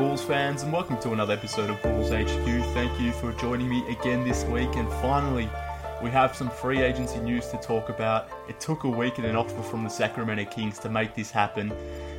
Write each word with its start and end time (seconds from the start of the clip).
Bulls 0.00 0.24
fans, 0.24 0.62
and 0.62 0.72
welcome 0.72 0.98
to 1.00 1.12
another 1.12 1.34
episode 1.34 1.68
of 1.68 1.82
Bulls 1.82 2.08
HQ. 2.08 2.46
Thank 2.72 2.98
you 2.98 3.12
for 3.12 3.34
joining 3.34 3.68
me 3.68 3.86
again 3.86 4.26
this 4.26 4.44
week, 4.44 4.74
and 4.76 4.90
finally, 4.94 5.46
we 6.02 6.08
have 6.08 6.34
some 6.34 6.48
free 6.48 6.80
agency 6.80 7.20
news 7.20 7.48
to 7.48 7.58
talk 7.58 7.90
about. 7.90 8.30
It 8.48 8.58
took 8.58 8.84
a 8.84 8.88
week 8.88 9.18
and 9.18 9.26
an 9.26 9.36
offer 9.36 9.60
from 9.60 9.84
the 9.84 9.90
Sacramento 9.90 10.46
Kings 10.46 10.78
to 10.78 10.88
make 10.88 11.14
this 11.14 11.30
happen, 11.30 11.70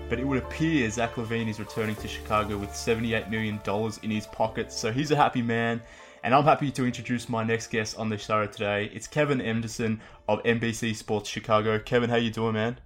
but 0.09 0.19
it 0.19 0.27
would 0.27 0.37
appear 0.37 0.87
Zach 0.91 1.15
LaVine 1.15 1.47
is 1.47 1.59
returning 1.59 1.95
to 1.95 2.07
Chicago 2.07 2.55
with 2.55 2.69
$78 2.69 3.31
million 3.31 3.59
in 4.03 4.11
his 4.11 4.27
pocket, 4.27 4.71
so 4.71 4.91
he's 4.91 5.09
a 5.09 5.15
happy 5.15 5.41
man. 5.41 5.81
And 6.23 6.35
I'm 6.35 6.43
happy 6.43 6.69
to 6.69 6.85
introduce 6.85 7.29
my 7.29 7.43
next 7.43 7.71
guest 7.71 7.97
on 7.97 8.09
the 8.09 8.17
show 8.19 8.45
today. 8.45 8.91
It's 8.93 9.07
Kevin 9.07 9.41
Anderson 9.41 10.01
of 10.29 10.43
NBC 10.43 10.95
Sports 10.95 11.27
Chicago. 11.27 11.79
Kevin, 11.79 12.11
how 12.11 12.17
you 12.17 12.29
doing, 12.29 12.53
man? 12.53 12.77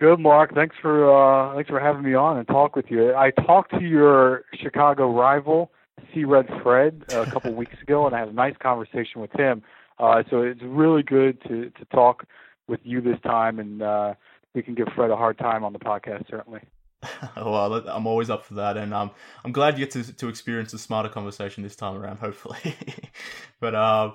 Good, 0.00 0.18
Mark. 0.18 0.54
Thanks 0.54 0.76
for 0.80 1.08
uh, 1.08 1.54
thanks 1.54 1.70
for 1.70 1.78
having 1.78 2.02
me 2.02 2.14
on 2.14 2.36
and 2.36 2.46
talk 2.46 2.74
with 2.74 2.86
you. 2.90 3.14
I 3.14 3.30
talked 3.30 3.70
to 3.72 3.84
your 3.84 4.44
Chicago 4.60 5.12
rival, 5.12 5.70
C. 6.12 6.24
Red 6.24 6.46
Fred, 6.62 7.04
a 7.10 7.26
couple 7.30 7.54
weeks 7.54 7.80
ago, 7.80 8.06
and 8.06 8.14
I 8.14 8.20
had 8.20 8.28
a 8.28 8.32
nice 8.32 8.56
conversation 8.60 9.20
with 9.20 9.32
him. 9.32 9.62
Uh, 9.98 10.24
so 10.28 10.42
it's 10.42 10.62
really 10.62 11.02
good 11.02 11.40
to 11.42 11.70
to 11.70 11.84
talk 11.92 12.26
with 12.66 12.80
you 12.82 13.00
this 13.00 13.20
time, 13.22 13.60
and 13.60 13.82
uh, 13.82 14.14
we 14.54 14.62
can 14.62 14.74
give 14.74 14.88
Fred 14.96 15.10
a 15.10 15.16
hard 15.16 15.38
time 15.38 15.62
on 15.62 15.72
the 15.72 15.78
podcast, 15.78 16.28
certainly. 16.28 16.60
well, 17.36 17.74
I'm 17.88 18.06
always 18.06 18.30
up 18.30 18.44
for 18.44 18.54
that, 18.54 18.76
and 18.76 18.92
um, 18.92 19.10
I'm 19.44 19.52
glad 19.52 19.78
you 19.78 19.84
get 19.84 19.92
to 19.92 20.12
to 20.16 20.28
experience 20.28 20.72
a 20.72 20.78
smarter 20.78 21.08
conversation 21.08 21.62
this 21.62 21.76
time 21.76 21.96
around, 21.96 22.18
hopefully. 22.18 22.74
but 23.60 23.74
uh, 23.74 24.12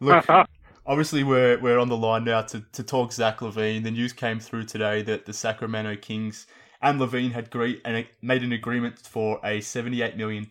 look 0.00 0.24
obviously 0.88 1.22
we're 1.22 1.60
we're 1.60 1.78
on 1.78 1.88
the 1.88 1.96
line 1.96 2.24
now 2.24 2.42
to, 2.42 2.64
to 2.72 2.82
talk 2.82 3.12
Zach 3.12 3.38
LaVine. 3.38 3.84
The 3.84 3.90
news 3.90 4.12
came 4.12 4.40
through 4.40 4.64
today 4.64 5.02
that 5.02 5.26
the 5.26 5.32
Sacramento 5.32 5.96
Kings 5.96 6.46
and 6.82 6.98
LaVine 6.98 7.32
had 7.32 7.46
agreed 7.46 7.80
and 7.84 8.06
made 8.22 8.42
an 8.42 8.52
agreement 8.52 8.98
for 8.98 9.38
a 9.44 9.58
$78 9.58 10.16
million 10.16 10.48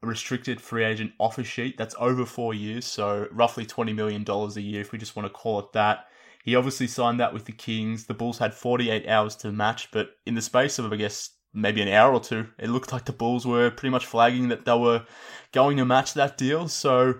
restricted 0.00 0.60
free 0.60 0.84
agent 0.84 1.12
offer 1.18 1.42
sheet. 1.42 1.76
That's 1.76 1.94
over 1.98 2.24
four 2.24 2.54
years, 2.54 2.84
so 2.84 3.26
roughly 3.32 3.66
$20 3.66 3.94
million 3.94 4.24
a 4.28 4.60
year 4.60 4.80
if 4.80 4.92
we 4.92 4.98
just 4.98 5.16
want 5.16 5.26
to 5.26 5.32
call 5.32 5.58
it 5.58 5.72
that. 5.72 6.06
He 6.44 6.54
obviously 6.54 6.86
signed 6.86 7.18
that 7.20 7.34
with 7.34 7.46
the 7.46 7.52
Kings. 7.52 8.06
The 8.06 8.14
Bulls 8.14 8.38
had 8.38 8.54
48 8.54 9.08
hours 9.08 9.36
to 9.36 9.50
match, 9.50 9.90
but 9.90 10.10
in 10.24 10.34
the 10.34 10.42
space 10.42 10.78
of, 10.78 10.92
I 10.92 10.96
guess, 10.96 11.30
maybe 11.52 11.82
an 11.82 11.88
hour 11.88 12.12
or 12.12 12.20
two, 12.20 12.46
it 12.58 12.68
looked 12.68 12.92
like 12.92 13.06
the 13.06 13.12
Bulls 13.12 13.46
were 13.46 13.70
pretty 13.70 13.90
much 13.90 14.06
flagging 14.06 14.48
that 14.48 14.64
they 14.64 14.76
were 14.76 15.04
going 15.52 15.78
to 15.78 15.84
match 15.84 16.14
that 16.14 16.38
deal. 16.38 16.68
So 16.68 17.14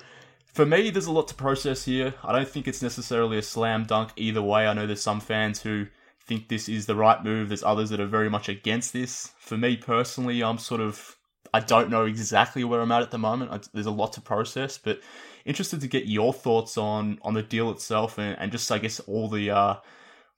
for 0.52 0.66
me, 0.66 0.90
there's 0.90 1.06
a 1.06 1.12
lot 1.12 1.28
to 1.28 1.34
process 1.34 1.84
here. 1.84 2.14
I 2.24 2.32
don't 2.32 2.48
think 2.48 2.66
it's 2.66 2.82
necessarily 2.82 3.38
a 3.38 3.42
slam 3.42 3.84
dunk 3.84 4.10
either 4.16 4.42
way. 4.42 4.66
I 4.66 4.72
know 4.72 4.86
there's 4.86 5.02
some 5.02 5.20
fans 5.20 5.62
who 5.62 5.86
think 6.26 6.48
this 6.48 6.68
is 6.68 6.86
the 6.86 6.94
right 6.94 7.22
move. 7.24 7.48
There's 7.48 7.62
others 7.62 7.90
that 7.90 8.00
are 8.00 8.06
very 8.06 8.28
much 8.28 8.48
against 8.48 8.92
this. 8.92 9.32
For 9.38 9.56
me 9.56 9.76
personally, 9.76 10.42
I'm 10.42 10.58
sort 10.58 10.80
of 10.80 11.16
I 11.54 11.60
don't 11.60 11.88
know 11.88 12.04
exactly 12.04 12.62
where 12.62 12.80
I'm 12.80 12.92
at 12.92 13.02
at 13.02 13.10
the 13.10 13.18
moment. 13.18 13.68
there's 13.72 13.86
a 13.86 13.90
lot 13.90 14.12
to 14.14 14.20
process, 14.20 14.76
but 14.76 15.00
interested 15.46 15.80
to 15.80 15.88
get 15.88 16.06
your 16.06 16.32
thoughts 16.32 16.76
on 16.76 17.18
on 17.22 17.34
the 17.34 17.42
deal 17.42 17.70
itself 17.70 18.18
and, 18.18 18.38
and 18.38 18.52
just 18.52 18.70
I 18.70 18.78
guess 18.78 19.00
all 19.00 19.28
the 19.28 19.50
uh, 19.50 19.76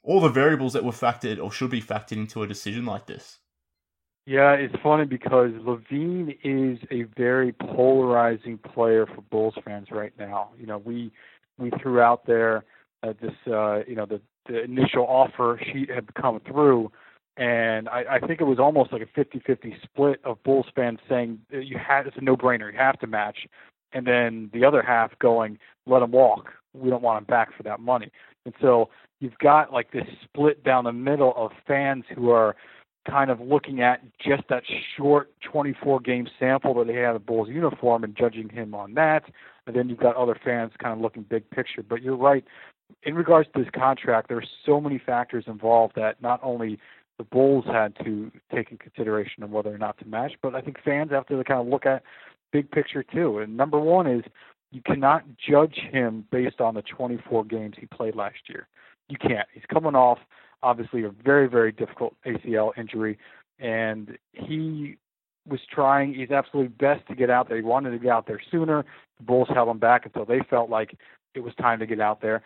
all 0.05 0.21
the 0.21 0.29
variables 0.29 0.73
that 0.75 0.85
were 0.85 0.93
factored 0.93 1.43
or 1.43 1.51
should 1.51 1.71
be 1.71 1.83
factored 1.83 2.19
into 2.19 2.43
a 2.43 2.47
decision 2.47 2.87
like 2.87 3.07
this. 3.07 3.40
Yeah, 4.31 4.53
it's 4.53 4.77
funny 4.81 5.07
because 5.07 5.51
LaVine 5.67 6.39
is 6.45 6.79
a 6.93 7.03
very 7.21 7.53
polarizing 7.53 8.59
player 8.59 9.05
for 9.05 9.23
Bulls 9.23 9.55
fans 9.65 9.89
right 9.91 10.13
now. 10.21 10.51
You 10.57 10.67
know, 10.67 10.79
we 10.79 11.11
we 11.59 11.73
threw 11.83 12.01
out 12.01 12.27
there 12.27 12.65
uh, 13.03 13.13
this 13.21 13.35
uh, 13.49 13.81
you 13.89 13.97
know 13.97 14.07
the 14.07 14.21
the 14.47 14.63
initial 14.63 15.03
offer 15.03 15.61
sheet 15.73 15.91
had 15.91 16.15
come 16.15 16.41
through, 16.47 16.93
and 17.39 17.89
I, 17.89 18.05
I 18.09 18.19
think 18.21 18.41
it 18.41 18.45
was 18.45 18.61
almost 18.61 18.93
like 18.93 19.03
a 19.03 19.19
50-50 19.21 19.75
split 19.83 20.21
of 20.23 20.41
Bulls 20.45 20.67
fans 20.77 21.01
saying 21.09 21.41
you 21.51 21.77
had 21.77 22.07
it's 22.07 22.17
a 22.17 22.21
no-brainer, 22.21 22.73
you 22.73 22.79
have 22.79 23.01
to 23.01 23.09
match, 23.09 23.49
and 23.93 24.07
then 24.07 24.49
the 24.53 24.65
other 24.65 24.81
half 24.81 25.11
going 25.19 25.59
let 25.87 26.03
him 26.03 26.13
walk. 26.13 26.51
We 26.73 26.89
don't 26.89 27.03
want 27.03 27.19
him 27.19 27.25
back 27.25 27.49
for 27.57 27.65
that 27.65 27.81
money. 27.81 28.13
And 28.45 28.55
so 28.61 28.91
you've 29.19 29.39
got 29.39 29.73
like 29.73 29.91
this 29.91 30.07
split 30.23 30.63
down 30.63 30.85
the 30.85 30.93
middle 30.93 31.35
of 31.37 31.51
fans 31.67 32.05
who 32.15 32.31
are 32.31 32.55
kind 33.09 33.31
of 33.31 33.41
looking 33.41 33.81
at 33.81 34.03
just 34.19 34.43
that 34.49 34.63
short 34.97 35.33
24 35.51 36.01
game 36.01 36.29
sample 36.39 36.75
that 36.75 36.89
he 36.89 36.97
had 36.97 37.17
of 37.17 37.27
Bulls 37.27 37.49
uniform 37.49 38.05
and 38.05 38.17
judging 38.17 38.49
him 38.49 38.75
on 38.75 38.95
that. 38.95 39.25
And 39.67 39.75
then 39.75 39.89
you've 39.89 39.99
got 40.01 40.17
other 40.17 40.39
fans 40.43 40.73
kind 40.83 40.93
of 40.93 41.01
looking 41.01 41.23
big 41.23 41.49
picture. 41.51 41.83
But 41.83 42.03
you're 42.03 42.17
right. 42.17 42.45
In 43.05 43.15
regards 43.15 43.49
to 43.55 43.63
this 43.63 43.71
contract, 43.75 44.29
there 44.29 44.39
are 44.39 44.45
so 44.67 44.81
many 44.81 44.99
factors 44.99 45.45
involved 45.47 45.95
that 45.97 46.21
not 46.21 46.41
only 46.43 46.79
the 47.19 47.25
Bulls 47.25 47.65
had 47.67 47.95
to 48.05 48.31
take 48.55 48.71
in 48.71 48.79
consideration 48.79 49.43
of 49.43 49.51
whether 49.51 49.73
or 49.73 49.79
not 49.79 49.99
to 49.99 50.07
match, 50.07 50.33
but 50.43 50.55
I 50.55 50.61
think 50.61 50.79
fans 50.85 51.11
have 51.11 51.27
to 51.27 51.45
kind 51.45 51.61
of 51.61 51.67
look 51.67 51.87
at 51.87 52.03
big 52.53 52.71
picture 52.71 53.03
too. 53.03 53.39
And 53.39 53.57
number 53.57 53.79
one 53.79 54.07
is 54.07 54.23
you 54.73 54.83
cannot 54.85 55.25
judge 55.37 55.79
him 55.93 56.25
based 56.31 56.61
on 56.61 56.75
the 56.75 56.83
24 56.83 57.45
games 57.45 57.75
he 57.79 57.87
played 57.87 58.15
last 58.15 58.39
year. 58.49 58.69
You 59.09 59.19
can't. 59.19 59.47
He's 59.53 59.65
coming 59.73 59.95
off 59.95 60.19
obviously 60.63 61.05
a 61.05 61.11
very, 61.11 61.49
very 61.49 61.73
difficult 61.73 62.15
ACL 62.27 62.73
injury, 62.77 63.19
and 63.59 64.17
he 64.33 64.97
was 65.49 65.61
trying 65.71 66.15
his 66.15 66.31
absolute 66.31 66.77
best 66.79 67.07
to 67.09 67.15
get 67.15 67.31
out 67.31 67.49
there. 67.49 67.57
He 67.57 67.63
wanted 67.63 67.91
to 67.91 67.99
get 67.99 68.11
out 68.11 68.27
there 68.27 68.41
sooner. 68.51 68.85
The 69.19 69.25
Bulls 69.25 69.49
held 69.53 69.69
him 69.69 69.79
back 69.79 70.07
until 70.07 70.25
they 70.25 70.41
felt 70.49 70.71
like 70.71 70.97
it 71.35 71.41
was 71.41 71.55
time 71.55 71.79
to 71.81 71.87
get 71.87 72.01
out 72.01 72.21
there. 72.21 72.43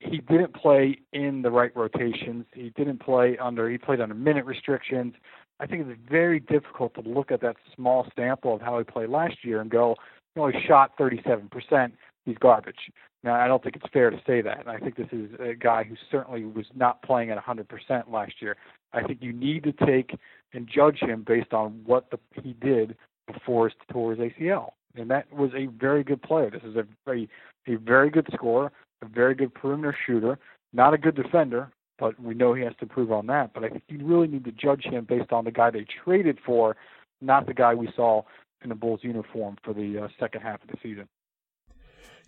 He 0.00 0.18
didn't 0.18 0.54
play 0.54 0.98
in 1.12 1.42
the 1.42 1.50
right 1.50 1.74
rotations. 1.76 2.46
He 2.54 2.70
didn't 2.70 3.00
play 3.00 3.36
under. 3.38 3.68
He 3.68 3.78
played 3.78 4.00
under 4.00 4.14
minute 4.14 4.46
restrictions. 4.46 5.14
I 5.60 5.66
think 5.66 5.86
it's 5.86 6.00
very 6.08 6.40
difficult 6.40 6.94
to 6.94 7.00
look 7.00 7.30
at 7.32 7.40
that 7.42 7.56
small 7.74 8.06
sample 8.16 8.54
of 8.54 8.60
how 8.60 8.78
he 8.78 8.84
played 8.84 9.10
last 9.10 9.44
year 9.44 9.60
and 9.60 9.70
go, 9.70 9.96
he 10.34 10.40
only 10.40 10.54
shot 10.66 10.96
37% 10.98 11.92
he's 12.24 12.38
garbage. 12.38 12.90
Now, 13.24 13.34
I 13.34 13.48
don't 13.48 13.62
think 13.62 13.76
it's 13.76 13.92
fair 13.92 14.10
to 14.10 14.20
say 14.26 14.40
that. 14.42 14.60
And 14.60 14.68
I 14.68 14.78
think 14.78 14.96
this 14.96 15.08
is 15.10 15.30
a 15.40 15.54
guy 15.54 15.82
who 15.84 15.96
certainly 16.10 16.44
was 16.44 16.66
not 16.74 17.02
playing 17.02 17.30
at 17.30 17.44
100% 17.44 17.66
last 18.10 18.34
year. 18.40 18.56
I 18.92 19.02
think 19.02 19.18
you 19.22 19.32
need 19.32 19.64
to 19.64 19.72
take 19.72 20.16
and 20.52 20.68
judge 20.72 21.00
him 21.00 21.24
based 21.26 21.52
on 21.52 21.80
what 21.84 22.10
the, 22.10 22.18
he 22.40 22.54
did 22.54 22.96
before 23.26 23.68
his 23.68 23.76
tore 23.90 24.14
his 24.14 24.20
ACL. 24.20 24.70
And 24.94 25.10
that 25.10 25.32
was 25.32 25.50
a 25.54 25.66
very 25.66 26.04
good 26.04 26.22
player. 26.22 26.50
This 26.50 26.62
is 26.62 26.76
a 26.76 26.86
very, 27.04 27.28
a 27.66 27.74
very 27.74 28.08
good 28.08 28.26
scorer, 28.32 28.72
a 29.02 29.06
very 29.06 29.34
good 29.34 29.52
perimeter 29.52 29.96
shooter, 30.06 30.38
not 30.72 30.94
a 30.94 30.98
good 30.98 31.14
defender, 31.14 31.70
but 31.98 32.18
we 32.20 32.34
know 32.34 32.54
he 32.54 32.62
has 32.62 32.74
to 32.76 32.82
improve 32.82 33.12
on 33.12 33.26
that. 33.26 33.52
But 33.52 33.64
I 33.64 33.68
think 33.68 33.82
you 33.88 33.98
really 34.02 34.28
need 34.28 34.44
to 34.44 34.52
judge 34.52 34.84
him 34.84 35.04
based 35.04 35.32
on 35.32 35.44
the 35.44 35.50
guy 35.50 35.70
they 35.70 35.84
traded 36.04 36.38
for, 36.44 36.76
not 37.20 37.46
the 37.46 37.54
guy 37.54 37.74
we 37.74 37.90
saw 37.94 38.22
in 38.62 38.68
the 38.68 38.74
Bulls 38.74 39.00
uniform 39.02 39.56
for 39.64 39.74
the 39.74 40.04
uh, 40.04 40.08
second 40.18 40.42
half 40.42 40.62
of 40.62 40.68
the 40.68 40.76
season. 40.82 41.08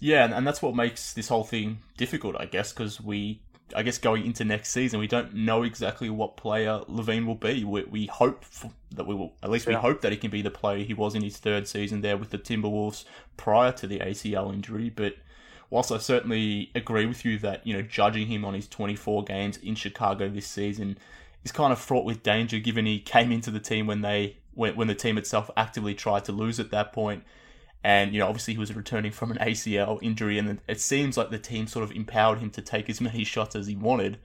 Yeah, 0.01 0.25
and, 0.25 0.33
and 0.33 0.47
that's 0.47 0.63
what 0.63 0.75
makes 0.75 1.13
this 1.13 1.29
whole 1.29 1.45
thing 1.45 1.79
difficult, 1.99 2.35
I 2.39 2.47
guess, 2.47 2.73
because 2.73 3.01
we, 3.01 3.43
I 3.77 3.83
guess, 3.83 3.99
going 3.99 4.25
into 4.25 4.45
next 4.45 4.71
season, 4.71 4.99
we 4.99 5.07
don't 5.07 5.35
know 5.35 5.63
exactly 5.63 6.09
what 6.09 6.39
player 6.39 6.81
LaVine 6.89 7.27
will 7.27 7.35
be. 7.35 7.65
We, 7.65 7.85
we 7.85 8.07
hope 8.07 8.45
for, 8.45 8.71
that 8.93 9.07
we 9.07 9.15
will, 9.15 9.35
at 9.43 9.51
least 9.51 9.67
we 9.67 9.75
hope 9.75 10.01
that 10.01 10.11
he 10.11 10.19
can 10.19 10.31
be 10.31 10.41
the 10.41 10.51
player 10.51 10.83
he 10.83 10.95
was 10.95 11.15
in 11.15 11.23
his 11.23 11.37
third 11.37 11.69
season 11.69 12.01
there 12.01 12.17
with 12.17 12.31
the 12.31 12.39
Timberwolves 12.39 13.05
prior 13.37 13.73
to 13.73 13.87
the 13.87 13.99
ACL 13.99 14.53
injury. 14.53 14.89
But 14.89 15.17
whilst 15.69 15.93
I 15.93 15.99
certainly 15.99 16.71
agree 16.75 17.05
with 17.05 17.25
you 17.25 17.39
that 17.39 17.67
you 17.67 17.75
know 17.75 17.83
judging 17.83 18.27
him 18.27 18.45
on 18.45 18.55
his 18.55 18.69
24 18.69 19.25
games 19.25 19.59
in 19.59 19.75
Chicago 19.75 20.29
this 20.29 20.47
season 20.47 20.99
is 21.45 21.53
kind 21.53 21.73
of 21.73 21.79
fraught 21.79 22.05
with 22.05 22.23
danger, 22.23 22.59
given 22.59 22.87
he 22.87 23.01
came 23.01 23.31
into 23.31 23.51
the 23.51 23.61
team 23.61 23.87
when 23.87 24.01
they 24.01 24.39
when, 24.55 24.77
when 24.77 24.89
the 24.89 24.95
team 24.95 25.19
itself 25.19 25.51
actively 25.57 25.95
tried 25.95 26.25
to 26.25 26.33
lose 26.33 26.59
at 26.59 26.71
that 26.71 26.93
point 26.93 27.23
and, 27.83 28.13
you 28.13 28.21
know, 28.21 28.27
obviously 28.27 28.55
he 28.55 28.59
was 28.59 28.75
returning 28.75 29.13
from 29.13 29.31
an 29.31 29.39
ACL 29.39 29.99
injury, 30.03 30.39
and 30.39 30.61
it 30.69 30.81
seems 30.81 31.17
like 31.17 31.31
the 31.31 31.39
team 31.39 31.67
sort 31.67 31.83
of 31.83 31.93
empowered 31.93 32.39
him 32.39 32.51
to 32.51 32.63
take 32.63 32.91
as 32.91 33.01
many 33.01 33.25
shots 33.25 33.57
as 33.57 33.67
he 33.67 33.77
wanted. 33.77 34.19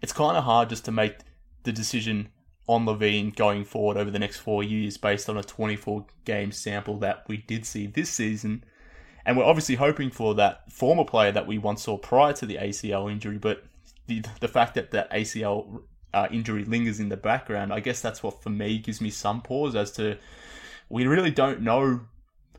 It's 0.00 0.12
kind 0.12 0.36
of 0.36 0.44
hard 0.44 0.68
just 0.68 0.84
to 0.86 0.92
make 0.92 1.16
the 1.64 1.72
decision 1.72 2.28
on 2.68 2.86
LaVine 2.86 3.34
going 3.34 3.64
forward 3.64 3.96
over 3.96 4.10
the 4.10 4.18
next 4.18 4.38
four 4.38 4.62
years 4.62 4.96
based 4.96 5.28
on 5.28 5.36
a 5.36 5.42
24 5.42 6.06
game 6.24 6.52
sample 6.52 6.98
that 6.98 7.24
we 7.28 7.38
did 7.38 7.66
see 7.66 7.86
this 7.86 8.10
season. 8.10 8.64
And 9.24 9.36
we're 9.36 9.44
obviously 9.44 9.76
hoping 9.76 10.10
for 10.10 10.34
that 10.36 10.70
former 10.70 11.04
player 11.04 11.32
that 11.32 11.46
we 11.46 11.58
once 11.58 11.82
saw 11.82 11.96
prior 11.96 12.32
to 12.34 12.46
the 12.46 12.56
ACL 12.56 13.10
injury, 13.10 13.38
but 13.38 13.64
the, 14.06 14.24
the 14.40 14.48
fact 14.48 14.74
that 14.74 14.90
that 14.92 15.10
ACL 15.12 15.82
uh, 16.12 16.28
injury 16.30 16.64
lingers 16.64 17.00
in 17.00 17.08
the 17.08 17.16
background, 17.16 17.72
I 17.72 17.80
guess 17.80 18.00
that's 18.00 18.22
what 18.22 18.42
for 18.42 18.50
me 18.50 18.78
gives 18.78 19.00
me 19.00 19.10
some 19.10 19.40
pause 19.42 19.74
as 19.76 19.92
to 19.92 20.18
we 20.88 21.06
really 21.06 21.30
don't 21.30 21.62
know 21.62 22.00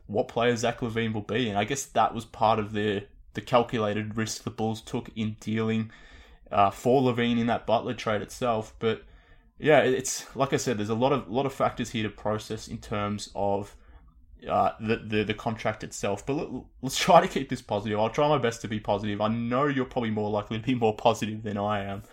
what 0.07 0.27
player 0.27 0.55
Zach 0.55 0.79
LaVine 0.79 1.13
will 1.13 1.21
be, 1.21 1.49
and 1.49 1.57
I 1.57 1.63
guess 1.63 1.85
that 1.85 2.13
was 2.13 2.25
part 2.25 2.59
of 2.59 2.73
the 2.73 3.05
the 3.33 3.41
calculated 3.41 4.15
risk 4.15 4.43
the 4.43 4.51
Bulls 4.51 4.81
took 4.81 5.09
in 5.15 5.35
dealing 5.39 5.91
uh, 6.51 6.69
for 6.69 7.01
LaVine 7.01 7.39
in 7.39 7.47
that 7.47 7.65
Butler 7.65 7.93
trade 7.93 8.21
itself. 8.21 8.73
But 8.79 9.03
yeah, 9.59 9.79
it's 9.79 10.33
like 10.35 10.53
I 10.53 10.57
said, 10.57 10.77
there's 10.77 10.89
a 10.89 10.95
lot 10.95 11.11
of 11.11 11.29
lot 11.29 11.45
of 11.45 11.53
factors 11.53 11.91
here 11.91 12.03
to 12.03 12.09
process 12.09 12.67
in 12.67 12.77
terms 12.77 13.29
of 13.35 13.75
uh, 14.47 14.71
the, 14.79 14.97
the 14.97 15.23
the 15.23 15.33
contract 15.33 15.83
itself. 15.83 16.25
But 16.25 16.33
let, 16.33 16.47
us 16.83 16.97
try 16.97 17.21
to 17.21 17.27
keep 17.27 17.49
this 17.49 17.61
positive. 17.61 17.99
I'll 17.99 18.09
try 18.09 18.27
my 18.27 18.37
best 18.37 18.61
to 18.61 18.67
be 18.67 18.79
positive. 18.79 19.21
I 19.21 19.29
know 19.29 19.65
you're 19.67 19.85
probably 19.85 20.11
more 20.11 20.29
likely 20.29 20.59
to 20.59 20.63
be 20.63 20.75
more 20.75 20.95
positive 21.07 21.43
than 21.43 21.57
I 21.57 21.83
am. 21.83 22.03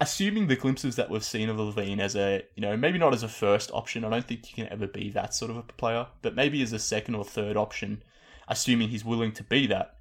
Assuming 0.00 0.48
the 0.48 0.56
glimpses 0.56 0.96
that 0.96 1.08
we've 1.08 1.24
seen 1.24 1.48
of 1.48 1.56
LaVine 1.56 2.00
as 2.00 2.16
a, 2.16 2.42
you 2.56 2.60
know, 2.60 2.76
maybe 2.76 2.98
not 2.98 3.14
as 3.14 3.22
a 3.22 3.28
first 3.28 3.70
option, 3.72 4.04
I 4.04 4.10
don't 4.10 4.26
think 4.26 4.48
you 4.50 4.64
can 4.64 4.72
ever 4.72 4.86
be 4.86 5.10
that 5.10 5.34
sort 5.34 5.50
of 5.50 5.56
a 5.56 5.62
player, 5.62 6.08
but 6.20 6.34
maybe 6.34 6.62
as 6.62 6.72
a 6.72 6.78
second 6.78 7.14
or 7.14 7.24
third 7.24 7.56
option, 7.56 8.02
assuming 8.48 8.88
he's 8.88 9.04
willing 9.04 9.32
to 9.32 9.44
be 9.44 9.66
that. 9.68 9.96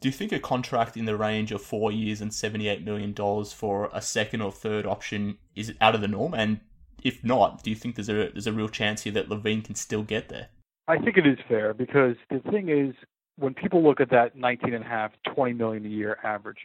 Do 0.00 0.08
you 0.08 0.12
think 0.12 0.32
a 0.32 0.38
contract 0.38 0.96
in 0.96 1.06
the 1.06 1.16
range 1.16 1.50
of 1.50 1.62
four 1.62 1.90
years 1.90 2.20
and 2.20 2.30
$78 2.30 2.84
million 2.84 3.14
for 3.46 3.90
a 3.92 4.00
second 4.00 4.42
or 4.42 4.52
third 4.52 4.86
option 4.86 5.38
is 5.56 5.72
out 5.80 5.94
of 5.94 6.02
the 6.02 6.08
norm? 6.08 6.34
And 6.34 6.60
if 7.02 7.24
not, 7.24 7.62
do 7.62 7.70
you 7.70 7.76
think 7.76 7.96
there's 7.96 8.08
a, 8.08 8.30
there's 8.30 8.46
a 8.46 8.52
real 8.52 8.68
chance 8.68 9.02
here 9.02 9.12
that 9.14 9.28
LaVine 9.28 9.64
can 9.64 9.74
still 9.74 10.02
get 10.02 10.28
there? 10.28 10.48
I 10.86 10.98
think 10.98 11.16
it 11.16 11.26
is 11.26 11.38
fair 11.48 11.74
because 11.74 12.16
the 12.30 12.40
thing 12.50 12.68
is, 12.68 12.94
when 13.36 13.54
people 13.54 13.84
look 13.84 14.00
at 14.00 14.10
that 14.10 14.36
19 14.36 14.74
and 14.74 14.84
half, 14.84 15.12
20 15.34 15.52
million 15.52 15.86
a 15.86 15.88
year 15.88 16.18
average, 16.24 16.58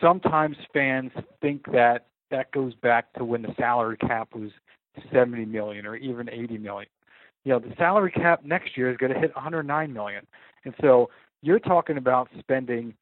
sometimes 0.00 0.56
fans 0.72 1.12
think 1.40 1.70
that 1.72 2.06
that 2.30 2.50
goes 2.52 2.74
back 2.74 3.12
to 3.14 3.24
when 3.24 3.42
the 3.42 3.54
salary 3.56 3.96
cap 3.96 4.34
was 4.34 4.50
70 5.12 5.46
million 5.46 5.86
or 5.86 5.96
even 5.96 6.28
80 6.28 6.58
million. 6.58 6.90
You 7.44 7.52
know, 7.52 7.58
the 7.60 7.74
salary 7.76 8.10
cap 8.10 8.44
next 8.44 8.76
year 8.76 8.90
is 8.90 8.96
going 8.96 9.12
to 9.12 9.18
hit 9.18 9.34
109 9.34 9.92
million. 9.92 10.26
And 10.64 10.74
so 10.80 11.08
you're 11.42 11.60
talking 11.60 11.96
about 11.96 12.28
spending 12.38 12.94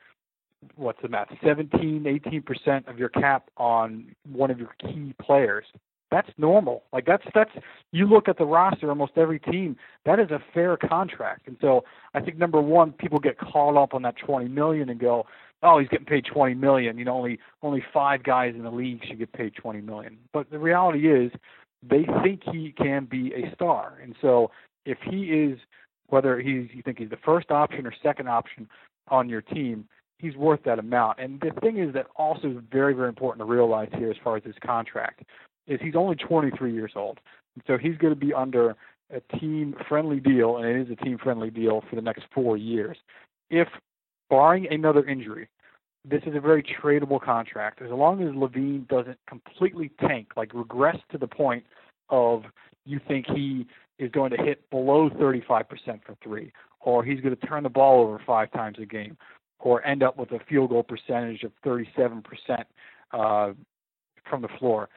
what's 0.77 1.01
the 1.03 1.09
math 1.09 1.29
17 1.45 2.05
18% 2.05 2.89
of 2.89 2.99
your 2.99 3.09
cap 3.09 3.51
on 3.57 4.15
one 4.31 4.51
of 4.51 4.59
your 4.59 4.75
key 4.81 5.15
players 5.23 5.65
that's 6.11 6.29
normal 6.39 6.85
like 6.93 7.05
that's 7.05 7.25
that's 7.35 7.51
you 7.93 8.07
look 8.07 8.29
at 8.29 8.39
the 8.39 8.45
roster 8.45 8.89
almost 8.89 9.13
every 9.17 9.39
team 9.39 9.77
that 10.05 10.19
is 10.19 10.31
a 10.31 10.41
fair 10.55 10.77
contract 10.77 11.47
and 11.47 11.57
so 11.61 11.85
i 12.15 12.21
think 12.21 12.39
number 12.39 12.61
one 12.61 12.91
people 12.93 13.19
get 13.19 13.39
caught 13.39 13.77
up 13.77 13.93
on 13.95 14.03
that 14.03 14.17
20 14.17 14.49
million 14.49 14.89
and 14.89 14.99
go 14.99 15.27
oh 15.63 15.79
he's 15.79 15.89
getting 15.89 16.07
paid 16.07 16.25
20 16.25 16.55
million 16.55 16.99
you 16.99 17.05
know 17.05 17.17
only 17.17 17.39
only 17.63 17.83
five 17.93 18.23
guys 18.23 18.55
in 18.55 18.63
the 18.63 18.71
league 18.71 19.01
should 19.07 19.19
get 19.19 19.33
paid 19.33 19.55
20 19.55 19.81
million 19.81 20.17
but 20.33 20.51
the 20.51 20.59
reality 20.59 21.11
is 21.11 21.33
they 21.83 22.07
think 22.23 22.43
he 22.53 22.75
can 22.77 23.05
be 23.05 23.33
a 23.35 23.53
star 23.55 23.99
and 24.03 24.15
so 24.21 24.51
if 24.85 24.99
he 25.11 25.25
is 25.25 25.59
whether 26.09 26.41
he's 26.41 26.69
you 26.73 26.83
think 26.83 26.99
he's 26.99 27.11
the 27.11 27.19
first 27.25 27.51
option 27.51 27.87
or 27.87 27.93
second 28.03 28.29
option 28.29 28.69
on 29.09 29.29
your 29.29 29.43
team, 29.43 29.87
he's 30.19 30.37
worth 30.37 30.61
that 30.65 30.79
amount. 30.79 31.19
And 31.19 31.41
the 31.41 31.53
thing 31.61 31.79
is 31.79 31.93
that 31.95 32.07
also 32.17 32.49
is 32.49 32.57
very 32.71 32.95
very 32.95 33.09
important 33.09 33.47
to 33.47 33.53
realize 33.53 33.89
here 33.97 34.11
as 34.11 34.17
far 34.23 34.37
as 34.37 34.45
his 34.45 34.55
contract 34.65 35.23
is 35.67 35.81
he's 35.83 35.97
only 35.97 36.15
23 36.15 36.73
years 36.73 36.93
old, 36.95 37.19
and 37.55 37.65
so 37.67 37.77
he's 37.77 37.97
going 37.99 38.15
to 38.15 38.21
be 38.21 38.33
under 38.33 38.77
a 39.13 39.39
team 39.39 39.75
friendly 39.89 40.21
deal, 40.21 40.57
and 40.57 40.67
it 40.67 40.81
is 40.81 40.91
a 40.91 41.05
team 41.05 41.19
friendly 41.19 41.51
deal 41.51 41.83
for 41.89 41.97
the 41.97 42.03
next 42.03 42.23
four 42.33 42.57
years. 42.57 42.97
If 43.51 43.69
barring 44.29 44.67
another 44.71 45.05
injury, 45.05 45.49
this 46.09 46.23
is 46.25 46.37
a 46.37 46.41
very 46.41 46.63
tradable 46.63 47.21
contract. 47.21 47.83
As 47.83 47.91
long 47.91 48.23
as 48.23 48.35
LaVine 48.35 48.87
doesn't 48.89 49.19
completely 49.29 49.91
tank, 50.01 50.29
like 50.37 50.55
regress 50.55 50.97
to 51.11 51.19
the 51.19 51.27
point 51.27 51.65
of 52.11 52.45
you 52.85 53.01
think 53.09 53.27
he 53.27 53.67
is 53.99 54.11
going 54.13 54.31
to 54.31 54.37
hit 54.37 54.69
below 54.71 55.11
35% 55.11 55.47
for 56.05 56.17
three, 56.23 56.53
or 56.81 57.03
he's 57.05 57.21
going 57.21 57.35
to 57.35 57.47
turn 57.47 57.65
the 57.65 57.69
ball 57.69 58.03
over 58.03 58.21
five 58.25 58.53
times 58.53 58.77
a 58.81 58.87
game, 58.87 59.17
or 59.59 59.85
end 59.85 60.03
up 60.03 60.17
with 60.17 60.31
a 60.33 60.39
field 60.49 60.71
goal 60.71 60.85
percentage 60.85 61.43
of 61.43 61.53
37% 61.65 62.23
uh, 63.13 63.53
from 64.29 64.43
the 64.43 64.49
floor. 64.59 64.89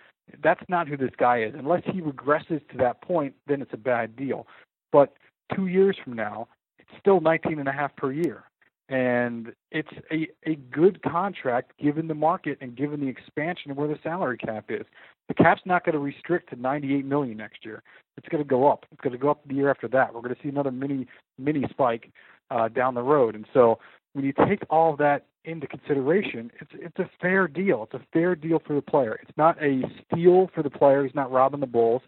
That's 0.44 0.62
not 0.70 0.88
who 0.88 0.96
this 0.96 1.12
guy 1.18 1.42
is. 1.42 1.56
Unless 1.58 1.84
he 1.86 2.02
regresses 2.02 2.68
to 2.70 2.78
that 2.78 3.02
point, 3.02 3.34
then 3.48 3.64
it's 3.64 3.74
a 3.74 3.78
bad 3.78 4.16
deal. 4.16 4.46
But 4.92 5.16
two 5.56 5.68
years 5.68 5.98
from 6.04 6.14
now, 6.14 6.48
it's 6.78 6.90
still 7.00 7.20
19 7.20 7.58
and 7.58 7.68
a 7.68 7.72
half 7.72 7.96
per 7.96 8.12
year 8.12 8.44
and 8.90 9.54
it's 9.72 9.90
a 10.12 10.28
a 10.50 10.56
good 10.56 11.02
contract 11.04 11.74
given 11.80 12.08
the 12.08 12.16
market 12.16 12.58
and 12.60 12.76
given 12.76 13.00
the 13.00 13.08
expansion 13.08 13.72
of 13.72 13.78
where 13.78 13.88
the 13.88 14.00
salary 14.04 14.38
cap 14.38 14.66
is. 14.70 14.86
The 15.28 15.36
cap's 15.36 15.62
not 15.66 15.86
going 15.86 15.94
to 15.94 16.00
restrict 16.00 16.50
to 16.50 16.60
98 16.60 17.06
million 17.06 17.38
next 17.38 17.64
year. 17.64 17.84
It's 18.18 18.28
going 18.28 18.44
to 18.44 18.50
go 18.50 18.68
up. 18.68 18.86
It's 18.92 19.02
going 19.02 19.14
to 19.14 19.20
go 19.20 19.30
up 19.30 19.48
the 19.48 19.54
year 19.54 19.70
after 19.70 19.88
that. 19.90 20.14
We're 20.14 20.22
going 20.22 20.36
to 20.36 20.42
see 20.42 20.50
another 20.50 20.72
mini 20.72 21.08
mini 21.38 21.66
spike 21.70 22.12
uh, 22.50 22.68
down 22.68 22.96
the 22.96 23.04
road. 23.04 23.36
And 23.36 23.46
so 23.54 23.78
when 24.14 24.26
you 24.26 24.34
take 24.48 24.64
all 24.72 24.96
that 24.98 25.28
into 25.46 25.68
consideration, 25.68 26.52
it's 26.60 26.72
it's 26.74 27.00
a 27.00 27.10
fair 27.22 27.48
deal. 27.48 27.84
It's 27.84 27.94
a 27.94 28.06
fair 28.12 28.36
deal 28.36 28.60
for 28.66 28.74
the 28.74 28.82
player. 28.82 29.20
It's 29.22 29.38
not 29.38 29.62
a 29.64 29.84
steal 30.06 30.50
for 30.54 30.64
the 30.64 30.70
player. 30.72 31.04
He's 31.04 31.16
not 31.16 31.32
robbing 31.32 31.60
the 31.60 31.68
Bulls 31.68 32.02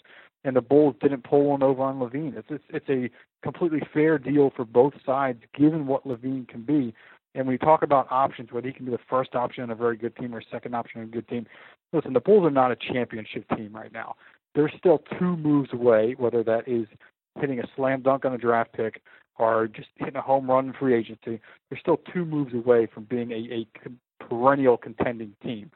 and 0.43 0.55
the 0.55 0.61
Bulls 0.61 0.95
didn't 1.01 1.23
pull 1.23 1.45
one 1.45 1.63
over 1.63 1.83
on 1.83 1.99
LaVine. 1.99 2.37
It's 2.37 2.47
it's, 2.49 2.63
it's 2.69 2.89
a 2.89 3.09
completely 3.43 3.81
fair 3.93 4.17
deal 4.17 4.51
for 4.55 4.65
both 4.65 4.93
sides, 5.05 5.41
given 5.57 5.87
what 5.87 6.07
LaVine 6.07 6.47
can 6.47 6.61
be. 6.61 6.93
And 7.33 7.49
you 7.49 7.57
talk 7.57 7.81
about 7.81 8.07
options, 8.11 8.51
whether 8.51 8.67
he 8.67 8.73
can 8.73 8.85
be 8.85 8.91
the 8.91 8.99
first 9.09 9.35
option 9.35 9.63
on 9.63 9.69
a 9.69 9.75
very 9.75 9.95
good 9.95 10.15
team 10.17 10.35
or 10.35 10.41
second 10.51 10.75
option 10.75 10.99
on 10.99 11.07
a 11.07 11.09
good 11.09 11.27
team, 11.29 11.47
listen, 11.93 12.13
the 12.13 12.19
Bulls 12.19 12.45
are 12.45 12.51
not 12.51 12.71
a 12.71 12.75
championship 12.75 13.45
team 13.55 13.73
right 13.73 13.93
now. 13.93 14.15
They're 14.53 14.71
still 14.77 15.01
two 15.17 15.37
moves 15.37 15.71
away, 15.71 16.15
whether 16.17 16.43
that 16.43 16.67
is 16.67 16.87
hitting 17.39 17.59
a 17.59 17.63
slam 17.75 18.01
dunk 18.01 18.25
on 18.25 18.33
a 18.33 18.37
draft 18.37 18.73
pick 18.73 19.01
or 19.37 19.67
just 19.67 19.87
hitting 19.95 20.17
a 20.17 20.21
home 20.21 20.49
run 20.49 20.67
in 20.67 20.73
free 20.73 20.93
agency. 20.93 21.39
They're 21.69 21.79
still 21.79 22.01
two 22.13 22.25
moves 22.25 22.53
away 22.53 22.87
from 22.93 23.05
being 23.05 23.31
a, 23.31 23.35
a 23.55 24.25
perennial 24.27 24.75
contending 24.75 25.33
team. 25.41 25.71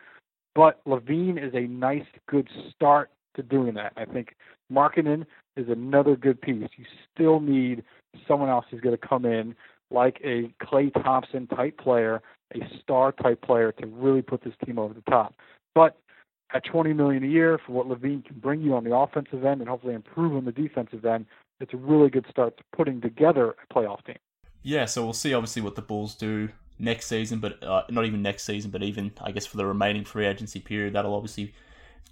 But 0.53 0.83
LaVine 0.85 1.37
is 1.41 1.53
a 1.53 1.67
nice, 1.67 2.05
good 2.27 2.49
start 2.73 3.11
to 3.35 3.43
doing 3.43 3.73
that. 3.75 3.93
I 3.97 4.05
think 4.05 4.35
marketing 4.69 5.25
is 5.55 5.67
another 5.69 6.15
good 6.15 6.41
piece. 6.41 6.69
You 6.77 6.85
still 7.13 7.39
need 7.39 7.83
someone 8.27 8.49
else 8.49 8.65
who's 8.69 8.81
going 8.81 8.97
to 8.97 9.07
come 9.07 9.25
in 9.25 9.55
like 9.91 10.19
a 10.23 10.53
Klay 10.63 10.91
Thompson 11.03 11.47
type 11.47 11.77
player, 11.77 12.21
a 12.53 12.59
star 12.81 13.11
type 13.11 13.41
player 13.41 13.71
to 13.73 13.87
really 13.87 14.21
put 14.21 14.43
this 14.43 14.53
team 14.65 14.79
over 14.79 14.93
the 14.93 15.03
top. 15.09 15.35
But 15.73 15.97
at 16.53 16.63
20 16.63 16.93
million 16.93 17.23
a 17.23 17.27
year 17.27 17.59
for 17.65 17.73
what 17.73 17.87
LaVine 17.87 18.25
can 18.25 18.39
bring 18.39 18.61
you 18.61 18.75
on 18.75 18.83
the 18.83 18.95
offensive 18.95 19.43
end 19.45 19.61
and 19.61 19.69
hopefully 19.69 19.93
improve 19.93 20.35
on 20.35 20.45
the 20.45 20.51
defensive 20.51 21.05
end, 21.05 21.25
it's 21.59 21.73
a 21.73 21.77
really 21.77 22.09
good 22.09 22.25
start 22.29 22.57
to 22.57 22.63
putting 22.75 23.01
together 23.01 23.55
a 23.69 23.73
playoff 23.73 24.03
team. 24.05 24.17
Yeah, 24.61 24.85
so 24.85 25.03
we'll 25.03 25.13
see 25.13 25.33
obviously 25.33 25.61
what 25.61 25.75
the 25.75 25.81
Bulls 25.81 26.15
do 26.15 26.49
next 26.79 27.07
season, 27.07 27.39
but 27.39 27.61
uh, 27.63 27.83
not 27.89 28.05
even 28.05 28.21
next 28.21 28.43
season, 28.43 28.71
but 28.71 28.83
even 28.83 29.11
I 29.21 29.31
guess 29.31 29.45
for 29.45 29.57
the 29.57 29.65
remaining 29.65 30.03
free 30.03 30.25
agency 30.25 30.59
period, 30.59 30.93
that'll 30.93 31.13
obviously 31.13 31.53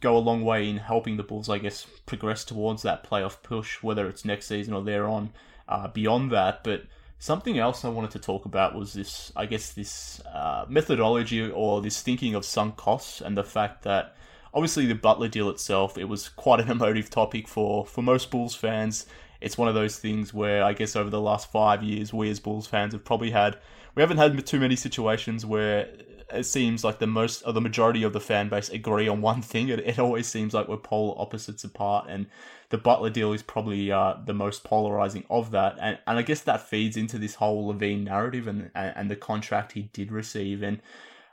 go 0.04 0.18
a 0.18 0.20
long 0.20 0.44
way 0.44 0.70
in 0.70 0.78
helping 0.78 1.18
the 1.18 1.24
Bulls, 1.24 1.50
I 1.50 1.58
guess, 1.58 1.88
progress 2.06 2.44
towards 2.44 2.84
that 2.84 3.10
playoff 3.10 3.42
push, 3.42 3.82
whether 3.82 4.08
it's 4.08 4.26
next 4.26 4.48
season 4.48 4.74
or 4.74 4.84
thereon 4.84 5.32
uh, 5.68 5.88
beyond 5.88 6.32
that. 6.32 6.64
But 6.64 6.84
something 7.18 7.58
else 7.58 7.86
I 7.86 7.90
wanted 7.90 8.12
to 8.12 8.20
talk 8.20 8.46
about 8.46 8.76
was 8.76 8.94
this, 8.94 9.32
I 9.36 9.46
guess, 9.46 9.72
this 9.72 10.22
uh, 10.32 10.66
methodology 10.68 11.50
or 11.50 11.82
this 11.82 12.02
thinking 12.02 12.36
of 12.36 12.46
sunk 12.46 12.76
costs 12.76 13.22
and 13.22 13.38
the 13.38 13.46
fact 13.46 13.84
that 13.84 14.16
obviously 14.54 14.86
the 14.86 14.94
Butler 14.94 15.30
deal 15.30 15.50
itself, 15.50 15.98
it 15.98 16.06
was 16.06 16.28
quite 16.30 16.60
an 16.60 16.70
emotive 16.78 17.10
topic 17.10 17.48
for, 17.48 17.86
for 17.86 18.02
most 18.02 18.30
Bulls 18.30 18.56
fans. 18.56 19.06
It's 19.40 19.58
one 19.58 19.70
of 19.70 19.74
those 19.74 19.98
things 19.98 20.34
where 20.34 20.64
I 20.64 20.74
guess 20.74 20.96
over 20.96 21.10
the 21.10 21.22
last 21.22 21.52
five 21.52 21.82
years, 21.82 22.14
we 22.14 22.30
as 22.30 22.40
Bulls 22.42 22.68
fans 22.68 22.94
have 22.94 23.06
probably 23.06 23.32
had, 23.32 23.58
we 23.96 24.02
haven't 24.02 24.18
had 24.18 24.46
too 24.46 24.60
many 24.60 24.76
situations 24.76 25.46
where 25.46 25.88
it 26.32 26.46
seems 26.46 26.84
like 26.84 27.00
the 27.00 27.08
most 27.08 27.44
or 27.46 27.54
the 27.54 27.62
majority 27.62 28.04
of 28.04 28.14
the 28.14 28.20
fan 28.20 28.50
base 28.50 28.70
agree 28.70 29.08
on 29.08 29.22
one 29.22 29.42
thing. 29.42 29.70
It, 29.70 29.80
it 29.80 30.00
always 30.00 30.28
seems 30.28 30.54
like 30.54 30.68
we're 30.68 30.78
polar 30.78 31.20
opposites 31.20 31.64
apart, 31.64 32.08
and 32.10 32.28
the 32.70 32.78
Butler 32.78 33.10
deal 33.10 33.34
is 33.34 33.44
probably 33.44 33.92
uh, 33.92 34.16
the 34.26 34.34
most 34.34 34.64
polarizing 34.64 35.26
of 35.30 35.52
that. 35.52 35.78
And, 35.80 36.00
and 36.08 36.18
I 36.18 36.22
guess 36.22 36.42
that 36.42 36.68
feeds 36.68 36.98
into 36.98 37.18
this 37.18 37.36
whole 37.36 37.74
LaVine 37.74 38.04
narrative 38.04 38.48
and, 38.48 38.72
and, 38.76 38.94
and 38.96 39.12
the 39.12 39.16
contract 39.16 39.74
he 39.74 39.84
did 39.94 40.12
receive. 40.12 40.64
And 40.64 40.82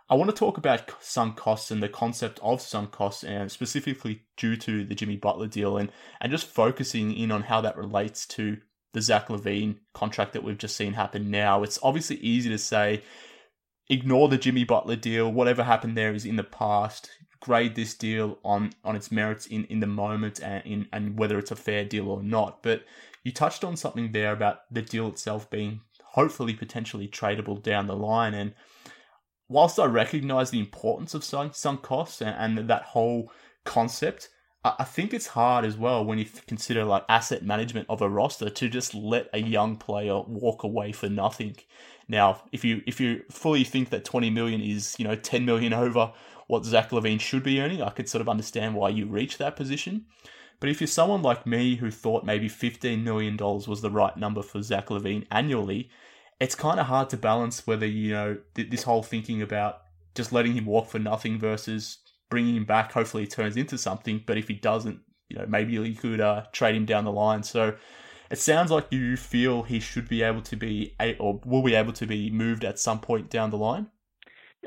I 0.09 0.14
want 0.14 0.28
to 0.30 0.37
talk 0.37 0.59
about 0.59 0.90
sunk 1.00 1.37
costs 1.37 1.70
and 1.70 1.82
the 1.82 1.88
concept 1.88 2.40
of 2.42 2.61
sunk 2.61 2.90
costs, 2.90 3.23
and 3.25 3.50
specifically 3.50 4.23
due 4.37 4.56
to 4.56 4.85
the 4.85 4.94
Jimmy 4.94 5.16
Butler 5.16 5.47
deal, 5.47 5.76
and 5.76 5.92
and 6.20 6.32
just 6.32 6.47
focusing 6.47 7.16
in 7.16 7.30
on 7.30 7.42
how 7.42 7.61
that 7.61 7.76
relates 7.76 8.26
to 8.26 8.59
the 8.92 9.00
Zach 9.00 9.28
LaVine 9.28 9.76
contract 9.94 10.32
that 10.32 10.42
we've 10.42 10.59
just 10.59 10.76
seen 10.76 10.94
happen 10.94 11.30
now. 11.30 11.62
It's 11.62 11.78
obviously 11.82 12.16
easy 12.16 12.49
to 12.50 12.59
say 12.59 13.02
ignore 13.90 14.28
the 14.28 14.38
Jimmy 14.38 14.64
Butler 14.64 14.97
deal. 14.97 15.30
Whatever 15.30 15.64
happened 15.64 15.99
there 15.99 16.14
is 16.14 16.25
in 16.25 16.37
the 16.37 16.44
past. 16.44 17.11
Grade 17.40 17.75
this 17.75 17.94
deal 17.94 18.38
on 18.44 18.73
on 18.85 18.97
its 18.97 19.11
merits 19.11 19.47
in, 19.47 19.64
in 19.64 19.80
the 19.80 19.87
moment 19.87 20.40
and 20.42 20.64
in 20.64 20.87
and 20.92 21.18
whether 21.18 21.38
it's 21.38 21.50
a 21.50 21.56
fair 21.56 21.85
deal 21.85 22.09
or 22.09 22.23
not. 22.23 22.62
But 22.62 22.85
you 23.25 23.32
touched 23.32 23.64
on 23.64 23.76
something 23.76 24.12
there 24.12 24.32
about 24.32 24.61
the 24.70 24.82
deal 24.82 25.09
itself 25.09 25.50
being 25.50 25.80
hopefully 26.02 26.54
potentially 26.54 27.09
tradable 27.09 27.62
down 27.62 27.87
the 27.87 27.97
line. 27.97 28.35
And 28.35 28.54
whilst 29.49 29.78
I 29.78 29.87
recognize 29.87 30.50
the 30.50 30.61
importance 30.61 31.14
of 31.14 31.25
sunk, 31.25 31.54
sunk 31.54 31.82
costs 31.82 32.20
and, 32.20 32.59
and 32.59 32.68
that 32.68 32.82
whole 32.82 33.32
concept, 33.64 34.28
I 34.62 34.85
think 34.85 35.14
it's 35.14 35.29
hard 35.29 35.64
as 35.64 35.79
well 35.79 36.05
when 36.05 36.19
you 36.19 36.26
consider 36.47 36.85
like 36.85 37.05
asset 37.09 37.43
management 37.43 37.87
of 37.88 38.02
a 38.02 38.11
roster 38.11 38.50
to 38.50 38.69
just 38.69 38.95
let 38.95 39.31
a 39.33 39.38
young 39.38 39.76
player 39.76 40.21
walk 40.21 40.64
away 40.64 40.93
for 40.93 41.09
nothing. 41.09 41.57
Now, 42.09 42.43
if 42.52 42.62
you 42.62 42.83
if 42.87 43.00
you 43.00 43.23
fully 43.31 43.64
think 43.64 43.88
that 43.88 44.05
20 44.05 44.29
million 44.29 44.61
is 44.61 44.97
you 44.99 45.07
know 45.07 45.17
10 45.17 45.47
million 45.47 45.73
over 45.73 46.12
what 46.47 46.67
Zach 46.67 46.90
LaVine 46.90 47.21
should 47.21 47.43
be 47.43 47.61
earning, 47.61 47.81
I 47.81 47.90
could 47.90 48.09
sort 48.09 48.21
of 48.21 48.29
understand 48.29 48.75
why 48.75 48.90
you 48.90 49.07
reach 49.07 49.38
that 49.38 49.57
position. 49.57 50.05
But 50.59 50.69
if 50.69 50.81
you're 50.81 50.88
someone 50.88 51.23
like 51.23 51.47
me 51.47 51.76
who 51.76 51.90
thought 51.90 52.26
maybe 52.26 52.49
15 52.49 53.02
million 53.02 53.38
dollars 53.38 53.67
was 53.67 53.81
the 53.81 53.90
right 53.90 54.17
number 54.17 54.43
for 54.43 54.61
Zach 54.61 54.88
LaVine 54.88 55.26
annually, 55.31 55.88
it's 56.38 56.55
kind 56.55 56.79
of 56.79 56.87
hard 56.87 57.09
to 57.11 57.17
balance 57.17 57.67
whether 57.67 57.87
you 57.87 58.12
know 58.12 58.38
this 58.55 58.83
whole 58.83 59.02
thinking 59.02 59.40
about 59.40 59.83
just 60.14 60.33
letting 60.33 60.52
him 60.52 60.67
walk 60.67 60.88
for 60.88 60.99
nothing 60.99 61.38
versus 61.38 61.99
bringing 62.31 62.57
him 62.57 62.65
back, 62.65 62.93
hopefully, 62.93 63.27
turns 63.27 63.57
into 63.57 63.77
something. 63.77 64.23
But 64.25 64.39
if 64.39 64.49
he 64.49 64.55
doesn't, 64.55 65.01
you 65.29 65.39
know, 65.39 65.47
maybe 65.47 65.73
you 65.75 65.95
could 65.95 66.21
uh, 66.21 66.45
trade 66.53 66.75
him 66.75 66.87
down 66.87 67.05
the 67.05 67.13
line. 67.13 67.43
So 67.43 67.75
it 68.31 68.39
sounds 68.39 68.71
like 68.71 68.87
you 68.91 69.17
feel 69.17 69.65
he 69.65 69.81
should 69.81 70.09
be 70.09 70.23
able 70.23 70.43
to 70.43 70.57
be, 70.57 70.95
a, 71.01 71.17
or 71.19 71.41
will 71.45 71.63
be 71.63 71.75
able 71.75 71.93
to 71.95 72.07
be 72.07 72.31
moved 72.31 72.65
at 72.65 72.79
some 72.79 73.01
point 73.01 73.29
down 73.29 73.51
the 73.51 73.59
line. 73.59 73.89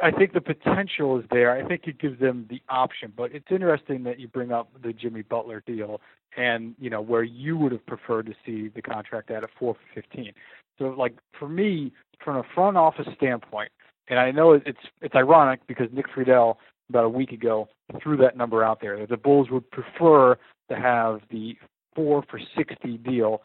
I 0.02 0.12
think 0.12 0.34
the 0.34 0.42
potential 0.42 1.20
is 1.20 1.26
there. 1.30 1.52
I 1.52 1.68
think 1.68 1.88
it 1.88 2.00
gives 2.00 2.20
them 2.20 2.48
the 2.50 2.62
option, 2.68 3.14
but 3.16 3.32
it's 3.32 3.46
interesting 3.52 4.04
that 4.04 4.20
you 4.20 4.28
bring 4.28 4.52
up 4.52 4.70
the 4.82 4.92
Jimmy 4.92 5.22
Butler 5.22 5.64
deal, 5.68 6.02
and 6.36 6.74
you 6.80 6.90
know 6.90 7.00
where 7.00 7.24
you 7.24 7.58
would 7.58 7.72
have 7.72 7.86
preferred 7.86 8.26
to 8.26 8.34
see 8.44 8.70
the 8.70 8.82
contract 8.82 9.30
at 9.30 9.44
a 9.44 9.48
four 9.60 9.76
fifteen. 9.94 10.34
So, 10.80 10.86
like 10.86 11.14
for 11.38 11.48
me, 11.48 11.94
from 12.26 12.38
a 12.38 12.44
front 12.56 12.76
office 12.76 13.08
standpoint, 13.16 13.72
and 14.08 14.18
I 14.18 14.32
know 14.32 14.54
it's 14.54 14.80
it's 15.02 15.16
ironic 15.16 15.60
because 15.68 15.90
Nick 15.94 16.08
Friedell 16.10 16.56
about 16.90 17.06
a 17.06 17.10
week 17.10 17.32
ago 17.32 17.68
threw 18.02 18.18
that 18.18 18.38
number 18.38 18.64
out 18.64 18.82
there 18.82 19.00
that 19.00 19.10
the 19.10 19.18
Bulls 19.18 19.50
would 19.50 19.70
prefer 19.72 20.38
to 20.70 20.76
have 20.76 21.22
the 21.30 21.58
four 21.96 22.24
for 22.30 22.40
sixty 22.58 22.98
deal 22.98 23.42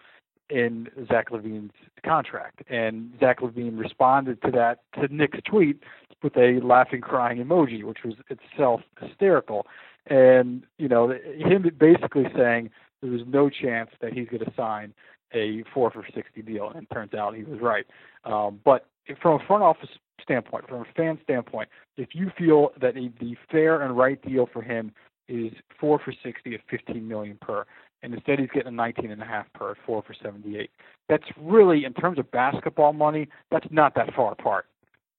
in 0.50 0.88
Zach 1.08 1.30
LaVine's 1.30 1.72
contract. 2.04 2.62
And 2.70 3.12
Zach 3.20 3.40
LaVine 3.40 3.78
responded 3.78 4.40
to 4.42 4.50
that 4.52 4.80
to 4.94 5.14
Nick's 5.14 5.40
tweet 5.44 5.82
with 6.22 6.36
a 6.36 6.60
laughing, 6.62 7.00
crying 7.00 7.38
emoji, 7.38 7.84
which 7.84 7.98
was 8.04 8.14
itself 8.30 8.80
hysterical. 9.00 9.66
And 10.06 10.64
you 10.78 10.88
know, 10.88 11.10
him 11.10 11.70
basically 11.78 12.26
saying 12.34 12.70
there 13.02 13.10
was 13.10 13.22
no 13.26 13.50
chance 13.50 13.90
that 14.00 14.12
he's 14.12 14.28
going 14.28 14.44
to 14.44 14.52
sign 14.56 14.94
a 15.34 15.62
four 15.74 15.90
for 15.90 16.04
sixty 16.14 16.42
deal, 16.42 16.70
and 16.74 16.86
turns 16.90 17.12
out 17.14 17.36
he 17.36 17.44
was 17.44 17.60
right. 17.60 17.86
Um, 18.24 18.60
but 18.64 18.86
from 19.20 19.40
a 19.40 19.46
front 19.46 19.62
office 19.62 19.90
standpoint, 20.22 20.68
from 20.68 20.82
a 20.82 20.86
fan 20.96 21.18
standpoint, 21.22 21.68
if 21.96 22.10
you 22.12 22.30
feel 22.36 22.70
that 22.80 22.94
the 22.94 23.36
fair 23.50 23.82
and 23.82 23.96
right 23.96 24.20
deal 24.22 24.48
for 24.52 24.62
him 24.62 24.92
is 25.28 25.52
four 25.78 25.98
for 25.98 26.12
sixty 26.22 26.54
at 26.54 26.60
fifteen 26.70 27.06
million 27.06 27.38
per, 27.40 27.64
and 28.02 28.14
instead 28.14 28.38
he's 28.38 28.48
getting 28.52 28.68
a 28.68 28.76
19 28.76 29.10
and 29.10 29.20
a 29.22 29.24
half 29.24 29.46
per 29.54 29.74
four 29.84 30.02
for 30.02 30.14
78. 30.14 30.70
That's 31.08 31.24
really, 31.40 31.84
in 31.84 31.94
terms 31.94 32.18
of 32.18 32.30
basketball 32.30 32.92
money, 32.92 33.28
that's 33.50 33.66
not 33.70 33.94
that 33.96 34.14
far 34.14 34.32
apart. 34.32 34.66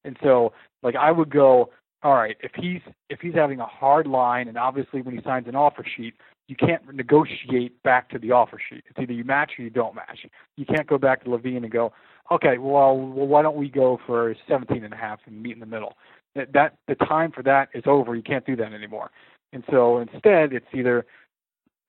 And 0.04 0.16
so, 0.22 0.52
like, 0.82 0.96
I 0.96 1.12
would 1.12 1.30
go, 1.30 1.70
all 2.02 2.14
right, 2.14 2.36
if 2.42 2.52
he's 2.54 2.80
if 3.10 3.20
he's 3.20 3.34
having 3.34 3.60
a 3.60 3.66
hard 3.66 4.06
line, 4.06 4.48
and 4.48 4.56
obviously 4.56 5.02
when 5.02 5.14
he 5.14 5.22
signs 5.22 5.46
an 5.46 5.54
offer 5.54 5.84
sheet, 5.96 6.14
you 6.50 6.56
can't 6.56 6.82
negotiate 6.92 7.80
back 7.84 8.10
to 8.10 8.18
the 8.18 8.32
offer 8.32 8.58
sheet. 8.68 8.82
It's 8.90 8.98
either 8.98 9.12
you 9.12 9.22
match 9.22 9.52
or 9.56 9.62
you 9.62 9.70
don't 9.70 9.94
match. 9.94 10.26
You 10.56 10.66
can't 10.66 10.88
go 10.88 10.98
back 10.98 11.22
to 11.22 11.30
LaVine 11.30 11.58
and 11.58 11.70
go, 11.70 11.92
okay, 12.32 12.58
well, 12.58 12.96
well 12.96 13.28
why 13.28 13.42
don't 13.42 13.56
we 13.56 13.68
go 13.68 14.00
for 14.04 14.34
17 14.48 14.82
and 14.82 14.92
a 14.92 14.96
half 14.96 15.20
and 15.26 15.40
meet 15.40 15.54
in 15.54 15.60
the 15.60 15.66
middle? 15.66 15.94
That, 16.34 16.52
that 16.52 16.74
the 16.88 16.96
time 16.96 17.30
for 17.30 17.44
that 17.44 17.68
is 17.72 17.84
over. 17.86 18.16
You 18.16 18.22
can't 18.22 18.44
do 18.44 18.56
that 18.56 18.72
anymore. 18.72 19.12
And 19.52 19.62
so 19.70 19.98
instead, 19.98 20.52
it's 20.52 20.66
either 20.74 21.06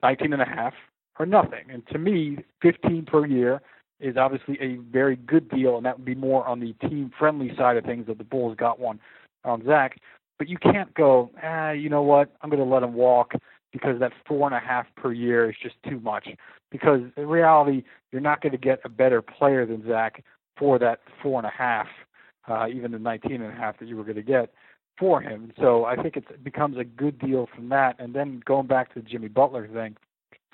19 0.04 0.32
and 0.32 0.42
a 0.44 0.46
half 0.46 0.74
or 1.18 1.26
nothing. 1.26 1.66
And 1.72 1.86
to 1.88 1.98
me, 1.98 2.38
15 2.62 3.06
per 3.06 3.26
year 3.26 3.62
is 4.00 4.16
obviously 4.16 4.60
a 4.62 4.76
very 4.92 5.16
good 5.16 5.50
deal, 5.50 5.78
and 5.78 5.86
that 5.88 5.98
would 5.98 6.06
be 6.06 6.16
more 6.16 6.46
on 6.46 6.60
the 6.60 6.74
team 6.88 7.12
friendly 7.18 7.52
side 7.58 7.78
of 7.78 7.84
things 7.84 8.06
that 8.08 8.20
the 8.20 8.24
Bulls 8.24 8.56
got 8.58 8.80
one 8.80 9.00
on 9.44 9.66
Zach. 9.66 9.98
But 10.38 10.50
you 10.50 10.58
can't 10.58 10.94
go, 10.94 11.32
ah, 11.44 11.72
you 11.72 11.90
know 11.90 12.04
what? 12.04 12.32
I'm 12.42 12.50
going 12.50 12.64
to 12.64 12.72
let 12.72 12.84
him 12.84 12.94
walk 12.94 13.34
because 13.72 14.00
that 14.00 14.12
four 14.28 14.48
and 14.48 14.56
a 14.56 14.60
half 14.60 14.86
per 14.96 15.12
year 15.12 15.50
is 15.50 15.56
just 15.62 15.76
too 15.88 16.00
much. 16.00 16.28
Because 16.72 17.02
in 17.16 17.28
reality, 17.28 17.84
you're 18.12 18.22
not 18.22 18.42
going 18.42 18.52
to 18.52 18.58
get 18.58 18.80
a 18.84 18.90
better 18.90 19.22
player 19.22 19.66
than 19.66 19.86
Zach 19.88 20.24
for 20.58 20.78
that 20.80 21.00
four 21.22 21.40
and 21.40 21.48
a 21.48 21.52
half, 21.52 21.88
uh, 22.48 22.68
even 22.68 22.92
the 22.92 23.00
19 23.00 23.42
and 23.42 23.52
a 23.52 23.56
half 23.56 23.80
that 23.80 23.88
you 23.88 23.96
were 23.96 24.04
going 24.04 24.16
to 24.16 24.22
get 24.22 24.54
for 25.00 25.22
him. 25.22 25.52
So 25.60 25.86
I 25.86 25.96
think 25.96 26.18
it 26.18 26.44
becomes 26.44 26.78
a 26.78 26.84
good 26.84 27.18
deal 27.18 27.48
from 27.54 27.70
that. 27.70 27.96
And 28.00 28.14
then 28.14 28.42
going 28.46 28.68
back 28.68 28.94
to 28.94 29.02
the 29.02 29.08
Jimmy 29.08 29.30
Butler 29.30 29.68
thing, 29.68 29.96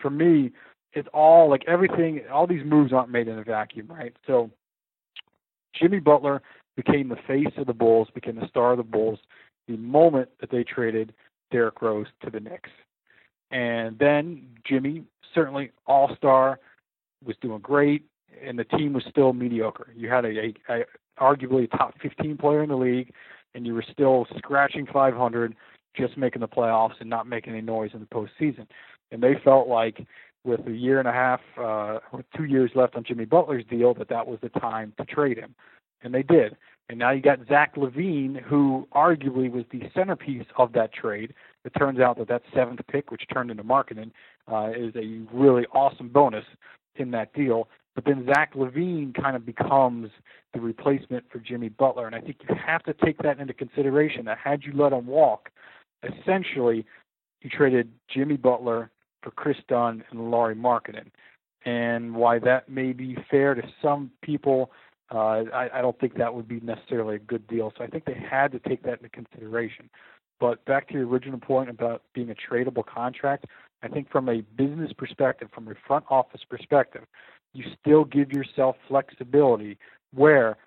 for 0.02 0.10
me, 0.10 0.52
it's 0.94 1.10
all 1.14 1.50
like 1.50 1.64
everything. 1.68 2.22
All 2.32 2.48
these 2.48 2.64
moves 2.66 2.94
aren't 2.94 3.10
made 3.10 3.28
in 3.28 3.38
a 3.38 3.44
vacuum, 3.44 3.88
right? 3.90 4.16
So 4.26 4.50
Jimmy 5.74 6.00
Butler 6.00 6.42
became 6.76 7.10
the 7.10 7.18
face 7.28 7.54
of 7.58 7.68
the 7.68 7.74
Bulls, 7.74 8.08
became 8.14 8.36
the 8.36 8.48
star 8.48 8.72
of 8.72 8.78
the 8.78 8.84
Bulls 8.84 9.20
the 9.68 9.78
moment 9.78 10.30
that 10.40 10.50
they 10.50 10.64
traded 10.64 11.14
Derrick 11.52 11.82
Rose 11.82 12.08
to 12.24 12.30
the 12.30 12.40
Knicks. 12.40 12.70
And 13.52 13.98
then 14.00 14.48
Jimmy, 14.66 15.04
certainly 15.34 15.72
all 15.86 16.16
star, 16.16 16.60
was 17.24 17.36
doing 17.42 17.60
great, 17.60 18.06
and 18.44 18.60
the 18.60 18.64
team 18.64 18.94
was 18.94 19.04
still 19.10 19.34
mediocre. 19.34 19.92
You 19.96 20.10
had 20.10 20.26
a, 20.26 20.30
a, 20.30 20.54
a 20.70 20.86
arguably 21.20 21.70
top 21.72 21.96
15 22.02 22.38
player 22.38 22.64
in 22.64 22.70
the 22.70 22.76
league 22.76 23.12
and 23.58 23.66
you 23.66 23.74
were 23.74 23.86
still 23.92 24.28
scratching 24.38 24.86
500, 24.86 25.56
just 25.96 26.16
making 26.16 26.42
the 26.42 26.48
playoffs 26.48 27.00
and 27.00 27.10
not 27.10 27.28
making 27.28 27.54
any 27.54 27.62
noise 27.62 27.92
in 27.94 28.00
the 28.00 28.06
postseason. 28.06 28.68
And 29.12 29.22
they 29.22 29.34
felt 29.44 29.68
like 29.68 30.06
with 30.44 30.66
a 30.68 30.72
year 30.72 31.00
and 31.00 31.08
a 31.08 31.12
half 31.12 31.42
uh, 31.58 32.00
or 32.12 32.24
two 32.36 32.44
years 32.44 32.72
left 32.76 32.96
on 32.96 33.04
Jimmy 33.04 33.26
Butler's 33.26 33.66
deal 33.70 33.94
that 33.96 34.10
that 34.10 34.28
was 34.28 34.38
the 34.42 34.50
time 34.50 34.94
to 34.98 35.06
trade 35.06 35.38
him, 35.38 35.56
and 36.02 36.14
they 36.14 36.24
did. 36.24 36.56
And 36.90 37.00
now 37.00 37.12
you 37.12 37.22
got 37.22 37.40
Zach 37.50 37.76
LaVine, 37.76 38.42
who 38.42 38.88
arguably 38.94 39.52
was 39.52 39.66
the 39.72 39.82
centerpiece 39.94 40.46
of 40.58 40.72
that 40.74 40.94
trade. 40.94 41.34
It 41.66 41.74
turns 41.78 42.00
out 42.00 42.18
that 42.18 42.30
that 42.30 42.44
seventh 42.54 42.80
pick, 42.90 43.12
which 43.12 43.24
turned 43.32 43.52
into 43.52 43.64
Markkanen, 43.64 44.12
uh, 44.50 44.72
is 44.76 44.96
a 44.96 45.22
really 45.34 45.66
awesome 45.74 46.08
bonus 46.08 46.46
in 46.96 47.12
that 47.12 47.34
deal. 47.34 47.68
But 47.94 48.06
then 48.06 48.26
Zach 48.28 48.54
LaVine 48.54 49.14
kind 49.20 49.36
of 49.36 49.46
becomes 49.46 50.12
the 50.54 50.62
replacement 50.62 51.26
for 51.30 51.40
Jimmy 51.40 51.70
Butler. 51.70 52.06
And 52.06 52.16
I 52.16 52.22
think 52.22 52.38
you 52.48 52.56
have 52.56 52.84
to 52.84 52.94
take 52.94 53.18
that 53.24 53.40
into 53.40 53.54
consideration 53.54 54.24
that 54.26 54.38
had 54.38 54.64
you 54.64 54.72
let 54.74 54.94
him 54.94 55.08
walk, 55.08 55.50
essentially 56.04 56.86
you 57.42 57.50
traded 57.50 57.92
Jimmy 58.08 58.38
Butler 58.38 58.92
for 59.24 59.32
Kris 59.32 59.58
Dunn 59.68 60.04
and 60.12 60.32
Lauri 60.32 60.56
Markkanen. 60.56 61.10
And 61.66 62.16
why 62.16 62.40
that 62.40 62.70
may 62.70 62.94
be 62.94 63.18
fair 63.30 63.56
to 63.56 63.64
some 63.82 64.12
people, 64.22 64.72
uh, 65.14 65.44
I, 65.54 65.70
I 65.74 65.82
don't 65.82 65.98
think 66.00 66.16
that 66.16 66.34
would 66.34 66.48
be 66.48 66.60
necessarily 66.60 67.16
a 67.16 67.20
good 67.20 67.48
deal. 67.48 67.72
So 67.78 67.84
I 67.84 67.88
think 67.88 68.06
they 68.06 68.14
had 68.14 68.52
to 68.52 68.60
take 68.60 68.84
that 68.84 69.02
into 69.02 69.10
consideration. 69.10 69.90
But 70.40 70.64
back 70.66 70.88
to 70.90 70.94
your 70.94 71.08
original 71.08 71.40
point 71.40 71.70
about 71.70 72.04
being 72.14 72.30
a 72.30 72.36
tradable 72.36 72.86
contract, 72.86 73.46
I 73.82 73.88
think 73.88 74.10
from 74.12 74.30
a 74.30 74.42
business 74.56 74.92
perspective, 74.94 75.50
from 75.54 75.68
a 75.68 75.74
front 75.88 76.06
office 76.10 76.42
perspective, 76.48 77.04
you 77.54 77.66
still 77.80 78.04
give 78.04 78.32
yourself 78.32 78.76
flexibility 78.88 79.78
where 80.14 80.58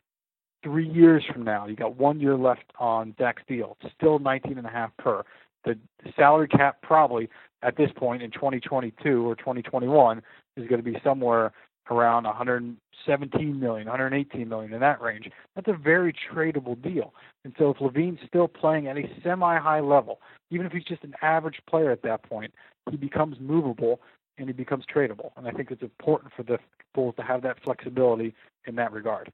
three 0.63 0.89
years 0.89 1.25
from 1.33 1.43
now, 1.45 1.67
you 1.67 1.77
got 1.77 1.97
one 1.97 2.21
year 2.21 2.37
left 2.37 2.65
on 2.79 3.15
Zach's 3.19 3.43
deal. 3.49 3.77
It's 3.81 3.95
still 3.95 4.19
19 4.19 4.59
and 4.59 4.67
a 4.67 4.71
half 4.71 4.91
per. 4.99 5.23
The 5.65 5.79
salary 6.17 6.49
cap 6.49 6.83
probably 6.83 7.29
at 7.63 7.77
this 7.77 7.91
point 7.97 8.23
in 8.23 8.31
2022 8.31 9.29
or 9.29 9.37
2021 9.37 10.23
is 10.57 10.67
going 10.69 10.83
to 10.83 10.91
be 10.91 10.99
somewhere 11.05 11.53
around 11.91 12.25
117 12.25 13.61
million, 13.61 13.87
118 13.87 14.49
million 14.49 14.73
in 14.73 14.81
that 14.81 15.01
range. 15.01 15.31
That's 15.55 15.69
a 15.69 15.77
very 15.77 16.15
tradable 16.33 16.81
deal. 16.81 17.13
And 17.45 17.55
so 17.59 17.71
if 17.71 17.79
LaVine's 17.79 18.21
still 18.27 18.49
playing 18.49 18.87
at 18.87 18.97
a 18.97 19.03
semi-high 19.23 19.81
level, 19.81 20.21
even 20.51 20.67
if 20.67 20.73
he's 20.73 20.85
just 20.85 21.05
an 21.05 21.15
average 21.23 21.61
player 21.69 21.91
at 21.91 22.03
that 22.03 22.23
point, 22.23 22.53
he 22.91 22.97
becomes 22.97 23.37
movable 23.41 24.01
and 24.39 24.49
he 24.49 24.53
becomes 24.53 24.85
tradable. 24.87 25.31
And 25.37 25.47
I 25.47 25.51
think 25.51 25.71
it's 25.71 25.83
important 25.83 26.33
for 26.35 26.43
the 26.43 26.59
Bulls 26.95 27.15
to 27.17 27.23
have 27.23 27.43
that 27.43 27.63
flexibility 27.63 28.35
in 28.67 28.75
that 28.77 28.93
regard. 28.93 29.33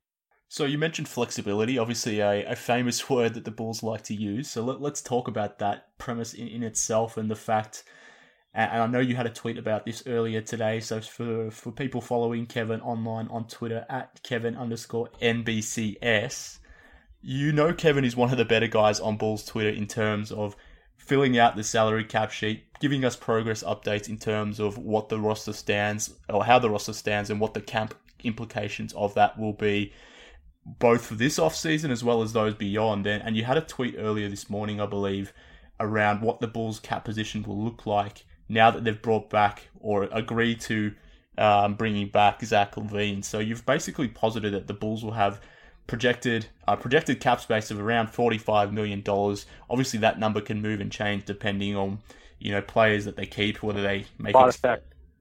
So 0.49 0.65
you 0.65 0.79
mentioned 0.79 1.09
flexibility, 1.09 1.79
obviously 1.79 2.21
a, 2.21 2.45
a 2.45 2.57
famous 2.57 3.11
word 3.11 3.35
that 3.35 3.45
the 3.45 3.51
Bulls 3.51 3.83
like 3.83 4.03
to 4.05 4.15
use. 4.15 4.51
So 4.51 4.63
let, 4.63 4.93
us 4.93 5.03
talk 5.03 5.29
about 5.29 5.59
that 5.59 5.97
premise 5.99 6.35
in, 6.35 6.49
in 6.49 6.63
itself 6.63 7.17
and 7.17 7.31
the 7.31 7.37
fact. 7.37 7.85
And 8.57 8.83
I 8.83 8.87
know 8.87 9.01
you 9.01 9.15
had 9.15 9.27
a 9.27 9.31
tweet 9.31 9.59
about 9.59 9.85
this 9.85 10.03
earlier 10.07 10.41
today. 10.41 10.81
So 10.81 11.03
for 11.03 11.51
for 11.51 11.71
people 11.71 12.01
following 12.01 12.47
Kevin 12.47 12.81
online 12.81 13.29
on 13.29 13.47
Twitter 13.47 13.85
at 13.91 14.23
Kevin 14.23 14.57
underscore 14.57 15.11
NBCS, 15.21 16.59
you 17.21 17.53
know 17.53 17.75
Kevin 17.75 18.03
is 18.03 18.17
one 18.17 18.33
of 18.33 18.39
the 18.39 18.47
better 18.47 18.67
guys 18.67 18.99
on 18.99 19.19
Bulls 19.19 19.45
Twitter 19.45 19.69
in 19.69 19.87
terms 19.87 20.33
of 20.33 20.57
filling 20.97 21.39
out 21.39 21.55
the 21.55 21.63
salary 21.63 22.05
cap 22.05 22.31
sheet, 22.31 22.65
giving 22.81 23.05
us 23.05 23.15
progress 23.15 23.63
updates 23.63 24.09
in 24.09 24.17
terms 24.17 24.59
of 24.59 24.79
what 24.79 25.11
the 25.11 25.21
roster 25.21 25.53
stands 25.53 26.15
or 26.31 26.43
how 26.43 26.59
the 26.59 26.71
roster 26.71 26.95
stands 26.95 27.29
and 27.29 27.39
what 27.39 27.53
the 27.53 27.61
camp 27.61 27.95
implications 28.25 28.95
of 28.95 29.13
that 29.13 29.39
will 29.39 29.53
be 29.53 29.93
both 30.65 31.05
for 31.05 31.15
this 31.15 31.39
off 31.39 31.55
season 31.55 31.91
as 31.91 32.03
well 32.03 32.23
as 32.23 32.33
those 32.33 32.55
beyond. 32.55 33.07
And, 33.07 33.23
and 33.23 33.37
you 33.37 33.45
had 33.45 33.59
a 33.59 33.61
tweet 33.61 33.97
earlier 33.99 34.31
this 34.31 34.49
morning, 34.49 34.81
I 34.81 34.87
believe, 34.87 35.35
around 35.79 36.23
what 36.23 36.41
the 36.41 36.49
Bulls' 36.49 36.81
cap 36.81 37.05
position 37.05 37.43
will 37.43 37.63
look 37.63 37.85
like 37.85 38.25
now 38.49 38.71
that 38.71 38.85
they've 38.85 39.01
brought 39.01 39.31
back 39.31 39.69
or 39.81 40.05
agreed 40.05 40.61
to 40.63 40.95
um, 41.39 41.75
bringing 41.75 42.09
back 42.09 42.43
Zach 42.45 42.75
LaVine. 42.77 43.25
So 43.25 43.39
you've 43.39 43.67
basically 43.67 44.09
posited 44.09 44.55
that 44.55 44.67
the 44.67 44.75
Bulls 44.75 45.05
will 45.05 45.13
have 45.13 45.41
projected 45.87 46.47
uh, 46.67 46.77
projected 46.77 47.21
cap 47.21 47.41
space 47.41 47.71
of 47.71 47.81
around 47.81 48.09
forty 48.09 48.39
five 48.39 48.73
million 48.73 49.03
dollars. 49.03 49.47
Obviously, 49.71 50.01
that 50.01 50.19
number 50.19 50.41
can 50.41 50.61
move 50.61 50.81
and 50.81 50.91
change 50.91 51.25
depending 51.25 51.77
on 51.77 51.99
you 52.39 52.53
know 52.53 52.63
players 52.63 53.05
that 53.05 53.17
they 53.17 53.27
keep, 53.27 53.63
whether 53.63 53.83
they 53.83 54.07
make 54.19 54.35
it. 54.35 54.39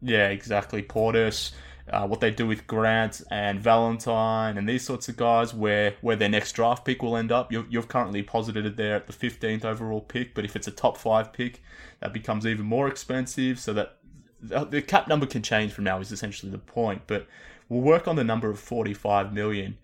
Yeah, 0.02 0.30
exactly. 0.30 0.84
Portis, 0.84 1.52
uh, 1.92 2.08
what 2.08 2.20
they 2.20 2.32
do 2.32 2.48
with 2.48 2.66
Grant 2.66 3.22
and 3.30 3.60
Valentine 3.60 4.58
and 4.58 4.68
these 4.68 4.84
sorts 4.84 5.08
of 5.08 5.18
guys, 5.18 5.54
where 5.54 5.96
where 6.02 6.16
their 6.16 6.30
next 6.30 6.54
draft 6.54 6.84
pick 6.84 7.04
will 7.04 7.16
end 7.16 7.32
up. 7.32 7.52
You've, 7.52 7.72
you've 7.72 7.88
currently 7.88 8.24
posited 8.24 8.66
it 8.66 8.76
there 8.76 8.96
at 8.96 9.08
the 9.08 9.14
15th 9.14 9.64
overall 9.64 10.02
pick, 10.02 10.34
but 10.34 10.46
if 10.46 10.56
it's 10.56 10.68
a 10.68 10.72
top 10.72 10.98
five 10.98 11.32
pick, 11.32 11.62
that 12.00 12.12
becomes 12.12 12.46
even 12.46 12.66
more 12.66 12.88
expensive. 12.88 13.60
So 13.60 13.74
that 13.74 13.98
the 14.42 14.82
cap 14.82 15.08
number 15.08 15.26
can 15.28 15.44
change 15.44 15.74
from 15.74 15.84
now 15.84 16.00
is 16.00 16.12
essentially 16.12 16.52
the 16.52 16.58
point. 16.58 17.04
But 17.06 17.28
we'll 17.70 17.82
work 17.82 18.08
on 18.08 18.16
the 18.16 18.24
number 18.24 18.50
of 18.50 18.60
45 18.60 19.32
million, 19.32 19.78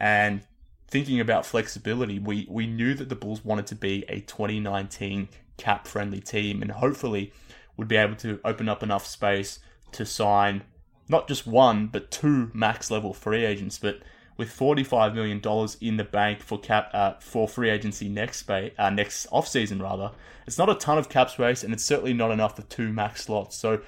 and 0.00 0.42
thinking 0.88 1.20
about 1.20 1.46
flexibility, 1.46 2.18
we 2.18 2.48
we 2.50 2.66
knew 2.66 2.94
that 2.94 3.08
the 3.08 3.16
Bulls 3.16 3.44
wanted 3.44 3.68
to 3.68 3.76
be 3.76 4.04
a 4.08 4.20
2019 4.20 5.28
cap 5.56 5.86
friendly 5.86 6.20
team, 6.20 6.62
and 6.62 6.72
hopefully 6.72 7.32
would 7.76 7.88
be 7.88 7.96
able 7.96 8.16
to 8.16 8.40
open 8.44 8.68
up 8.68 8.82
enough 8.82 9.06
space 9.06 9.60
to 9.92 10.04
sign 10.04 10.62
not 11.08 11.28
just 11.28 11.46
one 11.46 11.86
but 11.88 12.10
two 12.10 12.50
max 12.54 12.90
level 12.90 13.12
free 13.12 13.44
agents. 13.44 13.78
But 13.78 14.00
with 14.36 14.48
$45 14.50 15.14
million 15.14 15.40
in 15.80 15.96
the 15.96 16.04
bank 16.04 16.42
for 16.42 16.58
cap 16.58 16.90
uh, 16.92 17.14
for 17.20 17.46
free 17.48 17.70
agency 17.70 18.08
next 18.08 18.38
space, 18.38 18.72
uh, 18.78 18.90
next 18.90 19.26
off 19.30 19.46
season 19.46 19.80
rather, 19.80 20.10
it's 20.46 20.58
not 20.58 20.68
a 20.68 20.74
ton 20.74 20.98
of 20.98 21.08
cap 21.08 21.30
space, 21.30 21.62
and 21.62 21.72
it's 21.72 21.84
certainly 21.84 22.12
not 22.12 22.30
enough 22.30 22.56
for 22.56 22.62
two 22.62 22.92
max 22.92 23.24
slots. 23.24 23.56
So, 23.56 23.80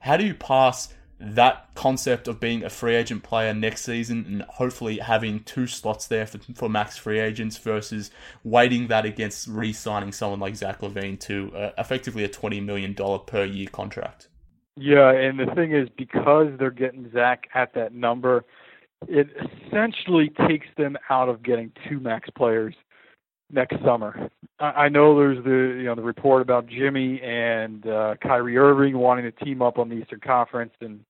how 0.00 0.16
do 0.16 0.24
you 0.24 0.34
pass 0.34 0.92
that 1.18 1.68
concept 1.74 2.28
of 2.28 2.38
being 2.38 2.64
a 2.64 2.70
free 2.70 2.94
agent 2.94 3.22
player 3.22 3.54
next 3.54 3.82
season 3.82 4.24
and 4.26 4.42
hopefully 4.42 4.98
having 4.98 5.40
two 5.40 5.66
slots 5.66 6.06
there 6.06 6.26
for, 6.26 6.38
for 6.54 6.68
max 6.68 6.98
free 6.98 7.18
agents 7.18 7.56
versus 7.56 8.10
weighting 8.42 8.88
that 8.88 9.06
against 9.06 9.46
re-signing 9.46 10.12
someone 10.12 10.40
like 10.40 10.56
Zach 10.56 10.80
LaVine 10.80 11.18
to 11.20 11.54
uh, 11.56 11.70
effectively 11.78 12.24
a 12.24 12.28
twenty 12.28 12.60
million 12.60 12.92
dollar 12.92 13.18
per 13.18 13.44
year 13.44 13.68
contract? 13.68 14.28
Yeah, 14.76 15.10
and 15.10 15.38
the 15.38 15.46
thing 15.54 15.72
is, 15.72 15.88
because 15.96 16.48
they're 16.58 16.70
getting 16.70 17.10
Zach 17.12 17.48
at 17.54 17.74
that 17.74 17.94
number, 17.94 18.44
it 19.06 19.28
essentially 19.68 20.32
takes 20.48 20.66
them 20.76 20.96
out 21.10 21.28
of 21.28 21.42
getting 21.42 21.72
two 21.88 22.00
max 22.00 22.28
players 22.36 22.74
next 23.50 23.76
summer. 23.84 24.28
I 24.58 24.88
know 24.88 25.16
there's 25.16 25.42
the 25.44 25.78
you 25.78 25.84
know 25.84 25.94
the 25.94 26.02
report 26.02 26.42
about 26.42 26.66
Jimmy 26.66 27.20
and 27.22 27.86
uh, 27.86 28.14
Kyrie 28.22 28.56
Irving 28.56 28.98
wanting 28.98 29.24
to 29.24 29.44
team 29.44 29.62
up 29.62 29.78
on 29.78 29.88
the 29.88 29.96
Eastern 29.96 30.20
Conference 30.20 30.72
and 30.80 31.00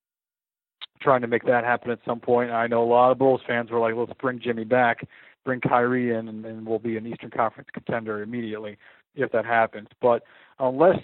trying 1.01 1.21
to 1.21 1.27
make 1.27 1.45
that 1.45 1.65
happen 1.65 1.91
at 1.91 2.01
some 2.07 2.21
point. 2.21 2.51
I 2.51 2.67
know 2.67 2.83
a 2.83 2.87
lot 2.87 3.13
of 3.13 3.19
Bulls 3.19 3.43
fans 3.47 3.71
were 3.71 3.79
like, 3.79 3.95
let's 3.95 4.19
bring 4.21 4.41
Jimmy 4.41 4.65
back, 4.65 5.07
bring 5.45 5.61
Kyrie 5.61 6.15
in, 6.15 6.29
and, 6.29 6.45
and 6.45 6.67
we'll 6.67 6.79
be 6.79 6.97
an 6.97 7.07
Eastern 7.07 7.31
Conference 7.31 7.69
contender 7.73 8.23
immediately 8.23 8.79
if 9.15 9.31
that 9.33 9.45
happens. 9.45 9.89
But 10.01 10.23
unless 10.59 10.99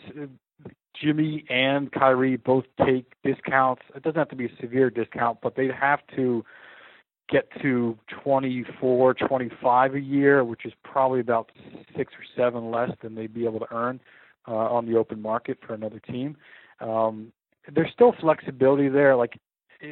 Jimmy 0.95 1.45
and 1.49 1.91
Kyrie 1.93 2.37
both 2.37 2.65
take 2.85 3.13
discounts. 3.25 3.83
It 3.95 4.03
doesn't 4.03 4.19
have 4.19 4.29
to 4.31 4.37
be 4.37 4.47
a 4.47 4.57
severe 4.61 4.91
discount, 4.91 5.39
but 5.43 5.57
they'd 5.57 5.71
have 5.71 6.01
to 6.17 6.45
get 7.29 7.49
to 7.63 7.97
24, 8.25 9.15
25 9.15 9.95
a 9.95 10.01
year, 10.01 10.45
which 10.45 10.67
is 10.67 10.73
probably 10.83 11.21
about 11.21 11.53
six 11.97 12.13
or 12.15 12.25
seven 12.37 12.71
less 12.71 12.91
than 13.03 13.15
they'd 13.15 13.33
be 13.33 13.45
able 13.45 13.61
to 13.61 13.73
earn 13.73 14.01
uh, 14.49 14.53
on 14.53 14.87
the 14.87 14.97
open 14.97 15.23
market 15.23 15.59
for 15.65 15.75
another 15.75 16.01
team. 16.01 16.37
Um, 16.81 17.33
there's 17.73 17.91
still 17.93 18.15
flexibility 18.21 18.89
there. 18.89 19.15
Like 19.15 19.39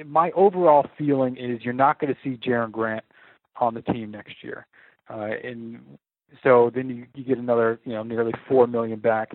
my 0.04 0.30
overall 0.32 0.86
feeling 0.96 1.36
is 1.36 1.62
you're 1.62 1.74
not 1.74 2.00
going 2.00 2.12
to 2.12 2.18
see 2.22 2.36
Jerian 2.36 2.72
Grant 2.72 3.04
on 3.60 3.74
the 3.74 3.82
team 3.82 4.10
next 4.10 4.42
year, 4.42 4.66
uh, 5.10 5.30
and 5.44 5.80
so 6.42 6.70
then 6.74 6.88
you, 6.88 7.06
you 7.14 7.24
get 7.24 7.38
another 7.38 7.80
you 7.84 7.92
know 7.92 8.02
nearly 8.02 8.32
four 8.48 8.66
million 8.66 8.98
back 8.98 9.32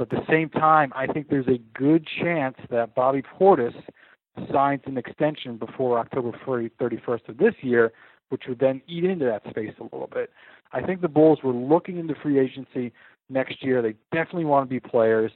but 0.00 0.10
at 0.10 0.18
the 0.18 0.32
same 0.32 0.48
time, 0.48 0.94
I 0.96 1.06
think 1.06 1.28
there's 1.28 1.46
a 1.46 1.58
good 1.78 2.06
chance 2.22 2.56
that 2.70 2.94
Bobby 2.94 3.20
Portis 3.20 3.74
signs 4.50 4.80
an 4.86 4.96
extension 4.96 5.58
before 5.58 5.98
October 5.98 6.32
31st 6.46 7.28
of 7.28 7.36
this 7.36 7.52
year, 7.60 7.92
which 8.30 8.44
would 8.48 8.60
then 8.60 8.80
eat 8.88 9.04
into 9.04 9.26
that 9.26 9.42
space 9.50 9.74
a 9.78 9.82
little 9.82 10.08
bit. 10.10 10.30
I 10.72 10.80
think 10.80 11.02
the 11.02 11.08
Bulls 11.08 11.40
were 11.44 11.52
looking 11.52 11.98
into 11.98 12.14
free 12.14 12.38
agency 12.38 12.94
next 13.28 13.62
year. 13.62 13.82
They 13.82 13.94
definitely 14.10 14.46
want 14.46 14.70
to 14.70 14.70
be 14.70 14.80
players. 14.80 15.32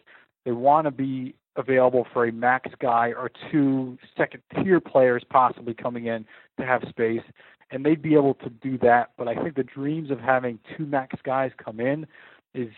They 0.46 0.52
want 0.52 0.86
to 0.86 0.90
be 0.90 1.34
available 1.56 2.06
for 2.14 2.24
a 2.24 2.32
max 2.32 2.70
guy 2.80 3.08
or 3.08 3.30
two 3.52 3.98
second 4.16 4.42
tier 4.54 4.80
players 4.80 5.24
possibly 5.28 5.74
coming 5.74 6.06
in 6.06 6.24
to 6.58 6.64
have 6.64 6.84
space. 6.88 7.22
And 7.70 7.84
they'd 7.84 8.00
be 8.00 8.14
able 8.14 8.32
to 8.36 8.48
do 8.48 8.78
that. 8.78 9.10
But 9.18 9.28
I 9.28 9.34
think 9.34 9.56
the 9.56 9.62
dreams 9.62 10.10
of 10.10 10.20
having 10.20 10.58
two 10.74 10.86
max 10.86 11.16
guys 11.22 11.50
come 11.62 11.80
in 11.80 12.06
is 12.54 12.70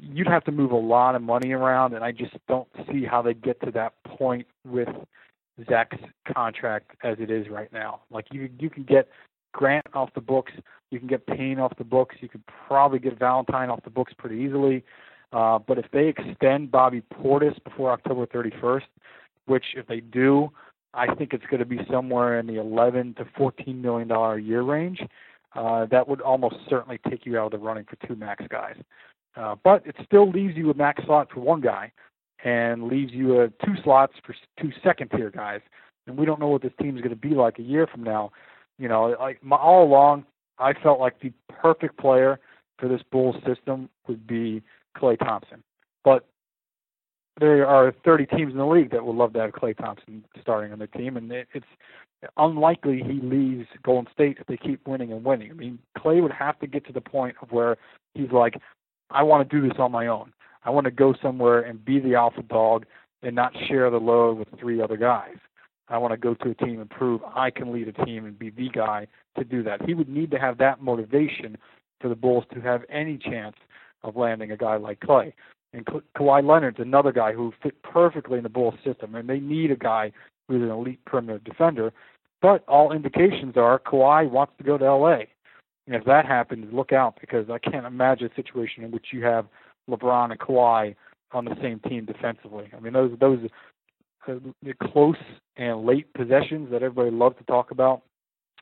you'd 0.00 0.26
have 0.26 0.44
to 0.44 0.52
move 0.52 0.72
a 0.72 0.76
lot 0.76 1.14
of 1.14 1.22
money 1.22 1.52
around, 1.52 1.94
and 1.94 2.04
I 2.04 2.12
just 2.12 2.34
don't 2.48 2.68
see 2.90 3.04
how 3.04 3.22
they 3.22 3.34
get 3.34 3.60
to 3.62 3.70
that 3.72 3.94
point 4.04 4.46
with 4.64 4.88
Zach's 5.68 5.98
contract 6.32 6.92
as 7.02 7.16
it 7.20 7.30
is 7.30 7.48
right 7.48 7.72
now. 7.72 8.00
Like 8.10 8.26
you, 8.32 8.48
you 8.58 8.70
can 8.70 8.84
get 8.84 9.08
Grant 9.52 9.86
off 9.94 10.10
the 10.14 10.20
books, 10.20 10.52
you 10.90 10.98
can 10.98 11.08
get 11.08 11.26
Payne 11.26 11.58
off 11.58 11.76
the 11.76 11.84
books, 11.84 12.16
you 12.20 12.28
could 12.28 12.44
probably 12.46 12.98
get 12.98 13.18
Valentine 13.18 13.68
off 13.68 13.82
the 13.82 13.90
books 13.90 14.12
pretty 14.16 14.36
easily. 14.36 14.84
Uh, 15.32 15.58
but 15.58 15.78
if 15.78 15.86
they 15.92 16.08
extend 16.08 16.70
Bobby 16.70 17.02
Portis 17.14 17.62
before 17.62 17.90
October 17.92 18.26
31st, 18.26 18.82
which 19.46 19.64
if 19.76 19.86
they 19.86 20.00
do, 20.00 20.50
I 20.94 21.14
think 21.14 21.32
it's 21.32 21.46
going 21.46 21.60
to 21.60 21.66
be 21.66 21.80
somewhere 21.90 22.38
in 22.38 22.46
the 22.46 22.56
11 22.56 23.14
to 23.14 23.26
14 23.36 23.80
million 23.80 24.08
dollar 24.08 24.36
a 24.36 24.42
year 24.42 24.62
range. 24.62 25.00
Uh, 25.54 25.86
that 25.86 26.06
would 26.06 26.20
almost 26.20 26.56
certainly 26.68 26.98
take 27.08 27.26
you 27.26 27.38
out 27.38 27.46
of 27.46 27.52
the 27.52 27.58
running 27.58 27.84
for 27.84 27.96
two 28.06 28.14
max 28.14 28.44
guys. 28.48 28.76
Uh, 29.36 29.54
but 29.62 29.86
it 29.86 29.94
still 30.04 30.30
leaves 30.30 30.56
you 30.56 30.70
a 30.70 30.74
max 30.74 31.04
slot 31.04 31.28
for 31.32 31.40
one 31.40 31.60
guy 31.60 31.92
and 32.44 32.88
leaves 32.88 33.12
you 33.12 33.40
a 33.40 33.48
two 33.64 33.74
slots 33.84 34.14
for 34.24 34.34
two 34.60 34.70
second 34.82 35.10
tier 35.10 35.30
guys. 35.30 35.60
And 36.06 36.16
we 36.16 36.26
don't 36.26 36.40
know 36.40 36.48
what 36.48 36.62
this 36.62 36.72
team 36.80 36.96
is 36.96 37.02
going 37.02 37.14
to 37.14 37.16
be 37.16 37.34
like 37.34 37.58
a 37.58 37.62
year 37.62 37.86
from 37.86 38.02
now. 38.02 38.32
You 38.78 38.88
know, 38.88 39.14
like 39.20 39.42
my, 39.44 39.56
all 39.56 39.84
along, 39.84 40.24
I 40.58 40.72
felt 40.72 40.98
like 40.98 41.20
the 41.20 41.32
perfect 41.48 41.98
player 41.98 42.40
for 42.78 42.88
this 42.88 43.02
Bulls 43.12 43.36
system 43.46 43.88
would 44.08 44.26
be 44.26 44.62
Klay 44.96 45.18
Thompson. 45.18 45.62
But 46.02 46.26
there 47.38 47.66
are 47.66 47.94
30 48.04 48.26
teams 48.26 48.52
in 48.52 48.58
the 48.58 48.66
league 48.66 48.90
that 48.90 49.04
would 49.04 49.16
love 49.16 49.32
to 49.34 49.40
have 49.40 49.52
Klay 49.52 49.76
Thompson 49.76 50.24
starting 50.40 50.72
on 50.72 50.78
their 50.78 50.88
team, 50.88 51.16
and 51.16 51.30
it, 51.30 51.48
it's 51.54 51.66
unlikely 52.36 53.02
he 53.06 53.20
leaves 53.22 53.66
Golden 53.82 54.10
State 54.12 54.38
if 54.40 54.46
they 54.46 54.56
keep 54.56 54.86
winning 54.86 55.12
and 55.12 55.24
winning. 55.24 55.50
I 55.50 55.54
mean, 55.54 55.78
Klay 55.96 56.22
would 56.22 56.32
have 56.32 56.58
to 56.60 56.66
get 56.66 56.86
to 56.86 56.92
the 56.92 57.00
point 57.00 57.36
of 57.40 57.52
where 57.52 57.76
he's 58.14 58.30
like, 58.30 58.54
I 59.10 59.22
want 59.22 59.48
to 59.48 59.60
do 59.60 59.66
this 59.66 59.78
on 59.78 59.92
my 59.92 60.06
own. 60.06 60.32
I 60.64 60.70
want 60.70 60.84
to 60.84 60.90
go 60.90 61.14
somewhere 61.22 61.60
and 61.60 61.84
be 61.84 61.98
the 61.98 62.14
alpha 62.14 62.42
dog 62.42 62.86
and 63.22 63.34
not 63.34 63.52
share 63.68 63.90
the 63.90 63.98
load 63.98 64.38
with 64.38 64.48
three 64.58 64.80
other 64.80 64.96
guys. 64.96 65.36
I 65.88 65.98
want 65.98 66.12
to 66.12 66.16
go 66.16 66.34
to 66.34 66.50
a 66.50 66.54
team 66.54 66.80
and 66.80 66.88
prove 66.88 67.20
I 67.34 67.50
can 67.50 67.72
lead 67.72 67.88
a 67.88 68.04
team 68.04 68.24
and 68.24 68.38
be 68.38 68.50
the 68.50 68.68
guy 68.68 69.08
to 69.36 69.44
do 69.44 69.62
that. 69.64 69.82
He 69.84 69.94
would 69.94 70.08
need 70.08 70.30
to 70.30 70.38
have 70.38 70.58
that 70.58 70.80
motivation 70.80 71.56
for 72.00 72.08
the 72.08 72.14
Bulls 72.14 72.44
to 72.54 72.60
have 72.60 72.82
any 72.88 73.18
chance 73.18 73.56
of 74.02 74.16
landing 74.16 74.52
a 74.52 74.56
guy 74.56 74.76
like 74.76 75.00
Klay. 75.00 75.32
And 75.72 75.84
Ka- 75.86 76.00
Kawhi 76.16 76.46
Leonard's 76.46 76.78
another 76.78 77.12
guy 77.12 77.32
who 77.32 77.52
fit 77.62 77.82
perfectly 77.82 78.38
in 78.38 78.44
the 78.44 78.48
Bulls 78.48 78.74
system, 78.84 79.14
and 79.14 79.28
they 79.28 79.40
need 79.40 79.70
a 79.70 79.76
guy 79.76 80.12
who's 80.48 80.62
an 80.62 80.70
elite 80.70 81.04
perimeter 81.04 81.40
defender. 81.44 81.92
But 82.40 82.64
all 82.66 82.92
indications 82.92 83.56
are 83.56 83.78
Kawhi 83.78 84.30
wants 84.30 84.54
to 84.58 84.64
go 84.64 84.78
to 84.78 84.84
LA. 84.84 85.18
And 85.90 85.98
if 85.98 86.04
that 86.04 86.24
happens, 86.24 86.72
look 86.72 86.92
out 86.92 87.16
because 87.20 87.50
I 87.50 87.58
can't 87.58 87.84
imagine 87.84 88.30
a 88.30 88.34
situation 88.36 88.84
in 88.84 88.92
which 88.92 89.06
you 89.12 89.24
have 89.24 89.46
LeBron 89.90 90.30
and 90.30 90.38
Kawhi 90.38 90.94
on 91.32 91.44
the 91.44 91.56
same 91.60 91.80
team 91.80 92.04
defensively. 92.04 92.70
I 92.76 92.78
mean, 92.78 92.92
those 92.92 93.10
those 93.18 93.40
uh, 94.28 94.34
close 94.84 95.16
and 95.56 95.84
late 95.84 96.14
possessions 96.14 96.70
that 96.70 96.84
everybody 96.84 97.10
loves 97.10 97.38
to 97.38 97.44
talk 97.44 97.72
about. 97.72 98.02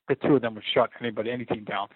The 0.09 0.14
two 0.14 0.37
of 0.37 0.41
them 0.41 0.55
would 0.55 0.64
shut 0.73 0.88
anybody, 1.01 1.31
any 1.31 1.45
team 1.45 1.64
down. 1.64 1.88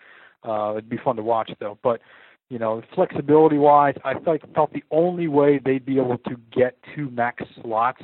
Uh, 0.47 0.73
it'd 0.73 0.91
be 0.91 0.99
fun 1.03 1.17
to 1.17 1.23
watch 1.23 1.51
though. 1.61 1.79
But 1.83 2.03
you 2.51 2.59
know, 2.59 2.83
flexibility 2.95 3.57
wise, 3.57 3.95
I 4.05 4.13
thought, 4.19 4.41
felt 4.55 4.75
the 4.75 4.85
only 4.91 5.29
way 5.29 5.59
they'd 5.65 5.87
be 5.87 5.97
able 5.97 6.19
to 6.29 6.37
get 6.55 6.77
two 6.95 7.09
max 7.09 7.43
slots 7.63 8.03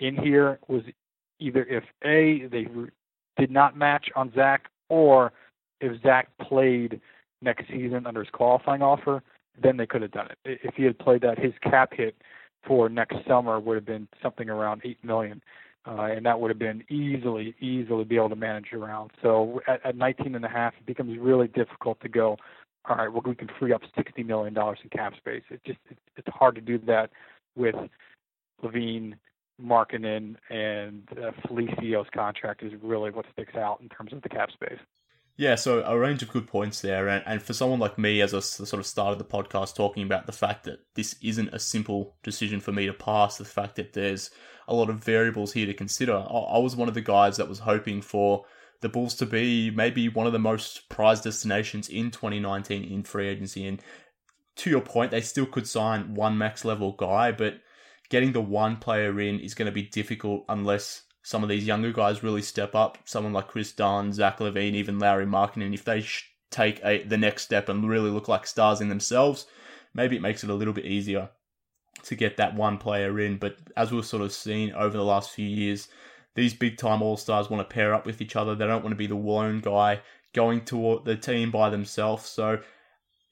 in 0.00 0.16
here 0.16 0.58
was 0.66 0.82
either 1.38 1.62
if 1.66 1.84
a 2.04 2.48
they 2.48 2.66
did 3.38 3.52
not 3.52 3.76
match 3.76 4.06
on 4.16 4.32
Zach 4.34 4.64
or 4.88 5.32
if 5.80 6.00
Zach 6.02 6.28
played 6.40 7.00
next 7.42 7.68
season 7.68 8.06
under 8.06 8.20
his 8.20 8.30
qualifying 8.30 8.82
offer, 8.82 9.22
then 9.60 9.76
they 9.76 9.86
could 9.86 10.02
have 10.02 10.12
done 10.12 10.28
it. 10.30 10.60
If 10.62 10.74
he 10.74 10.84
had 10.84 10.98
played 10.98 11.22
that, 11.22 11.38
his 11.38 11.52
cap 11.62 11.92
hit 11.92 12.16
for 12.66 12.88
next 12.88 13.16
summer 13.26 13.58
would 13.58 13.74
have 13.74 13.86
been 13.86 14.08
something 14.22 14.48
around 14.48 14.82
eight 14.84 15.02
million, 15.04 15.42
uh, 15.86 16.02
and 16.02 16.24
that 16.26 16.38
would 16.38 16.50
have 16.50 16.58
been 16.58 16.84
easily, 16.90 17.54
easily 17.60 18.04
be 18.04 18.16
able 18.16 18.28
to 18.28 18.36
manage 18.36 18.72
around. 18.72 19.10
So 19.22 19.60
at, 19.66 19.84
at 19.84 19.96
19 19.96 20.34
and 20.34 20.44
a 20.44 20.48
half, 20.48 20.74
it 20.78 20.86
becomes 20.86 21.18
really 21.18 21.48
difficult 21.48 22.00
to 22.00 22.08
go. 22.08 22.36
All 22.88 22.96
right, 22.96 23.12
well, 23.12 23.22
we 23.24 23.34
can 23.34 23.48
free 23.58 23.72
up 23.72 23.82
60 23.96 24.22
million 24.22 24.54
dollars 24.54 24.78
in 24.82 24.90
cap 24.90 25.14
space. 25.16 25.42
It 25.50 25.60
just 25.66 25.78
it, 25.90 25.98
it's 26.16 26.28
hard 26.28 26.54
to 26.54 26.60
do 26.60 26.78
that 26.86 27.10
with 27.56 27.74
LaVine, 28.62 29.14
Markkanen, 29.62 30.36
and 30.48 31.02
uh, 31.12 31.32
Felicio's 31.46 32.08
contract 32.14 32.62
is 32.62 32.72
really 32.82 33.10
what 33.10 33.26
sticks 33.32 33.54
out 33.54 33.80
in 33.82 33.88
terms 33.88 34.12
of 34.12 34.22
the 34.22 34.28
cap 34.28 34.50
space. 34.50 34.78
Yeah, 35.36 35.54
so 35.54 35.82
a 35.84 35.98
range 35.98 36.22
of 36.22 36.28
good 36.28 36.46
points 36.46 36.80
there. 36.80 37.08
And, 37.08 37.24
and 37.26 37.42
for 37.42 37.54
someone 37.54 37.78
like 37.80 37.98
me, 37.98 38.20
as 38.20 38.34
I 38.34 38.40
sort 38.40 38.78
of 38.78 38.86
started 38.86 39.18
the 39.18 39.24
podcast 39.24 39.74
talking 39.74 40.02
about 40.02 40.26
the 40.26 40.32
fact 40.32 40.64
that 40.64 40.80
this 40.94 41.16
isn't 41.22 41.54
a 41.54 41.58
simple 41.58 42.14
decision 42.22 42.60
for 42.60 42.72
me 42.72 42.86
to 42.86 42.92
pass, 42.92 43.38
the 43.38 43.44
fact 43.44 43.76
that 43.76 43.94
there's 43.94 44.30
a 44.68 44.74
lot 44.74 44.90
of 44.90 45.02
variables 45.02 45.52
here 45.52 45.66
to 45.66 45.74
consider, 45.74 46.14
I, 46.14 46.24
I 46.24 46.58
was 46.58 46.76
one 46.76 46.88
of 46.88 46.94
the 46.94 47.00
guys 47.00 47.38
that 47.38 47.48
was 47.48 47.60
hoping 47.60 48.02
for 48.02 48.44
the 48.80 48.88
Bulls 48.88 49.14
to 49.16 49.26
be 49.26 49.70
maybe 49.70 50.08
one 50.08 50.26
of 50.26 50.32
the 50.32 50.38
most 50.38 50.88
prized 50.88 51.24
destinations 51.24 51.88
in 51.88 52.10
2019 52.10 52.84
in 52.84 53.02
free 53.02 53.28
agency. 53.28 53.66
And 53.66 53.80
to 54.56 54.70
your 54.70 54.80
point, 54.80 55.10
they 55.10 55.20
still 55.20 55.46
could 55.46 55.66
sign 55.66 56.14
one 56.14 56.36
max 56.36 56.64
level 56.64 56.92
guy, 56.92 57.32
but 57.32 57.60
getting 58.10 58.32
the 58.32 58.40
one 58.40 58.76
player 58.76 59.18
in 59.20 59.40
is 59.40 59.54
going 59.54 59.66
to 59.66 59.72
be 59.72 59.82
difficult 59.82 60.44
unless 60.48 61.02
some 61.22 61.42
of 61.42 61.48
these 61.48 61.66
younger 61.66 61.92
guys 61.92 62.22
really 62.22 62.42
step 62.42 62.74
up. 62.74 62.98
Someone 63.04 63.32
like 63.32 63.48
Kris 63.48 63.72
Dunn, 63.72 64.12
Zach 64.12 64.38
LaVine, 64.38 64.74
even 64.74 64.98
Lauri 64.98 65.26
Markkanen, 65.26 65.74
if 65.74 65.84
they 65.84 66.00
sh- 66.00 66.30
take 66.50 66.80
a, 66.84 67.02
the 67.02 67.18
next 67.18 67.42
step 67.42 67.68
and 67.68 67.88
really 67.88 68.10
look 68.10 68.28
like 68.28 68.46
stars 68.46 68.80
in 68.80 68.88
themselves, 68.88 69.46
maybe 69.94 70.16
it 70.16 70.22
makes 70.22 70.42
it 70.42 70.50
a 70.50 70.54
little 70.54 70.74
bit 70.74 70.86
easier 70.86 71.30
to 72.04 72.14
get 72.14 72.36
that 72.36 72.54
one 72.54 72.78
player 72.78 73.20
in. 73.20 73.36
But 73.36 73.56
as 73.76 73.92
we've 73.92 74.04
sort 74.04 74.22
of 74.22 74.32
seen 74.32 74.72
over 74.72 74.96
the 74.96 75.04
last 75.04 75.30
few 75.30 75.46
years, 75.46 75.88
these 76.34 76.54
big 76.54 76.78
time 76.78 77.02
all 77.02 77.16
stars 77.16 77.50
want 77.50 77.68
to 77.68 77.74
pair 77.74 77.94
up 77.94 78.06
with 78.06 78.20
each 78.20 78.36
other. 78.36 78.54
They 78.54 78.66
don't 78.66 78.82
want 78.82 78.92
to 78.92 78.98
be 78.98 79.06
the 79.06 79.14
lone 79.14 79.60
guy 79.60 80.00
going 80.32 80.64
to 80.66 81.02
the 81.04 81.16
team 81.16 81.50
by 81.50 81.70
themselves. 81.70 82.26
So, 82.26 82.60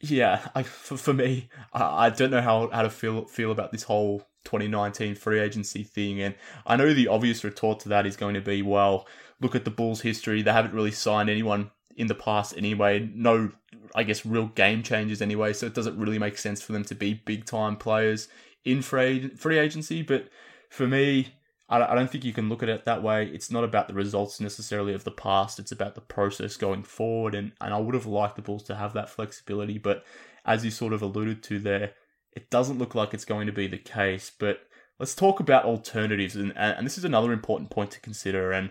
yeah, 0.01 0.48
I, 0.55 0.62
for, 0.62 0.96
for 0.96 1.12
me, 1.12 1.48
I, 1.72 2.07
I 2.07 2.11
don't 2.11 2.31
know 2.31 2.42
how, 2.42 2.68
how 2.70 2.83
to 2.83 2.90
feel 2.90 3.24
feel 3.27 3.53
about 3.53 3.72
this 3.72 3.85
whole 3.85 4.22
2019 4.48 5.14
free 5.14 5.40
agency 5.40 5.82
thing. 5.82 6.20
And 6.22 6.34
I 6.66 6.76
know 6.76 6.94
the 6.94 7.08
obvious 7.08 7.44
retort 7.44 7.80
to 7.80 7.88
that 7.90 8.06
is 8.06 8.16
going 8.16 8.34
to 8.34 8.40
be, 8.40 8.62
well, 8.62 9.06
look 9.40 9.54
at 9.54 9.64
the 9.64 9.70
Bulls' 9.70 10.00
history. 10.00 10.40
They 10.40 10.52
haven't 10.52 10.74
really 10.74 10.90
signed 10.90 11.28
anyone 11.28 11.70
in 11.96 12.06
the 12.06 12.14
past 12.14 12.54
anyway. 12.56 13.11
No, 13.14 13.52
I 13.94 14.04
guess, 14.04 14.24
real 14.24 14.46
game 14.46 14.82
changers 14.82 15.20
anyway. 15.20 15.52
So 15.52 15.66
it 15.66 15.74
doesn't 15.74 15.98
really 15.98 16.18
make 16.18 16.38
sense 16.38 16.62
for 16.62 16.72
them 16.72 16.84
to 16.87 16.94
be 16.94 17.14
big 17.14 17.44
time 17.44 17.76
players 17.76 18.28
in 18.64 18.80
free, 18.80 19.28
free 19.28 19.58
agency. 19.58 20.00
But 20.00 20.28
for 20.70 20.87
me, 20.87 21.34
I 21.68 21.94
don't 21.94 22.11
think 22.11 22.24
you 22.24 22.32
can 22.32 22.48
look 22.48 22.62
at 22.62 22.70
it 22.70 22.87
that 22.87 23.02
way. 23.02 23.26
It's 23.26 23.50
not 23.50 23.64
about 23.64 23.88
the 23.88 23.94
results 23.94 24.40
necessarily 24.40 24.94
of 24.94 25.04
the 25.04 25.11
past. 25.11 25.58
It's 25.58 25.72
about 25.72 25.94
the 25.94 26.00
process 26.00 26.56
going 26.56 26.84
forward. 26.84 27.34
And, 27.34 27.52
and 27.61 27.74
I 27.74 27.78
would 27.78 27.94
have 27.94 28.06
liked 28.06 28.37
the 28.37 28.42
Bulls 28.42 28.62
to 28.64 28.76
have 28.76 28.94
that 28.94 29.11
flexibility. 29.11 29.76
But 29.76 30.06
as 30.46 30.64
you 30.64 30.70
sort 30.70 30.94
of 30.94 31.02
alluded 31.02 31.42
to 31.42 31.58
there, 31.58 31.92
it 32.38 32.51
doesn't 32.51 32.79
look 32.79 32.94
like 32.94 33.12
it's 33.12 33.24
going 33.24 33.48
to 33.48 33.53
be 33.53 33.66
the 33.66 33.79
case, 33.79 34.31
but 34.38 34.61
let's 35.01 35.16
talk 35.16 35.40
about 35.40 35.64
alternatives. 35.64 36.37
And, 36.37 36.57
and 36.57 36.87
this 36.87 36.96
is 36.96 37.05
another 37.05 37.33
important 37.33 37.68
point 37.68 37.90
to 37.90 38.01
consider. 38.01 38.53
And 38.53 38.70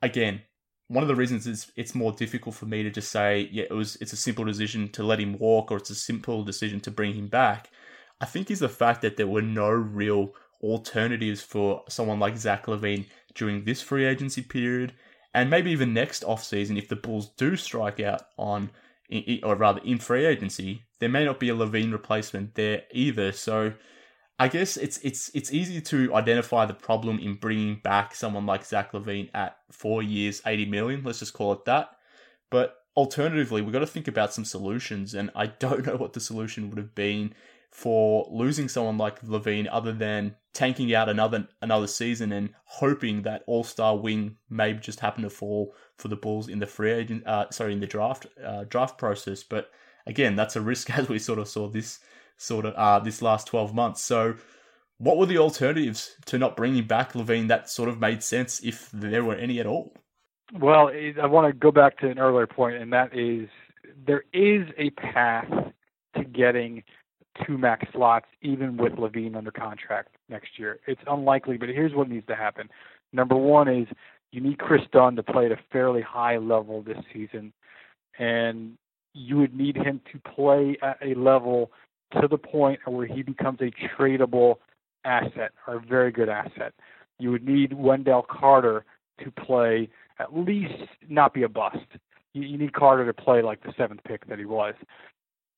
again, 0.00 0.40
one 0.86 1.04
of 1.04 1.08
the 1.08 1.14
reasons 1.14 1.46
is 1.46 1.70
it's 1.76 1.94
more 1.94 2.12
difficult 2.12 2.54
for 2.54 2.64
me 2.64 2.82
to 2.82 2.88
just 2.90 3.12
say, 3.12 3.50
yeah, 3.52 3.64
it 3.64 3.74
was 3.74 3.96
it's 4.00 4.14
a 4.14 4.16
simple 4.16 4.46
decision 4.46 4.88
to 4.92 5.02
let 5.02 5.20
him 5.20 5.38
walk 5.38 5.70
or 5.70 5.76
it's 5.76 5.90
a 5.90 5.94
simple 5.94 6.44
decision 6.44 6.80
to 6.80 6.90
bring 6.90 7.12
him 7.12 7.26
back. 7.28 7.68
I 8.22 8.24
think 8.24 8.50
is 8.50 8.60
the 8.60 8.70
fact 8.70 9.02
that 9.02 9.18
there 9.18 9.26
were 9.26 9.42
no 9.42 9.68
real 9.68 10.32
alternatives 10.62 11.42
for 11.42 11.84
someone 11.90 12.18
like 12.18 12.38
Zach 12.38 12.64
LaVine 12.68 13.04
during 13.34 13.64
this 13.64 13.82
free 13.82 14.06
agency 14.06 14.40
period, 14.40 14.94
and 15.34 15.50
maybe 15.50 15.70
even 15.72 15.92
next 15.92 16.24
offseason 16.24 16.78
if 16.78 16.88
the 16.88 16.96
Bulls 16.96 17.28
do 17.36 17.54
strike 17.54 18.00
out 18.00 18.22
on 18.38 18.70
or 19.42 19.56
rather 19.56 19.80
in 19.84 19.98
free 19.98 20.26
agency, 20.26 20.82
there 21.00 21.08
may 21.08 21.24
not 21.24 21.40
be 21.40 21.48
a 21.48 21.54
LaVine 21.54 21.92
replacement 21.92 22.54
there 22.54 22.82
either. 22.92 23.32
So 23.32 23.72
I 24.38 24.48
guess 24.48 24.76
it's 24.76 24.98
it's 24.98 25.30
it's 25.34 25.52
easy 25.52 25.80
to 25.80 26.14
identify 26.14 26.66
the 26.66 26.74
problem 26.74 27.18
in 27.18 27.34
bringing 27.34 27.76
back 27.82 28.14
someone 28.14 28.46
like 28.46 28.64
Zach 28.64 28.92
LaVine 28.92 29.30
at 29.34 29.56
four 29.72 30.02
years, 30.02 30.42
eighty 30.46 30.64
million. 30.64 31.02
Let's 31.04 31.18
just 31.18 31.32
call 31.32 31.52
it 31.52 31.64
that. 31.64 31.90
But 32.50 32.76
alternatively, 32.96 33.62
we've 33.62 33.72
got 33.72 33.80
to 33.80 33.86
think 33.86 34.08
about 34.08 34.32
some 34.32 34.44
solutions, 34.44 35.14
and 35.14 35.30
I 35.34 35.46
don't 35.58 35.86
know 35.86 35.96
what 35.96 36.12
the 36.12 36.20
solution 36.20 36.68
would 36.68 36.78
have 36.78 36.94
been 36.94 37.34
for 37.70 38.26
losing 38.30 38.68
someone 38.68 38.98
like 38.98 39.22
LaVine 39.22 39.68
other 39.70 39.92
than 39.92 40.34
tanking 40.52 40.94
out 40.94 41.08
another 41.08 41.46
another 41.62 41.86
season 41.86 42.32
and 42.32 42.50
hoping 42.64 43.22
that 43.22 43.42
All 43.46 43.64
Star 43.64 43.96
wing 43.96 44.36
may 44.50 44.72
just 44.74 45.00
happen 45.00 45.22
to 45.22 45.30
fall 45.30 45.74
for 45.96 46.08
the 46.08 46.16
Bulls 46.16 46.48
in 46.48 46.58
the 46.58 46.66
free 46.66 46.90
agent 46.90 47.26
uh, 47.26 47.50
sorry 47.50 47.72
in 47.72 47.80
the 47.80 47.86
draft 47.86 48.26
uh, 48.44 48.64
draft 48.64 48.98
process. 48.98 49.42
But 49.42 49.70
again, 50.06 50.36
that's 50.36 50.56
a 50.56 50.60
risk 50.60 50.90
as 50.98 51.08
we 51.08 51.18
sort 51.18 51.38
of 51.38 51.48
saw 51.48 51.68
this 51.68 52.00
sort 52.36 52.64
of 52.64 52.74
uh, 52.74 53.00
this 53.00 53.22
last 53.22 53.46
twelve 53.46 53.74
months. 53.74 54.02
So. 54.02 54.36
What 55.00 55.16
were 55.16 55.26
the 55.26 55.38
alternatives 55.38 56.16
to 56.26 56.38
not 56.38 56.56
bringing 56.56 56.88
back 56.88 57.12
LaVine 57.12 57.46
that 57.46 57.70
sort 57.70 57.88
of 57.88 58.00
made 58.00 58.20
sense 58.20 58.60
if 58.64 58.90
there 58.92 59.22
were 59.22 59.36
any 59.36 59.60
at 59.60 59.66
all? 59.66 59.94
Well, 60.52 60.88
I 60.88 61.26
want 61.26 61.46
to 61.46 61.52
go 61.52 61.70
back 61.70 61.98
to 61.98 62.10
an 62.10 62.18
earlier 62.18 62.48
point, 62.48 62.78
and 62.78 62.92
that 62.92 63.16
is 63.16 63.48
there 64.06 64.24
is 64.32 64.66
a 64.76 64.90
path 64.90 65.46
to 66.16 66.24
getting 66.24 66.82
two 67.46 67.58
max 67.58 67.86
slots, 67.92 68.26
even 68.42 68.76
with 68.76 68.92
LaVine 68.94 69.36
under 69.36 69.50
contract 69.50 70.16
next 70.28 70.58
year. 70.58 70.78
It's 70.86 71.00
unlikely, 71.06 71.56
but 71.56 71.68
here's 71.68 71.94
what 71.94 72.08
needs 72.08 72.26
to 72.26 72.36
happen. 72.36 72.68
Number 73.12 73.36
one 73.36 73.68
is 73.68 73.86
you 74.32 74.40
need 74.40 74.58
Kris 74.58 74.82
Dunn 74.92 75.16
to 75.16 75.22
play 75.22 75.46
at 75.46 75.52
a 75.52 75.58
fairly 75.72 76.02
high 76.02 76.36
level 76.36 76.82
this 76.82 76.98
season, 77.12 77.52
and 78.18 78.76
you 79.14 79.36
would 79.38 79.54
need 79.54 79.76
him 79.76 80.00
to 80.12 80.18
play 80.18 80.76
at 80.82 80.98
a 81.02 81.18
level 81.18 81.70
to 82.20 82.28
the 82.28 82.38
point 82.38 82.80
where 82.86 83.06
he 83.06 83.22
becomes 83.22 83.60
a 83.60 83.70
tradable 83.96 84.56
asset 85.04 85.52
or 85.66 85.76
a 85.76 85.80
very 85.80 86.10
good 86.10 86.28
asset. 86.28 86.72
You 87.18 87.30
would 87.30 87.46
need 87.46 87.72
Wendell 87.72 88.26
Carter 88.28 88.84
to 89.24 89.30
play 89.30 89.88
at 90.18 90.36
least 90.36 90.88
not 91.08 91.34
be 91.34 91.42
a 91.42 91.48
bust. 91.48 91.78
You, 92.34 92.56
need 92.56 92.72
Carter 92.72 93.06
to 93.06 93.12
play 93.12 93.42
like 93.42 93.62
the 93.62 93.72
seventh 93.76 94.00
pick 94.04 94.26
that 94.28 94.38
he 94.38 94.44
was 94.44 94.74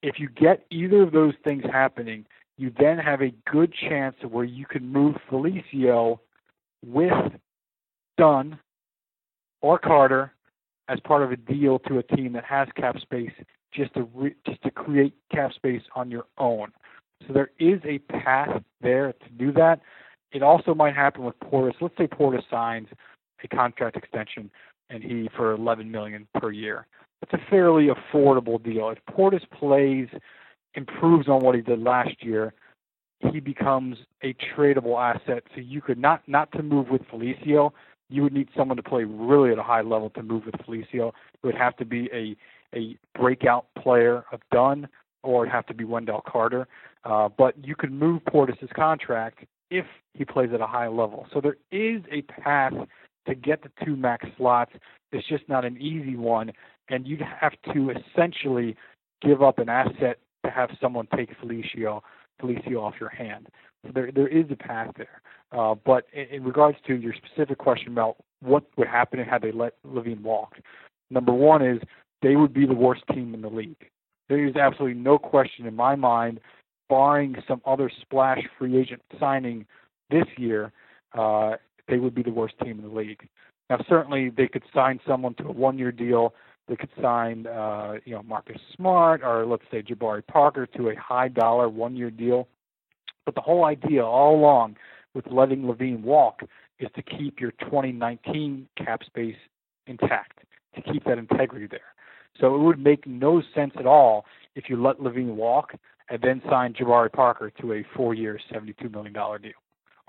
if 0.03 0.19
you 0.19 0.29
get 0.29 0.65
either 0.71 1.03
of 1.03 1.13
those 1.13 1.35
things 1.45 1.63
happening, 1.71 2.27
you 2.57 2.73
then 2.79 2.99
have 2.99 3.23
a 3.23 3.33
good 3.51 3.73
chance 3.73 4.17
where 4.29 4.45
you 4.45 4.67
can 4.67 4.87
move 4.87 5.17
Felicio 5.31 6.19
with 6.85 7.33
Dunn 8.19 8.59
or 9.61 9.79
Carter 9.79 10.33
as 10.89 10.99
part 11.01 11.23
of 11.23 11.33
a 11.33 11.37
deal 11.37 11.79
to 11.81 11.99
a 11.99 12.03
team 12.03 12.33
that 12.33 12.45
has 12.45 12.69
cap 12.77 12.99
space 13.01 13.33
just 13.73 13.95
to 13.95 14.09
re- 14.15 14.35
just 14.47 14.61
to 14.63 14.71
create 14.71 15.15
cap 15.33 15.53
space 15.53 15.83
on 15.95 16.11
your 16.11 16.27
own. 16.39 16.73
So 17.27 17.33
there 17.33 17.51
is 17.59 17.81
a 17.85 17.99
path 17.99 18.63
there 18.81 19.13
to 19.13 19.29
do 19.39 19.53
that. 19.53 19.81
It 20.33 20.43
also 20.43 20.75
might 20.75 20.95
happen 20.95 21.25
with 21.25 21.39
Portis. 21.41 21.75
Let's 21.81 21.97
say 21.97 22.07
Portis 22.07 22.43
signs 22.51 22.89
a 23.43 23.49
contract 23.49 23.97
extension 23.97 24.51
and 24.91 25.03
he 25.03 25.29
for 25.37 25.53
11 25.53 25.91
million 25.91 26.27
per 26.35 26.51
year 26.51 26.87
it's 27.23 27.33
a 27.33 27.51
fairly 27.51 27.89
affordable 27.89 28.63
deal. 28.63 28.91
If 28.91 28.99
Portis 29.15 29.49
plays, 29.51 30.09
improves 30.75 31.29
on 31.29 31.41
what 31.41 31.55
he 31.55 31.61
did 31.61 31.81
last 31.81 32.23
year, 32.23 32.55
he 33.33 33.41
becomes 33.41 33.99
a 34.23 34.35
tradable 34.35 34.99
asset. 34.99 35.45
So 35.55 35.61
you 35.61 35.81
could 35.81 35.99
not 35.99 36.23
not 36.27 36.51
to 36.53 36.63
move 36.63 36.89
with 36.89 37.03
Felicio. 37.13 37.73
You 38.09 38.23
would 38.23 38.33
need 38.33 38.49
someone 38.57 38.77
to 38.77 38.83
play 38.83 39.05
really 39.05 39.53
at 39.53 39.59
a 39.59 39.63
high 39.63 39.83
level 39.83 40.11
to 40.11 40.23
move 40.23 40.47
with 40.47 40.55
Felicio. 40.67 41.09
It 41.09 41.45
would 41.47 41.55
have 41.55 41.77
to 41.77 41.85
be 41.85 42.09
a 42.13 42.37
a 42.75 42.97
breakout 43.19 43.67
player 43.77 44.25
of 44.33 44.41
Dunn, 44.53 44.89
or 45.23 45.45
it'd 45.45 45.53
have 45.53 45.67
to 45.67 45.75
be 45.75 45.85
Wendell 45.85 46.23
Carter. 46.27 46.67
Uh, 47.05 47.29
but 47.29 47.55
you 47.65 47.75
could 47.75 47.93
move 47.93 48.23
Portis's 48.25 48.71
contract 48.75 49.45
if 49.71 49.87
he 50.15 50.25
plays 50.25 50.51
at 50.55 50.61
a 50.61 50.67
high 50.67 50.89
level. 50.89 51.27
So 51.33 51.41
there 51.41 51.57
is 51.71 52.03
a 52.11 52.23
path 52.23 52.73
to 53.27 53.35
get 53.35 53.63
the 53.63 53.71
two 53.85 53.97
max 53.97 54.27
slots. 54.37 54.73
It's 55.13 55.27
just 55.29 55.49
not 55.49 55.65
an 55.65 55.77
easy 55.77 56.17
one, 56.17 56.53
and 56.89 57.07
you'd 57.07 57.23
have 57.23 57.53
to 57.75 57.91
essentially 57.91 58.77
give 59.23 59.43
up 59.43 59.59
an 59.59 59.69
asset 59.69 60.19
to 60.45 60.51
have 60.51 60.71
someone 60.81 61.07
take 61.15 61.31
Felicio 61.39 62.01
Felicio 62.41 62.81
off 62.81 62.95
your 62.99 63.11
hand. 63.11 63.49
So 63.85 63.93
there 63.95 64.11
there 64.13 64.29
is 64.29 64.47
a 64.51 64.57
path 64.57 64.93
there. 64.97 65.23
Uh, 65.53 65.75
but 65.75 66.05
in, 66.13 66.27
in 66.37 66.45
regards 66.45 66.79
to 66.87 66.95
your 66.95 67.13
specific 67.15 67.59
question 67.59 67.89
about 67.89 68.17
what 68.41 68.65
would 68.77 68.89
happen 68.89 69.19
had 69.19 69.43
they 69.43 69.53
let 69.53 69.75
LaVine 69.87 70.23
walk, 70.23 70.57
number 71.11 71.33
one 71.33 71.65
is 71.65 71.81
they 72.23 72.37
would 72.37 72.53
be 72.53 72.67
the 72.67 72.75
worst 72.75 73.03
team 73.13 73.35
in 73.35 73.43
the 73.43 73.49
league. 73.49 73.91
There 74.29 74.47
is 74.47 74.57
absolutely 74.57 75.01
no 75.01 75.19
question 75.19 75.67
in 75.67 75.75
my 75.75 75.97
mind, 75.97 76.41
barring 76.89 77.37
some 77.49 77.61
other 77.67 77.91
splash 78.01 78.41
free 78.59 78.79
agent 78.79 79.03
signing 79.19 79.67
this 80.11 80.27
year, 80.37 80.73
uh, 81.19 81.57
they 81.91 81.99
would 81.99 82.15
be 82.15 82.23
the 82.23 82.31
worst 82.31 82.55
team 82.63 82.79
in 82.79 82.83
the 82.83 82.95
league. 82.95 83.29
Now, 83.69 83.85
certainly 83.89 84.31
they 84.31 84.49
could 84.49 84.65
sign 84.75 85.01
someone 85.07 85.35
to 85.35 85.45
a 85.45 85.53
one-year 85.53 85.93
deal 85.93 86.35
they 86.71 86.77
could 86.77 86.91
sign, 87.03 87.49
uh, 87.49 87.95
you 88.05 88.15
know, 88.15 88.23
Marcus 88.23 88.61
Smart 88.77 89.23
or 89.25 89.45
let's 89.45 89.65
say 89.73 89.83
Jabari 89.83 90.25
Parker 90.25 90.67
to 90.67 90.91
a 90.91 90.95
high 90.95 91.27
dollar 91.27 91.69
one 91.69 91.97
year 91.97 92.13
deal. 92.13 92.47
But 93.27 93.35
the 93.35 93.41
whole 93.41 93.65
idea 93.65 94.05
all 94.05 94.37
along 94.37 94.77
with 95.13 95.27
letting 95.27 95.65
LaVine 95.65 96.03
walk 96.03 96.43
is 96.79 96.89
to 96.95 97.03
keep 97.03 97.41
your 97.41 97.51
2019 97.63 98.69
cap 98.77 99.03
space 99.05 99.35
intact, 99.89 100.45
to 100.77 100.81
keep 100.81 101.05
that 101.05 101.19
integrity 101.19 101.67
there. 101.67 101.81
So 102.41 102.55
it 102.55 102.59
would 102.59 102.79
make 102.79 103.05
no 103.05 103.43
sense 103.53 103.73
at 103.77 103.87
all 103.87 104.25
if 104.55 104.71
you 104.71 104.81
let 104.81 105.01
LaVine 105.01 105.35
walk 105.35 105.73
and 106.09 106.23
then 106.23 106.41
sign 106.49 106.73
Jabari 106.73 107.13
Parker 107.13 107.51
to 107.61 107.73
a 107.73 107.85
four-year, 107.97 108.39
$72 108.53 108.93
million 108.93 109.13
deal 109.13 109.53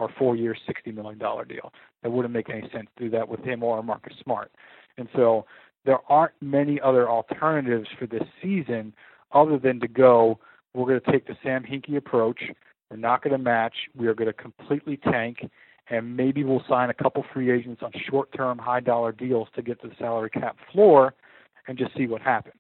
or 0.02 0.10
four-year, 0.18 0.56
$60 0.68 0.94
million 0.94 1.20
deal. 1.20 1.72
That 2.04 2.12
wouldn't 2.12 2.34
make 2.34 2.50
any 2.50 2.62
sense 2.74 2.88
to 2.98 3.04
do 3.04 3.10
that 3.12 3.30
with 3.30 3.42
him 3.42 3.64
or 3.64 3.82
Marcus 3.84 4.14
Smart. 4.24 4.52
And 4.98 5.08
so 5.16 5.46
there 5.86 6.00
aren't 6.10 6.34
many 6.42 6.80
other 6.82 7.10
alternatives 7.10 7.88
for 7.98 8.08
this 8.08 8.24
season 8.42 8.94
other 9.32 9.58
than 9.58 9.80
to 9.80 9.88
go, 9.88 10.40
we're 10.74 10.88
going 10.88 11.02
to 11.02 11.12
take 11.12 11.28
the 11.28 11.36
Sam 11.44 11.64
Hinkie 11.64 11.98
approach. 11.98 12.42
We're 12.90 12.98
not 12.98 13.24
going 13.24 13.32
to 13.32 13.38
match. 13.38 13.76
We 13.96 14.08
are 14.08 14.14
going 14.14 14.28
to 14.28 14.34
completely 14.34 14.98
tank, 14.98 15.50
and 15.90 16.16
maybe 16.16 16.44
we'll 16.44 16.64
sign 16.68 16.90
a 16.90 16.94
couple 16.94 17.24
free 17.34 17.52
agents 17.52 17.82
on 17.84 17.92
short-term, 18.10 18.58
high-dollar 18.58 19.14
deals 19.14 19.48
to 19.56 19.62
get 19.62 19.82
to 19.82 19.88
the 19.88 19.96
salary 19.98 20.30
cap 20.30 20.58
floor, 20.72 21.14
and 21.68 21.78
just 21.78 21.96
see 21.96 22.08
what 22.08 22.22
happens. 22.22 22.56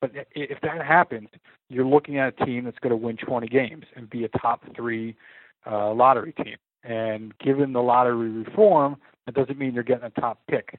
But 0.00 0.12
if 0.34 0.60
that 0.62 0.84
happens, 0.84 1.28
you're 1.68 1.86
looking 1.86 2.18
at 2.18 2.34
a 2.40 2.44
team 2.44 2.64
that's 2.64 2.78
going 2.78 2.90
to 2.90 2.96
win 2.96 3.16
20 3.16 3.48
games 3.48 3.84
and 3.94 4.08
be 4.10 4.24
a 4.24 4.28
top 4.28 4.62
three 4.74 5.16
uh, 5.70 5.92
lottery 5.92 6.32
team. 6.32 6.56
And 6.86 7.36
given 7.38 7.72
the 7.72 7.82
lottery 7.82 8.30
reform, 8.30 8.96
that 9.26 9.34
doesn't 9.34 9.58
mean 9.58 9.74
you're 9.74 9.82
getting 9.82 10.04
a 10.04 10.20
top 10.20 10.40
pick 10.48 10.78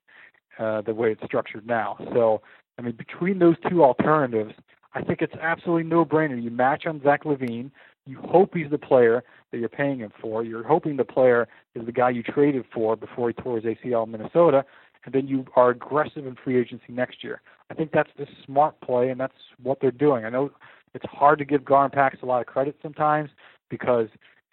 uh, 0.57 0.81
the 0.81 0.93
way 0.93 1.11
it's 1.11 1.23
structured 1.25 1.67
now. 1.67 1.97
So, 2.13 2.41
I 2.79 2.81
mean, 2.81 2.95
between 2.95 3.39
those 3.39 3.55
two 3.69 3.83
alternatives, 3.83 4.53
I 4.93 5.03
think 5.03 5.21
it's 5.21 5.33
absolutely 5.41 5.83
no 5.83 6.05
brainer. 6.05 6.41
You 6.41 6.49
match 6.49 6.85
on 6.85 7.01
Zach 7.03 7.25
LaVine. 7.25 7.71
You 8.05 8.19
hope 8.21 8.55
he's 8.55 8.69
the 8.71 8.77
player 8.77 9.23
that 9.51 9.57
you're 9.57 9.69
paying 9.69 9.99
him 9.99 10.11
for. 10.21 10.43
You're 10.43 10.63
hoping 10.63 10.95
the 10.95 11.03
player 11.03 11.47
is 11.75 11.85
the 11.85 11.91
guy 11.91 12.09
you 12.09 12.23
traded 12.23 12.65
for 12.73 12.95
before 12.95 13.27
he 13.29 13.33
tore 13.33 13.59
his 13.59 13.65
ACL 13.65 14.05
in 14.05 14.11
Minnesota, 14.11 14.63
and 15.05 15.13
then 15.13 15.27
you 15.27 15.45
are 15.55 15.69
aggressive 15.69 16.25
in 16.25 16.35
free 16.41 16.57
agency 16.57 16.85
next 16.89 17.23
year. 17.23 17.41
I 17.69 17.73
think 17.73 17.91
that's 17.91 18.09
the 18.17 18.27
smart 18.45 18.79
play, 18.79 19.09
and 19.09 19.19
that's 19.19 19.33
what 19.61 19.79
they're 19.81 19.91
doing. 19.91 20.23
I 20.23 20.29
know 20.29 20.51
it's 20.93 21.05
hard 21.09 21.37
to 21.39 21.45
give 21.45 21.65
Gar 21.65 21.89
Pax 21.89 22.17
a 22.23 22.25
lot 22.25 22.39
of 22.39 22.47
credit 22.47 22.77
sometimes 22.81 23.29
because 23.69 24.07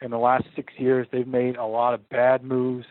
in 0.05 0.11
the 0.11 0.19
last 0.19 0.45
six 0.55 0.75
years 0.77 1.07
they've 1.11 1.27
made 1.27 1.57
a 1.57 1.65
lot 1.65 1.95
of 1.95 2.09
bad 2.11 2.45
moves 2.45 2.85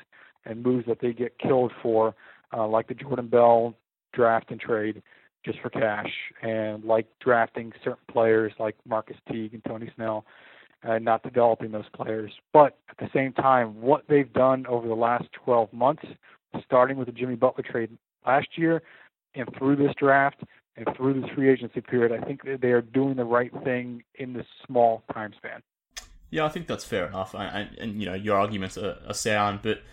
and 0.45 0.63
moves 0.63 0.85
that 0.87 0.99
they 0.99 1.13
get 1.13 1.37
killed 1.37 1.71
for, 1.81 2.15
uh, 2.51 2.67
like 2.67 2.87
the 2.87 2.95
Jordan 2.95 3.27
Bell 3.27 3.75
draft 4.13 4.49
and 4.49 4.59
trade 4.59 5.01
just 5.45 5.59
for 5.59 5.69
cash, 5.69 6.11
and 6.41 6.83
like 6.85 7.05
drafting 7.19 7.71
certain 7.83 8.05
players 8.09 8.53
like 8.59 8.75
Marquis 8.87 9.15
Teague 9.29 9.53
and 9.53 9.63
Tony 9.65 9.91
Snell, 9.95 10.25
and 10.83 11.03
not 11.03 11.21
developing 11.21 11.71
those 11.71 11.89
players. 11.93 12.31
But 12.51 12.77
at 12.89 12.97
the 12.97 13.09
same 13.13 13.33
time, 13.33 13.79
what 13.81 14.05
they've 14.07 14.31
done 14.31 14.65
over 14.67 14.87
the 14.87 14.95
last 14.95 15.25
12 15.33 15.71
months, 15.73 16.03
starting 16.65 16.97
with 16.97 17.07
the 17.07 17.11
Jimmy 17.11 17.35
Butler 17.35 17.63
trade 17.63 17.89
last 18.25 18.47
year, 18.57 18.81
and 19.35 19.49
through 19.57 19.75
this 19.75 19.93
draft 19.97 20.41
and 20.77 20.87
through 20.95 21.21
this 21.21 21.29
free 21.35 21.49
agency 21.49 21.81
period, 21.81 22.11
I 22.11 22.25
think 22.25 22.41
they 22.61 22.71
are 22.71 22.81
doing 22.81 23.15
the 23.15 23.25
right 23.25 23.51
thing 23.63 24.03
in 24.15 24.33
this 24.33 24.47
small 24.65 25.03
time 25.13 25.33
span. 25.37 25.61
Yeah, 26.33 26.45
I 26.45 26.49
think 26.49 26.65
that's 26.65 26.83
fair 26.83 27.05
enough, 27.05 27.35
and, 27.35 27.77
and 27.77 28.01
you 28.01 28.07
know 28.07 28.15
your 28.15 28.39
arguments 28.39 28.75
are, 28.75 28.97
are, 29.07 29.13
sound, 29.13 29.59
but 29.61 29.83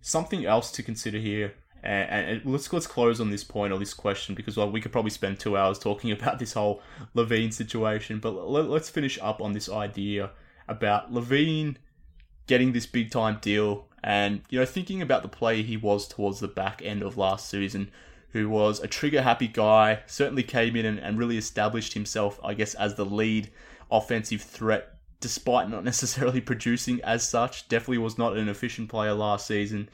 something 0.00 0.44
else 0.44 0.72
to 0.72 0.82
consider 0.82 1.18
here, 1.18 1.54
and, 1.84 2.30
and, 2.30 2.44
let's 2.44 2.72
let's 2.72 2.88
close 2.88 3.20
on 3.20 3.30
this 3.30 3.44
point 3.44 3.72
or 3.72 3.78
this 3.78 3.94
question 3.94 4.34
because 4.34 4.56
well, 4.56 4.68
we 4.68 4.80
could 4.80 4.90
probably 4.90 5.12
spend 5.12 5.38
two 5.38 5.56
hours 5.56 5.78
talking 5.78 6.10
about 6.18 6.40
this 6.40 6.54
whole 6.54 6.82
LaVine 7.14 7.52
situation, 7.52 8.18
but 8.18 8.30
let, 8.30 8.68
let's 8.68 8.90
finish 8.90 9.20
up 9.22 9.40
on 9.40 9.52
this 9.52 9.68
idea 9.68 10.30
about 10.66 11.12
LaVine 11.12 11.76
getting 12.48 12.72
this 12.72 12.86
big 12.86 13.12
time 13.12 13.38
deal, 13.40 13.86
and 14.02 14.40
you 14.50 14.58
know 14.58 14.66
thinking 14.66 15.00
about 15.00 15.22
the 15.22 15.28
player 15.28 15.62
he 15.62 15.76
was 15.76 16.08
towards 16.08 16.40
the 16.40 16.48
back 16.48 16.82
end 16.84 17.04
of 17.04 17.16
last 17.16 17.48
season 17.48 17.92
who 18.32 18.48
was 18.48 18.80
a 18.80 18.88
trigger 18.88 19.22
happy 19.22 19.46
guy, 19.46 20.00
certainly 20.06 20.42
came 20.42 20.74
in 20.74 20.84
and, 20.84 20.98
and 20.98 21.18
really 21.18 21.38
established 21.38 21.94
himself, 21.94 22.40
I 22.42 22.54
guess, 22.54 22.74
as 22.74 22.96
the 22.96 23.06
lead 23.06 23.48
offensive 23.92 24.42
threat, 24.42 24.97
despite 25.20 25.68
not 25.68 25.84
necessarily 25.92 26.40
producing 26.40 27.00
as 27.02 27.28
such. 27.28 27.68
Definitely 27.68 27.98
was 27.98 28.18
not 28.18 28.36
an 28.36 28.48
efficient 28.48 28.88
player 28.88 29.14
last 29.14 29.46
season. 29.46 29.88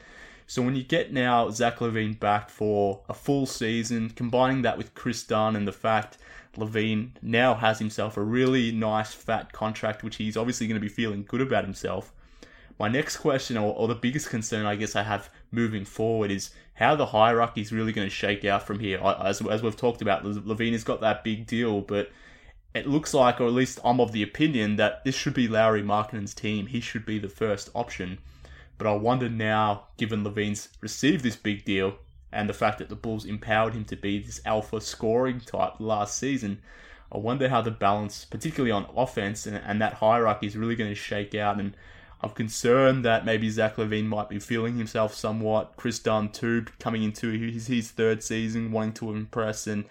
So 0.47 0.61
when 0.61 0.75
you 0.75 0.83
get 0.83 1.11
now 1.11 1.49
Zach 1.49 1.79
LaVine 1.79 2.19
back 2.19 2.49
for 2.49 3.01
a 3.09 3.13
full 3.13 3.45
season, 3.45 4.11
combining 4.11 4.61
that 4.61 4.77
with 4.77 4.93
Kris 4.93 5.23
Dunn 5.23 5.55
and 5.55 5.67
the 5.67 5.71
fact 5.71 6.17
LaVine 6.55 7.11
now 7.21 7.55
has 7.55 7.79
himself 7.79 8.15
a 8.17 8.21
really 8.21 8.71
nice 8.71 9.13
fat 9.13 9.51
contract, 9.51 10.03
which 10.03 10.17
he's 10.17 10.37
obviously 10.37 10.67
going 10.67 10.79
to 10.79 10.85
be 10.85 10.89
feeling 10.89 11.25
good 11.27 11.41
about 11.41 11.63
himself. 11.63 12.13
My 12.77 12.87
next 12.89 13.17
question, 13.17 13.57
or, 13.57 13.73
or 13.73 13.87
the 13.87 13.95
biggest 13.95 14.29
concern 14.29 14.65
I 14.65 14.75
guess 14.75 14.95
I 14.95 15.03
have 15.03 15.29
moving 15.51 15.85
forward, 15.85 16.29
is 16.29 16.51
how 16.75 16.95
the 16.95 17.07
hierarchy 17.07 17.61
is 17.61 17.71
really 17.71 17.93
going 17.93 18.07
to 18.07 18.13
shake 18.13 18.43
out 18.43 18.67
from 18.67 18.79
here. 18.79 18.99
As, 18.99 19.41
as 19.41 19.63
we've 19.63 19.77
talked 19.77 20.01
about, 20.01 20.23
LaVine 20.23 20.73
has 20.73 20.83
got 20.83 21.01
that 21.01 21.23
big 21.23 21.47
deal, 21.47 21.81
but 21.81 22.11
it 22.75 22.85
looks 22.85 23.13
like, 23.13 23.39
or 23.39 23.47
at 23.47 23.53
least 23.53 23.79
I'm 23.85 24.01
of 24.01 24.11
the 24.11 24.21
opinion, 24.21 24.75
that 24.75 25.05
this 25.05 25.15
should 25.15 25.33
be 25.33 25.47
Lauri 25.47 25.81
Markkanen's 25.81 26.33
team. 26.33 26.67
He 26.67 26.81
should 26.81 27.05
be 27.05 27.17
the 27.17 27.29
first 27.29 27.69
option. 27.73 28.17
But 28.77 28.87
I 28.87 28.91
wonder 28.91 29.29
now, 29.29 29.85
given 29.95 30.25
LaVine's 30.25 30.67
received 30.81 31.23
this 31.23 31.37
big 31.37 31.63
deal 31.63 31.95
and 32.33 32.49
the 32.49 32.53
fact 32.53 32.79
that 32.79 32.89
the 32.89 32.95
Bulls 32.95 33.23
empowered 33.23 33.73
him 33.73 33.85
to 33.85 33.95
be 33.95 34.19
this 34.19 34.41
alpha 34.45 34.81
scoring 34.81 35.39
type 35.39 35.79
last 35.79 36.17
season, 36.17 36.61
I 37.09 37.17
wonder 37.17 37.47
how 37.47 37.61
the 37.61 37.71
balance, 37.71 38.25
particularly 38.25 38.71
on 38.71 38.87
offense, 38.93 39.47
and, 39.47 39.55
and 39.55 39.81
that 39.81 39.93
hierarchy 39.93 40.47
is 40.47 40.57
really 40.57 40.75
going 40.75 40.91
to 40.91 40.95
shake 40.95 41.33
out. 41.33 41.57
And 41.57 41.77
I'm 42.21 42.31
concerned 42.31 43.05
that 43.05 43.23
maybe 43.23 43.49
Zach 43.49 43.77
LaVine 43.77 44.07
might 44.07 44.27
be 44.27 44.39
feeling 44.39 44.77
himself 44.77 45.13
somewhat. 45.13 45.77
Kris 45.77 45.99
Dunn 45.99 46.29
too, 46.29 46.65
coming 46.77 47.03
into 47.03 47.29
his, 47.29 47.67
his 47.67 47.91
third 47.91 48.21
season, 48.21 48.73
wanting 48.73 48.93
to 48.95 49.11
impress, 49.11 49.65
and 49.65 49.85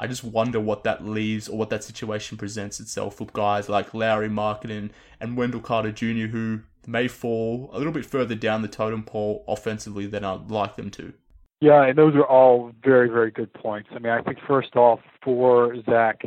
I 0.00 0.06
just 0.06 0.24
wonder 0.24 0.58
what 0.58 0.82
that 0.84 1.04
leaves 1.04 1.46
or 1.46 1.58
what 1.58 1.68
that 1.68 1.84
situation 1.84 2.38
presents 2.38 2.80
itself 2.80 3.20
with 3.20 3.34
guys 3.34 3.68
like 3.68 3.92
Lauri 3.92 4.30
Markkanen 4.30 4.92
and 5.20 5.36
Wendell 5.36 5.60
Carter 5.60 5.92
Jr., 5.92 6.28
who 6.28 6.60
may 6.86 7.06
fall 7.06 7.68
a 7.74 7.78
little 7.78 7.92
bit 7.92 8.06
further 8.06 8.34
down 8.34 8.62
the 8.62 8.68
totem 8.68 9.02
pole 9.02 9.44
offensively 9.46 10.06
than 10.06 10.24
I'd 10.24 10.50
like 10.50 10.76
them 10.76 10.90
to. 10.92 11.12
Yeah, 11.60 11.84
and 11.84 11.98
those 11.98 12.14
are 12.14 12.24
all 12.24 12.72
very, 12.82 13.10
very 13.10 13.30
good 13.30 13.52
points. 13.52 13.90
I 13.92 13.98
mean, 13.98 14.10
I 14.10 14.22
think 14.22 14.38
first 14.48 14.74
off, 14.74 15.00
for 15.22 15.76
Zach, 15.82 16.22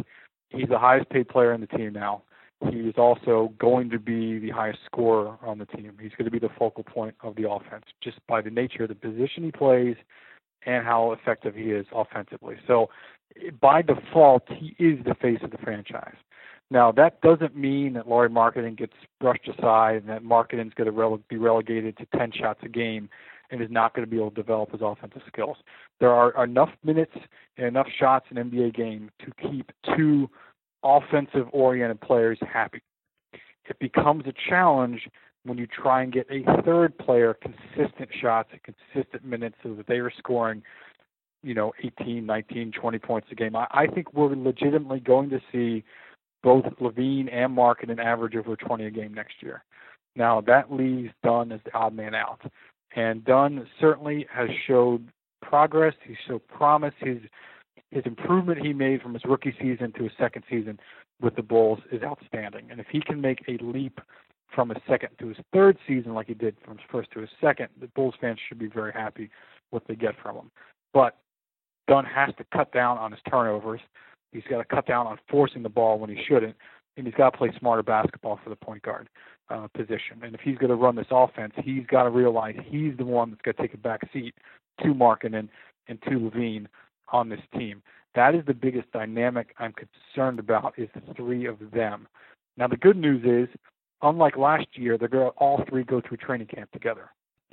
he's 0.49 0.69
the 0.69 0.77
highest 0.77 1.09
paid 1.09 1.27
player 1.27 1.51
in 1.51 1.62
the 1.62 1.67
team 1.67 1.93
now. 1.93 2.21
He 2.69 2.81
is 2.81 2.93
also 2.95 3.53
going 3.57 3.89
to 3.89 3.97
be 3.97 4.38
the 4.38 4.51
highest 4.51 4.79
scorer 4.86 5.36
on 5.41 5.57
the 5.57 5.65
team. 5.65 5.97
He's 5.99 6.12
going 6.12 6.25
to 6.25 6.31
be 6.31 6.38
the 6.38 6.53
focal 6.59 6.83
point 6.83 7.15
of 7.21 7.36
the 7.36 7.49
offense 7.49 7.86
just 8.03 8.19
by 8.27 8.41
the 8.41 8.51
nature 8.51 8.83
of 8.83 8.89
the 8.89 8.95
position 8.95 9.43
he 9.43 9.51
plays 9.51 9.95
and 10.65 10.86
how 10.86 11.12
effective 11.12 11.55
he 11.55 11.71
is 11.71 11.86
offensively. 11.93 12.55
So 12.67 12.89
by 13.60 13.82
default, 13.82 14.43
he 14.48 14.76
is 14.80 15.04
the 15.06 15.15
face 15.15 15.39
of 15.43 15.52
the 15.52 15.58
franchise. 15.58 16.15
Now, 16.69 16.91
that 16.93 17.22
doesn't 17.22 17.56
mean 17.56 17.93
that 17.93 18.08
Lauri 18.08 18.30
Markkanen 18.30 18.78
gets 18.78 18.93
brushed 19.19 19.48
aside 19.48 19.98
and 19.98 20.10
that 20.10 20.24
Markkanen 20.24 20.67
is 20.67 20.74
going 20.74 20.88
to 20.88 20.91
rele- 20.91 21.22
be 21.28 21.38
relegated 21.38 21.98
to 21.98 22.08
10 22.17 22.32
shots 22.32 22.62
a 22.63 22.69
game 22.69 23.10
and 23.52 23.62
is 23.62 23.69
not 23.69 23.93
going 23.93 24.06
to 24.06 24.10
be 24.10 24.17
able 24.17 24.32
to 24.32 24.36
develop 24.36 24.72
his 24.72 24.82
offensive 24.82 25.22
skills. 25.28 25.58
There 26.00 26.12
are 26.12 26.43
enough 26.43 26.69
minutes 26.84 27.15
and 27.58 27.67
enough 27.67 27.88
shots 28.00 28.26
in 28.32 28.38
NBA 28.38 28.76
game 28.76 29.12
to 29.19 29.50
keep 29.50 29.72
two 29.96 30.30
offensive 30.84 31.48
oriented 31.52 32.02
players 32.02 32.39
happy. 32.41 32.82
It 33.69 33.78
becomes 33.80 34.26
a 34.26 34.34
challenge 34.50 35.08
when 35.46 35.58
you 35.58 35.67
try 35.67 36.02
and 36.02 36.12
get 36.12 36.26
a 36.32 36.43
third 36.63 36.98
player 36.98 37.36
consistent 37.36 38.10
shots 38.19 38.50
and 38.52 38.62
consistent 38.63 39.26
minutes 39.26 39.56
so 39.62 39.74
that 39.76 39.88
they 39.88 39.98
are 39.98 40.12
scoring, 40.17 40.63
you 41.43 41.53
know, 41.53 41.73
18, 41.84 42.25
19, 42.25 42.71
20 42.71 42.99
points 42.99 43.27
a 43.32 43.36
game. 43.36 43.56
I, 43.56 43.67
I 43.71 43.88
think 43.88 44.13
we're 44.13 44.36
legitimately 44.36 44.99
going 44.99 45.29
to 45.29 45.39
see 45.51 45.84
both 46.41 46.65
LaVine 46.82 47.32
and 47.32 47.56
Markkanen 47.56 47.99
average 47.99 48.36
over 48.36 48.56
20 48.56 48.86
a 48.86 48.91
game 48.91 49.13
next 49.13 49.36
year. 49.41 49.63
Now 50.15 50.41
that 50.41 50.71
leaves 50.71 51.12
Dunn 51.23 51.51
as 51.51 51.60
the 51.65 51.73
odd 51.73 51.93
man 51.93 52.13
out, 52.15 52.41
and 52.95 53.23
Dunn 53.25 53.67
certainly 53.79 54.27
has 54.32 54.49
showed 54.67 55.08
progress. 55.41 55.95
He 56.06 56.15
showed 56.27 56.47
promise. 56.47 56.93
His 56.99 57.17
his 57.89 58.03
improvement 58.06 58.63
he 58.63 58.73
made 58.73 59.01
from 59.01 59.13
his 59.13 59.23
rookie 59.25 59.56
season 59.60 59.91
to 59.93 60.03
his 60.03 60.12
second 60.19 60.43
season 60.49 60.79
with 61.21 61.36
the 61.36 61.43
Bulls 61.43 61.79
is 61.91 62.01
outstanding. 62.01 62.69
And 62.71 62.79
if 62.79 62.88
he 62.91 63.01
can 63.01 63.21
make 63.21 63.43
a 63.47 63.63
leap 63.63 63.99
from 64.53 64.69
his 64.69 64.79
second 64.88 65.10
to 65.19 65.27
his 65.27 65.38
third 65.51 65.77
season 65.88 66.13
like 66.13 66.27
he 66.27 66.34
did 66.34 66.56
from 66.65 66.77
his 66.77 66.86
first 66.91 67.12
to 67.12 67.19
his 67.19 67.29
second, 67.39 67.69
the 67.79 67.88
Bulls 67.88 68.15
fans 68.19 68.39
should 68.47 68.60
be 68.60 68.67
very 68.67 68.91
happy 68.91 69.29
with 69.71 69.84
what 69.84 69.88
they 69.88 69.95
get 69.95 70.15
from 70.21 70.36
him. 70.36 70.51
But 70.93 71.17
Dunn 71.88 72.06
has 72.06 72.34
to 72.38 72.46
cut 72.54 72.72
down 72.72 72.98
on 72.98 73.12
his 73.12 73.22
turnovers. 73.30 73.82
He's 74.32 74.43
got 74.50 74.58
to 74.58 74.65
cut 74.65 74.88
down 74.88 75.08
on 75.08 75.17
forcing 75.30 75.63
the 75.63 75.69
ball 75.69 76.00
when 76.00 76.10
he 76.10 76.17
shouldn't, 76.28 76.56
and 76.98 77.06
he's 77.06 77.15
got 77.15 77.32
to 77.32 77.38
play 77.38 77.52
smarter 77.60 77.84
basketball 77.84 78.39
for 78.43 78.50
the 78.50 78.56
point 78.56 78.82
guard 78.82 79.10
uh, 79.50 79.67
position. 79.76 80.22
And 80.24 80.34
if 80.34 80.41
he's 80.41 80.58
going 80.58 80.69
to 80.69 80.76
run 80.76 80.96
this 80.96 81.08
offense, 81.12 81.54
he's 81.63 81.86
got 81.88 82.04
to 82.04 82.10
realize 82.10 82.56
he's 82.65 82.98
the 82.98 83.06
one 83.06 83.30
that's 83.30 83.41
going 83.41 83.56
to 83.56 83.62
take 83.62 83.74
a 83.74 83.78
back 83.78 84.02
seat 84.12 84.34
to 84.82 84.88
Markkanen 84.88 85.39
and 85.39 85.50
and 85.88 86.02
to 86.04 86.12
LaVine 86.12 86.67
on 87.12 87.30
this 87.30 87.41
team. 87.58 87.82
That 88.15 88.36
is 88.36 88.46
the 88.46 88.54
biggest 88.54 88.91
dynamic 88.91 89.54
I'm 89.60 89.74
concerned 89.74 90.39
about 90.39 90.74
is 90.78 90.89
the 90.93 91.13
three 91.13 91.46
of 91.46 91.58
them. 91.74 92.08
Now 92.58 92.67
the 92.67 92.78
good 92.78 92.98
news 92.98 93.24
is, 93.26 93.54
unlike 94.02 94.38
last 94.38 94.67
year, 94.76 94.98
they're 94.98 95.08
going 95.08 95.32
to 95.32 95.38
all 95.38 95.63
three 95.69 95.84
go 95.84 96.02
through 96.02 96.17
training 96.17 96.48
camp 96.48 96.72
together. 96.72 97.10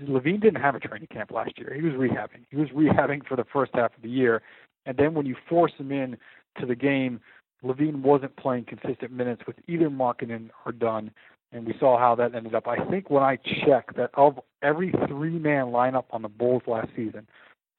LaVine 0.08 0.40
didn't 0.40 0.60
have 0.60 0.74
a 0.74 0.80
training 0.80 1.08
camp 1.12 1.30
last 1.30 1.58
year. 1.58 1.74
He 1.74 1.82
was 1.82 1.92
rehabbing. 1.94 2.44
He 2.50 2.56
was 2.56 2.68
rehabbing 2.70 3.26
for 3.26 3.36
the 3.36 3.44
first 3.52 3.72
half 3.74 3.94
of 3.96 4.02
the 4.02 4.08
year, 4.08 4.42
and 4.86 4.96
then 4.96 5.14
when 5.14 5.26
you 5.26 5.36
force 5.48 5.72
him 5.78 5.92
in 5.92 6.16
to 6.58 6.66
the 6.66 6.74
game, 6.74 7.20
LaVine 7.64 8.02
wasn't 8.02 8.34
playing 8.36 8.64
consistent 8.64 9.12
minutes 9.12 9.42
with 9.46 9.56
either 9.68 9.90
Markkanen 9.90 10.50
or 10.64 10.72
Dunn, 10.72 11.10
and 11.52 11.66
we 11.66 11.74
saw 11.78 11.98
how 11.98 12.14
that 12.14 12.34
ended 12.34 12.54
up. 12.54 12.66
I 12.66 12.84
think 12.86 13.10
when 13.10 13.22
I 13.22 13.36
checked 13.36 13.96
that 13.96 14.10
of 14.14 14.40
every 14.62 14.92
three-man 15.08 15.66
lineup 15.66 16.04
on 16.10 16.22
the 16.22 16.28
Bulls 16.28 16.62
last 16.66 16.88
season, 16.96 17.26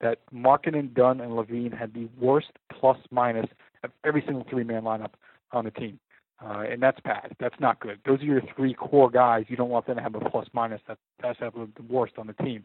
that 0.01 0.19
Markkanen, 0.33 0.93
Dunn, 0.93 1.21
and 1.21 1.31
LaVine 1.31 1.77
had 1.77 1.93
the 1.93 2.07
worst 2.19 2.51
plus 2.71 2.97
minus 3.11 3.47
of 3.83 3.91
every 4.03 4.21
single 4.25 4.45
three 4.49 4.63
man 4.63 4.83
lineup 4.83 5.11
on 5.51 5.65
the 5.65 5.71
team. 5.71 5.99
Uh, 6.43 6.63
and 6.71 6.81
that's 6.81 6.99
bad. 7.01 7.35
That's 7.39 7.59
not 7.59 7.79
good. 7.79 7.99
Those 8.05 8.19
are 8.21 8.25
your 8.25 8.41
three 8.55 8.73
core 8.73 9.11
guys. 9.11 9.45
You 9.47 9.55
don't 9.55 9.69
want 9.69 9.85
them 9.85 9.97
to 9.97 10.01
have 10.01 10.15
a 10.15 10.19
plus 10.19 10.47
minus. 10.53 10.81
That, 10.87 10.97
that's 11.21 11.39
the 11.39 11.69
worst 11.87 12.13
on 12.17 12.25
the 12.25 12.33
team. 12.43 12.63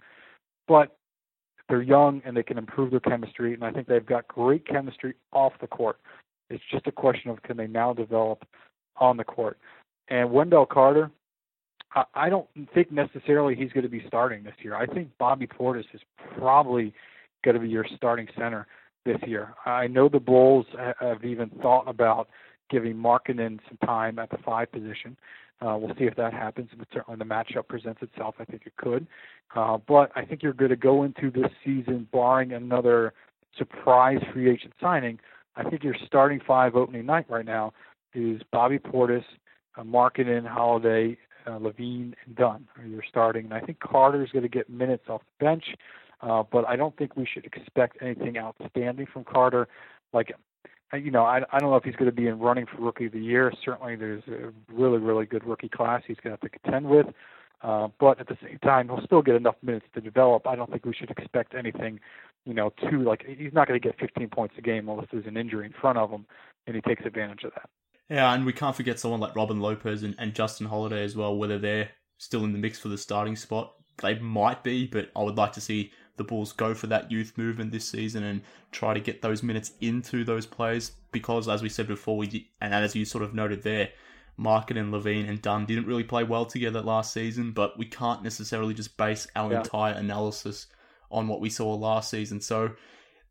But 0.67 0.97
they're 1.69 1.83
young 1.83 2.23
and 2.25 2.37
they 2.37 2.43
can 2.43 2.59
improve 2.59 2.91
their 2.91 3.01
chemistry, 3.01 3.53
and 3.53 3.65
I 3.65 3.73
think 3.73 3.87
they've 3.87 4.05
got 4.05 4.29
great 4.29 4.67
chemistry 4.67 5.15
off 5.33 5.53
the 5.61 5.67
court. 5.67 5.99
It's 6.49 6.63
just 6.71 6.87
a 6.87 6.93
question 6.93 7.31
of 7.31 7.43
can 7.43 7.57
they 7.57 7.67
now 7.67 7.93
develop 7.93 8.47
on 8.97 9.17
the 9.17 9.25
court. 9.25 9.59
And 10.09 10.31
Wendell 10.31 10.67
Carter, 10.67 11.11
I, 11.95 12.05
I 12.15 12.29
don't 12.29 12.47
think 12.73 12.93
necessarily 12.93 13.55
he's 13.57 13.73
going 13.73 13.83
to 13.83 13.91
be 13.91 14.05
starting 14.07 14.45
this 14.45 14.55
year. 14.63 14.75
I 14.75 14.87
think 14.87 15.11
Bobby 15.19 15.47
Portis 15.47 15.85
is 15.93 16.01
probably 16.39 16.95
going 17.45 17.57
to 17.57 17.61
be 17.61 17.69
your 17.69 17.87
starting 17.97 18.29
center 18.39 18.67
this 19.05 19.19
year. 19.27 19.55
I 19.67 19.87
know 19.87 20.09
the 20.09 20.21
Bulls 20.21 20.67
have 21.01 21.25
even 21.25 21.51
thought 21.63 21.89
about 21.89 22.29
giving 22.71 22.95
Markkanen 22.95 23.59
some 23.69 23.79
time 23.85 24.19
at 24.19 24.31
the 24.31 24.39
five 24.39 24.71
position. 24.73 25.17
Uh, 25.61 25.77
we'll 25.81 25.95
see 25.97 26.05
if 26.05 26.15
that 26.17 26.33
happens, 26.33 26.69
but 26.77 26.87
certainly 26.93 27.19
the 27.19 27.25
matchup 27.25 27.67
presents 27.69 28.03
itself. 28.03 28.35
I 28.39 28.45
think 28.45 28.63
it 28.67 28.77
could. 28.77 29.07
Uh, 29.55 29.79
but 29.79 30.11
I 30.15 30.25
think 30.25 30.43
you're 30.43 30.53
going 30.53 30.71
to 30.71 30.77
go 30.77 31.03
into 31.03 31.31
this 31.31 31.51
season, 31.65 32.09
barring 32.13 32.53
another 32.53 33.15
surprise 33.57 34.19
free 34.33 34.51
agent 34.51 34.75
signing. 34.81 35.19
I 35.57 35.69
think 35.69 35.83
your 35.83 35.97
starting 36.07 36.41
five 36.47 36.77
opening 36.77 37.07
night 37.07 37.27
right 37.31 37.45
now 37.45 37.73
is 38.15 38.43
Bobby 38.53 38.79
Portis, 38.79 39.25
uh, 39.77 39.83
Markkanen, 39.83 40.47
Holiday, 40.47 41.17
uh, 41.47 41.59
LaVine, 41.59 42.15
and 42.27 42.37
Dunn. 42.37 42.67
You're 42.87 43.05
starting, 43.09 43.45
and 43.45 43.55
I 43.55 43.61
think 43.61 43.81
Carter 43.81 44.23
is 44.23 44.31
going 44.31 44.43
to 44.43 44.49
get 44.49 44.69
minutes 44.69 45.05
off 45.09 45.23
the 45.39 45.45
bench. 45.45 45.65
Uh, 46.21 46.43
but 46.51 46.67
I 46.67 46.77
don't 46.77 46.97
think 46.97 47.17
we 47.17 47.27
should 47.27 47.45
expect 47.45 47.99
anything 48.01 48.39
outstanding 48.39 49.07
from 49.11 49.25
Carter. 49.25 49.69
Like 50.13 50.33
you 50.93 51.11
know, 51.11 51.25
I, 51.25 51.43
I 51.53 51.59
don't 51.59 51.71
know 51.71 51.77
if 51.77 51.85
he's 51.85 51.97
going 51.97 52.11
to 52.11 52.17
be 52.17 52.27
in 52.27 52.39
running 52.39 52.67
for 52.67 52.81
rookie 52.81 53.07
of 53.07 53.13
the 53.13 53.21
year. 53.21 53.53
Certainly, 53.65 53.97
there's 53.97 54.23
a 54.29 54.53
really, 54.73 54.99
really 54.99 55.27
good 55.27 55.45
rookie 55.45 55.69
class 55.69 56.03
he's 56.07 56.17
going 56.17 56.37
to 56.37 56.41
have 56.41 56.53
to 56.53 56.59
contend 56.59 56.87
with. 56.87 57.07
Uh, 57.63 57.89
but 57.99 58.21
at 58.21 58.29
the 58.29 58.37
same 58.43 58.59
time, 58.59 58.89
he'll 58.89 59.05
still 59.05 59.23
get 59.23 59.35
enough 59.35 59.57
minutes 59.63 59.87
to 59.95 60.01
develop. 60.01 60.47
I 60.47 60.57
don't 60.57 60.71
think 60.71 60.85
we 60.85 60.95
should 60.95 61.11
expect 61.11 61.55
anything, 61.55 62.01
you 62.45 62.55
know, 62.55 62.73
too 62.91 63.03
like 63.03 63.25
he's 63.27 63.53
not 63.53 63.67
going 63.67 63.81
to 63.81 63.85
get 63.85 63.99
15 63.99 64.29
points 64.29 64.55
a 64.59 64.63
game 64.63 64.89
unless 64.89 65.09
there's 65.11 65.27
an 65.27 65.37
injury 65.37 65.67
in 65.67 65.73
front 65.73 65.99
of 65.99 66.11
him, 66.11 66.27
and 66.67 66.77
he 66.77 66.83
takes 66.83 67.05
advantage 67.05 67.45
of 67.45 67.53
that. 67.55 67.69
Yeah, 68.09 68.33
and 68.33 68.45
we 68.45 68.53
can't 68.53 68.77
forget 68.77 69.01
someone 69.01 69.21
like 69.21 69.35
Robin 69.35 69.61
Lopez 69.61 70.03
and, 70.03 70.15
and 70.19 70.35
Justin 70.35 70.67
Holiday 70.67 71.03
as 71.03 71.17
well. 71.17 71.37
Whether 71.37 71.59
they're 71.59 71.89
still 72.19 72.45
in 72.45 72.53
the 72.53 72.59
mix 72.59 72.79
for 72.79 72.89
the 72.89 72.99
starting 72.99 73.37
spot, 73.37 73.73
they 74.03 74.19
might 74.19 74.63
be, 74.63 74.87
but 74.87 75.11
I 75.17 75.23
would 75.23 75.37
like 75.37 75.53
to 75.55 75.61
see 75.61 75.93
the 76.17 76.25
Bulls 76.25 76.53
go 76.53 76.75
for 76.75 76.87
that 76.89 77.11
youth 77.11 77.33
movement 77.37 77.73
this 77.73 77.89
season 77.89 78.25
and 78.25 78.43
try 78.73 78.95
to 78.95 79.01
get 79.01 79.23
those 79.23 79.43
minutes 79.43 79.73
into 79.81 80.25
those 80.25 80.47
players 80.47 80.93
because, 81.13 81.49
as 81.49 81.63
we 81.63 81.69
said 81.69 81.87
before, 81.87 82.17
we 82.17 82.49
and 82.61 82.75
as 82.75 82.95
you 82.95 83.05
sort 83.05 83.25
of 83.25 83.35
noted 83.35 83.63
there, 83.63 83.91
Market 84.37 84.77
and 84.77 84.93
LaVine 84.93 85.29
and 85.29 85.41
Dunn 85.41 85.67
didn't 85.67 85.87
really 85.87 86.05
play 86.05 86.25
well 86.25 86.45
together 86.45 86.83
last 86.83 87.13
season, 87.13 87.53
but 87.53 87.79
we 87.79 87.87
can't 87.87 88.23
necessarily 88.23 88.75
just 88.75 88.97
base 88.97 89.27
our 89.35 89.53
yeah. 89.53 89.59
entire 89.59 89.95
analysis 89.95 90.67
on 91.11 91.29
what 91.29 91.41
we 91.41 91.51
saw 91.51 91.73
last 91.75 92.11
season. 92.11 92.41
So 92.41 92.73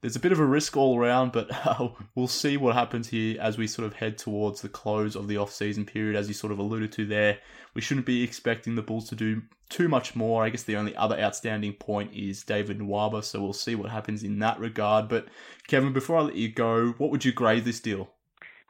there's 0.06 0.16
a 0.16 0.20
bit 0.20 0.32
of 0.32 0.40
a 0.40 0.46
risk 0.46 0.78
all 0.78 1.00
around, 1.00 1.32
but 1.32 1.50
uh, 1.66 1.88
we'll 2.14 2.28
see 2.28 2.58
what 2.58 2.76
happens 2.76 3.08
here 3.08 3.42
as 3.42 3.58
we 3.58 3.66
sort 3.66 3.88
of 3.88 3.96
head 3.96 4.20
towards 4.20 4.62
the 4.62 4.70
close 4.70 5.16
of 5.16 5.28
the 5.28 5.38
off-season 5.38 5.84
period, 5.84 6.16
as 6.16 6.28
you 6.28 6.34
sort 6.36 6.54
of 6.54 6.60
alluded 6.60 6.92
to 6.92 7.08
there. 7.08 7.40
We 7.74 7.82
shouldn't 7.82 8.06
be 8.06 8.22
expecting 8.22 8.76
the 8.76 8.84
Bulls 8.84 9.10
to 9.10 9.16
do 9.16 9.42
too 9.70 9.88
much 9.88 10.16
more. 10.16 10.46
I 10.46 10.50
guess 10.50 10.62
the 10.62 10.76
only 10.76 10.96
other 10.96 11.20
outstanding 11.20 11.74
point 11.74 12.14
is 12.14 12.44
David 12.44 12.78
Nwaba, 12.78 13.24
so 13.24 13.42
we'll 13.42 13.54
see 13.54 13.74
what 13.74 13.90
happens 13.90 14.22
in 14.22 14.38
that 14.40 14.60
regard. 14.60 15.10
But 15.10 15.26
Kevin, 15.68 15.92
before 15.92 16.18
I 16.18 16.22
let 16.22 16.36
you 16.36 16.50
go, 16.50 16.94
what 17.00 17.10
would 17.10 17.26
you 17.26 17.34
grade 17.34 17.66
this 17.66 17.80
deal? 17.80 18.12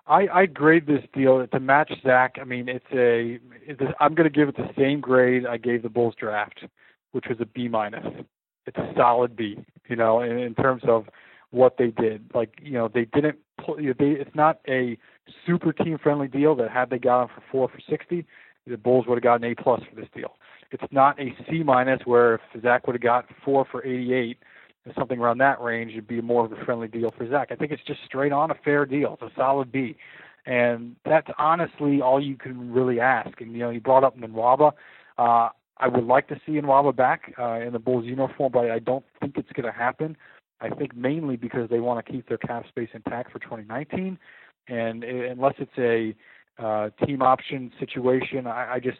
I, 0.07 0.29
I 0.33 0.45
grade 0.45 0.87
this 0.87 1.03
deal 1.13 1.45
to 1.45 1.59
match 1.59 1.91
Zach. 2.01 2.37
I 2.39 2.45
mean, 2.45 2.69
it's 2.69 2.85
a. 2.93 3.39
It's 3.67 3.81
a 3.81 3.93
I'm 3.99 4.15
going 4.15 4.31
to 4.31 4.33
give 4.33 4.47
it 4.47 4.55
the 4.55 4.69
same 4.77 5.01
grade 5.01 5.45
I 5.45 5.57
gave 5.57 5.83
the 5.83 5.89
Bulls 5.89 6.15
draft, 6.17 6.63
which 7.11 7.25
was 7.27 7.41
a 7.41 7.45
B 7.45 7.67
minus. 7.67 8.05
It's 8.65 8.77
a 8.77 8.93
solid 8.95 9.35
B. 9.35 9.57
You 9.87 9.95
know, 9.95 10.21
in, 10.21 10.37
in 10.39 10.55
terms 10.55 10.83
of 10.87 11.05
what 11.51 11.77
they 11.77 11.87
did. 11.87 12.29
Like 12.33 12.59
you 12.61 12.73
know, 12.73 12.89
they 12.93 13.05
didn't. 13.05 13.37
They, 13.67 13.95
it's 13.99 14.35
not 14.35 14.59
a 14.67 14.97
super 15.45 15.73
team 15.73 15.97
friendly 16.01 16.27
deal 16.27 16.55
that 16.55 16.69
had 16.69 16.89
they 16.89 16.99
got 16.99 17.23
him 17.23 17.29
for 17.35 17.43
four 17.51 17.69
for 17.69 17.79
sixty, 17.89 18.25
the 18.67 18.77
Bulls 18.77 19.05
would 19.07 19.15
have 19.15 19.23
gotten 19.23 19.49
A 19.49 19.55
plus 19.55 19.81
for 19.89 19.95
this 19.99 20.09
deal. 20.13 20.35
It's 20.71 20.83
not 20.91 21.19
a 21.19 21.35
C 21.49 21.63
minus 21.63 22.01
where 22.05 22.35
if 22.35 22.61
Zach 22.61 22.85
would 22.85 22.95
have 22.95 23.01
got 23.01 23.25
four 23.43 23.65
for 23.71 23.83
eighty 23.85 24.13
eight 24.13 24.37
or 24.85 24.93
something 24.97 25.19
around 25.19 25.39
that 25.39 25.61
range, 25.61 25.91
it'd 25.91 26.07
be 26.07 26.21
more 26.21 26.45
of 26.45 26.51
a 26.51 26.63
friendly 26.65 26.87
deal 26.87 27.11
for 27.17 27.27
Zach. 27.29 27.47
I 27.51 27.55
think 27.55 27.71
it's 27.71 27.83
just 27.87 27.99
straight 28.05 28.31
on 28.31 28.51
a 28.51 28.55
fair 28.63 28.85
deal. 28.85 29.17
It's 29.19 29.33
a 29.33 29.35
solid 29.35 29.71
B. 29.71 29.95
And 30.45 30.95
that's 31.05 31.27
honestly 31.39 32.01
all 32.01 32.21
you 32.21 32.35
can 32.35 32.71
really 32.71 32.99
ask. 32.99 33.41
And 33.41 33.53
you 33.53 33.59
know, 33.59 33.71
you 33.71 33.79
brought 33.79 34.03
up 34.03 34.17
Nwaba. 34.17 34.73
Uh, 35.17 35.49
I 35.77 35.87
would 35.87 36.05
like 36.05 36.27
to 36.29 36.39
see 36.45 36.53
Nwaba 36.53 36.95
back 36.95 37.33
uh, 37.39 37.59
in 37.59 37.73
the 37.73 37.79
Bulls 37.79 38.05
uniform, 38.05 38.51
but 38.53 38.71
I 38.71 38.79
don't 38.79 39.05
think 39.19 39.37
it's 39.37 39.51
going 39.51 39.65
to 39.65 39.77
happen. 39.77 40.15
I 40.61 40.69
think 40.69 40.95
mainly 40.95 41.35
because 41.35 41.69
they 41.69 41.79
want 41.79 42.05
to 42.05 42.11
keep 42.11 42.29
their 42.29 42.37
cap 42.37 42.65
space 42.67 42.89
intact 42.93 43.31
for 43.31 43.39
2019, 43.39 44.17
and 44.67 45.03
unless 45.03 45.55
it's 45.57 45.77
a 45.77 46.15
uh, 46.63 46.89
team 47.05 47.21
option 47.21 47.71
situation, 47.79 48.47
I, 48.47 48.75
I 48.75 48.79
just 48.79 48.99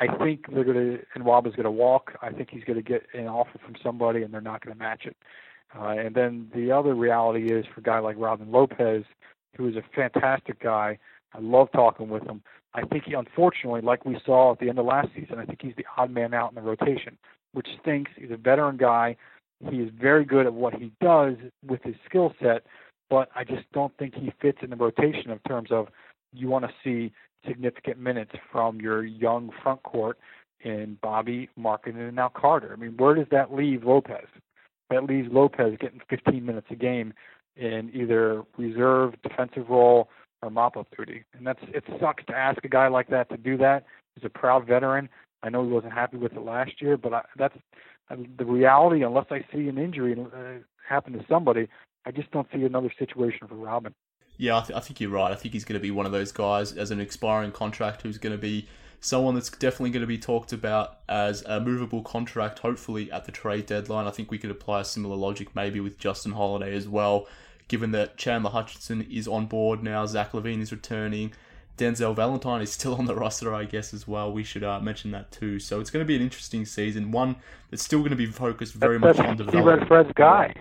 I 0.00 0.06
think 0.18 0.46
they're 0.52 0.64
going 0.64 0.76
to 0.76 0.98
and 1.14 1.24
Nwaba 1.24 1.50
going 1.50 1.64
to 1.64 1.70
walk. 1.70 2.12
I 2.22 2.30
think 2.30 2.50
he's 2.50 2.64
going 2.64 2.76
to 2.76 2.82
get 2.82 3.02
an 3.12 3.26
offer 3.26 3.58
from 3.64 3.74
somebody, 3.82 4.22
and 4.22 4.32
they're 4.32 4.40
not 4.40 4.64
going 4.64 4.76
to 4.76 4.78
match 4.78 5.02
it. 5.04 5.16
Uh, 5.76 5.88
and 5.88 6.14
then 6.14 6.48
the 6.54 6.70
other 6.70 6.94
reality 6.94 7.52
is 7.52 7.64
for 7.74 7.80
a 7.80 7.82
guy 7.82 7.98
like 7.98 8.16
Robin 8.18 8.50
Lopez, 8.50 9.04
who 9.56 9.68
is 9.68 9.76
a 9.76 9.82
fantastic 9.94 10.60
guy. 10.60 10.98
I 11.32 11.40
love 11.40 11.68
talking 11.72 12.08
with 12.08 12.22
him. 12.24 12.42
I 12.74 12.82
think 12.82 13.04
he, 13.04 13.14
unfortunately, 13.14 13.82
like 13.82 14.04
we 14.04 14.18
saw 14.26 14.52
at 14.52 14.58
the 14.58 14.68
end 14.68 14.78
of 14.78 14.86
last 14.86 15.08
season, 15.14 15.38
I 15.38 15.44
think 15.44 15.60
he's 15.62 15.76
the 15.76 15.86
odd 15.96 16.10
man 16.10 16.34
out 16.34 16.50
in 16.50 16.56
the 16.56 16.62
rotation, 16.62 17.16
which 17.52 17.68
stinks. 17.80 18.10
He's 18.16 18.32
a 18.32 18.36
veteran 18.36 18.76
guy. 18.76 19.16
He 19.70 19.76
is 19.76 19.90
very 19.98 20.24
good 20.24 20.46
at 20.46 20.54
what 20.54 20.74
he 20.74 20.92
does 21.00 21.36
with 21.66 21.82
his 21.84 21.94
skill 22.04 22.34
set, 22.42 22.64
but 23.08 23.28
I 23.34 23.44
just 23.44 23.70
don't 23.72 23.96
think 23.96 24.14
he 24.14 24.32
fits 24.42 24.58
in 24.62 24.70
the 24.70 24.76
rotation 24.76 25.30
in 25.30 25.38
terms 25.46 25.70
of 25.70 25.88
you 26.32 26.48
want 26.48 26.64
to 26.64 26.72
see 26.82 27.12
significant 27.46 27.98
minutes 27.98 28.32
from 28.50 28.80
your 28.80 29.04
young 29.04 29.50
front 29.62 29.82
court 29.84 30.18
in 30.60 30.98
Bobby, 31.00 31.48
Markkanen, 31.58 32.08
and 32.08 32.16
now 32.16 32.30
Carter. 32.34 32.72
I 32.72 32.76
mean, 32.76 32.96
where 32.96 33.14
does 33.14 33.26
that 33.30 33.54
leave 33.54 33.84
Lopez? 33.84 34.26
That 34.90 35.04
leaves 35.04 35.28
Lopez 35.30 35.76
getting 35.80 36.00
15 36.10 36.44
minutes 36.44 36.66
a 36.70 36.74
game 36.74 37.14
in 37.56 37.90
either 37.94 38.42
reserve 38.58 39.14
defensive 39.22 39.68
role 39.68 40.08
or 40.44 40.50
mop 40.50 40.76
up 40.76 40.86
duty. 40.96 41.24
And 41.36 41.46
that's 41.46 41.62
it 41.68 41.84
sucks 42.00 42.24
to 42.26 42.36
ask 42.36 42.64
a 42.64 42.68
guy 42.68 42.88
like 42.88 43.08
that 43.08 43.28
to 43.30 43.36
do 43.36 43.56
that. 43.58 43.84
He's 44.14 44.24
a 44.24 44.28
proud 44.28 44.66
veteran. 44.66 45.08
I 45.42 45.48
know 45.50 45.64
he 45.64 45.70
wasn't 45.70 45.92
happy 45.92 46.16
with 46.16 46.32
it 46.32 46.44
last 46.44 46.80
year, 46.80 46.96
but 46.96 47.12
I, 47.12 47.22
that's 47.36 47.56
the 48.10 48.44
reality, 48.44 49.02
unless 49.02 49.26
I 49.30 49.44
see 49.52 49.68
an 49.68 49.78
injury 49.78 50.14
uh, 50.14 50.60
happen 50.86 51.14
to 51.14 51.24
somebody, 51.28 51.68
I 52.06 52.10
just 52.10 52.30
don't 52.30 52.46
see 52.52 52.62
another 52.62 52.92
situation 52.98 53.48
for 53.48 53.54
Robin. 53.54 53.94
Yeah, 54.36 54.58
I, 54.58 54.60
th- 54.62 54.76
I 54.76 54.80
think 54.80 55.00
you're 55.00 55.10
right. 55.10 55.32
I 55.32 55.34
think 55.34 55.54
he's 55.54 55.64
going 55.64 55.78
to 55.78 55.82
be 55.82 55.90
one 55.90 56.06
of 56.06 56.12
those 56.12 56.32
guys 56.32 56.72
as 56.72 56.90
an 56.90 57.00
expiring 57.00 57.52
contract 57.52 58.02
who's 58.02 58.18
going 58.18 58.34
to 58.34 58.40
be 58.40 58.68
someone 59.00 59.34
that's 59.34 59.50
definitely 59.50 59.90
going 59.90 60.00
to 60.00 60.06
be 60.06 60.18
talked 60.18 60.52
about 60.52 60.98
as 61.08 61.42
a 61.42 61.60
movable 61.60 62.02
contract, 62.02 62.58
hopefully 62.58 63.10
at 63.12 63.24
the 63.26 63.32
trade 63.32 63.66
deadline. 63.66 64.06
I 64.06 64.10
think 64.10 64.30
we 64.30 64.38
could 64.38 64.50
apply 64.50 64.80
a 64.80 64.84
similar 64.84 65.16
logic 65.16 65.54
maybe 65.54 65.80
with 65.80 65.98
Justin 65.98 66.32
Holiday 66.32 66.74
as 66.74 66.88
well, 66.88 67.26
given 67.68 67.92
that 67.92 68.16
Chandler 68.16 68.50
Hutchison 68.50 69.02
is 69.10 69.26
on 69.28 69.46
board 69.46 69.82
now, 69.82 70.06
Zach 70.06 70.32
LaVine 70.32 70.60
is 70.60 70.72
returning. 70.72 71.32
Denzel 71.76 72.14
Valentine 72.14 72.62
is 72.62 72.72
still 72.78 72.94
on 72.94 73.06
the 73.06 73.14
roster, 73.14 73.54
I 73.54 73.64
guess, 73.64 73.92
as 73.92 74.06
well. 74.06 74.32
We 74.32 74.44
should 74.44 74.64
uh, 74.64 74.80
mention 74.80 75.10
that 75.12 75.30
too. 75.30 75.58
So 75.58 75.80
it's 75.80 75.90
going 75.90 76.04
to 76.04 76.08
be 76.08 76.16
an 76.16 76.22
interesting 76.22 76.64
season, 76.64 77.10
one 77.10 77.36
that's 77.70 77.82
still 77.82 78.00
going 78.00 78.10
to 78.10 78.16
be 78.16 78.26
focused 78.26 78.74
very 78.74 78.98
that's, 78.98 79.18
much 79.18 79.26
on 79.26 79.36
development. 79.36 79.82
He 79.82 79.88
Fred's 79.88 80.12
guy. 80.14 80.54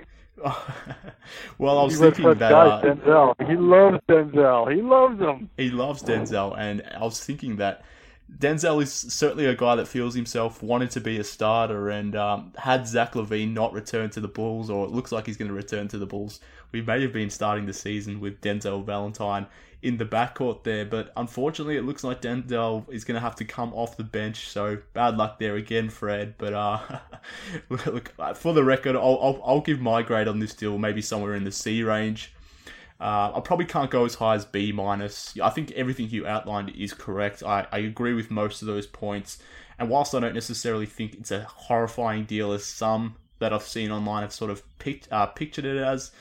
well, 1.58 1.78
I 1.78 1.84
was 1.84 1.93
he 1.93 1.99
thinking 1.99 2.26
that 2.26 2.39
guy, 2.39 2.49
uh, 2.49 2.82
Denzel. 2.82 3.49
He 3.49 3.56
loves 3.56 3.99
Denzel. 4.10 4.76
He 4.76 4.82
loves 4.82 5.20
him. 5.20 5.49
He 5.56 5.70
loves 5.70 6.04
Denzel, 6.04 6.58
and 6.58 6.82
I 6.93 7.04
was 7.04 7.24
thinking 7.24 7.58
that 7.58 7.84
Denzel 8.39 8.82
is 8.82 8.91
certainly 8.91 9.45
a 9.45 9.56
guy 9.56 9.76
that 9.76 9.88
feels 9.88 10.16
himself 10.16 10.64
wanted 10.64 10.91
to 10.91 10.99
be 10.99 11.18
a 11.20 11.24
starter, 11.24 11.89
and 11.89 12.16
um, 12.16 12.51
had 12.58 12.88
Zach 12.88 13.14
LaVine 13.14 13.54
not 13.54 13.74
returned 13.74 14.12
to 14.14 14.20
the 14.20 14.28
Bulls, 14.28 14.70
or 14.70 14.86
it 14.86 14.91
looks 14.91 15.12
like 15.12 15.28
he's 15.28 15.38
going 15.38 15.49
to 15.49 15.56
return 15.56 15.88
to 15.89 15.97
the 15.97 16.06
Bulls, 16.06 16.39
we 16.74 16.82
may 16.82 17.02
have 17.02 17.14
been 17.14 17.30
starting 17.30 17.66
the 17.66 17.74
season 17.74 18.20
with 18.20 18.42
Denzel 18.42 18.84
Valentine 18.84 19.46
in 19.84 19.98
the 19.98 20.06
backcourt 20.06 20.64
there. 20.64 20.86
But 20.86 21.14
unfortunately, 21.16 21.78
it 21.78 21.84
looks 21.84 22.04
like 22.04 22.22
Denzel 22.22 22.92
is 22.92 23.06
going 23.06 23.16
to 23.16 23.22
have 23.22 23.36
to 23.36 23.46
come 23.46 23.74
off 23.74 23.96
the 23.96 24.04
bench. 24.04 24.50
So 24.50 24.80
bad 24.94 25.16
luck 25.16 25.38
there 25.40 25.56
again, 25.56 25.90
Fred. 25.90 26.34
But 26.38 26.54
uh, 26.54 26.80
look, 27.70 28.14
for 28.36 28.54
the 28.54 28.64
record, 28.64 28.96
I'll, 28.96 29.20
I'll, 29.22 29.42
I'll 29.46 29.62
give 29.62 29.80
my 29.80 30.02
grade 30.02 30.28
on 30.28 30.40
this 30.40 30.56
deal 30.56 30.78
maybe 30.78 31.02
somewhere 31.02 31.36
in 31.36 31.44
the 31.44 31.52
C 31.52 31.84
range. 31.84 32.34
Uh, 33.00 33.34
I 33.36 33.42
probably 33.42 33.66
can't 33.66 33.92
go 33.92 34.06
as 34.06 34.16
high 34.16 34.36
as 34.36 34.46
B 34.46 34.72
minus. 34.72 35.38
I 35.42 35.50
think 35.50 35.72
everything 35.72 36.10
you 36.10 36.26
outlined 36.26 36.72
is 36.72 36.94
correct. 36.94 37.44
I, 37.44 37.68
I 37.72 37.80
agree 37.80 38.14
with 38.14 38.32
most 38.32 38.62
of 38.62 38.68
those 38.68 38.88
points. 38.88 39.40
And 39.78 39.90
whilst 39.90 40.16
I 40.16 40.22
don't 40.22 40.34
necessarily 40.34 40.86
think 40.86 41.16
it's 41.16 41.32
a 41.32 41.44
horrifying 41.44 42.24
deal 42.24 42.54
as 42.54 42.64
some 42.64 43.16
that 43.40 43.52
I've 43.52 43.64
seen 43.64 43.92
online 43.92 44.22
have 44.22 44.32
sort 44.32 44.52
of 44.52 44.64
picked, 44.80 45.12
uh, 45.12 45.26
pictured 45.26 45.66
it 45.66 45.76
as. 45.76 46.12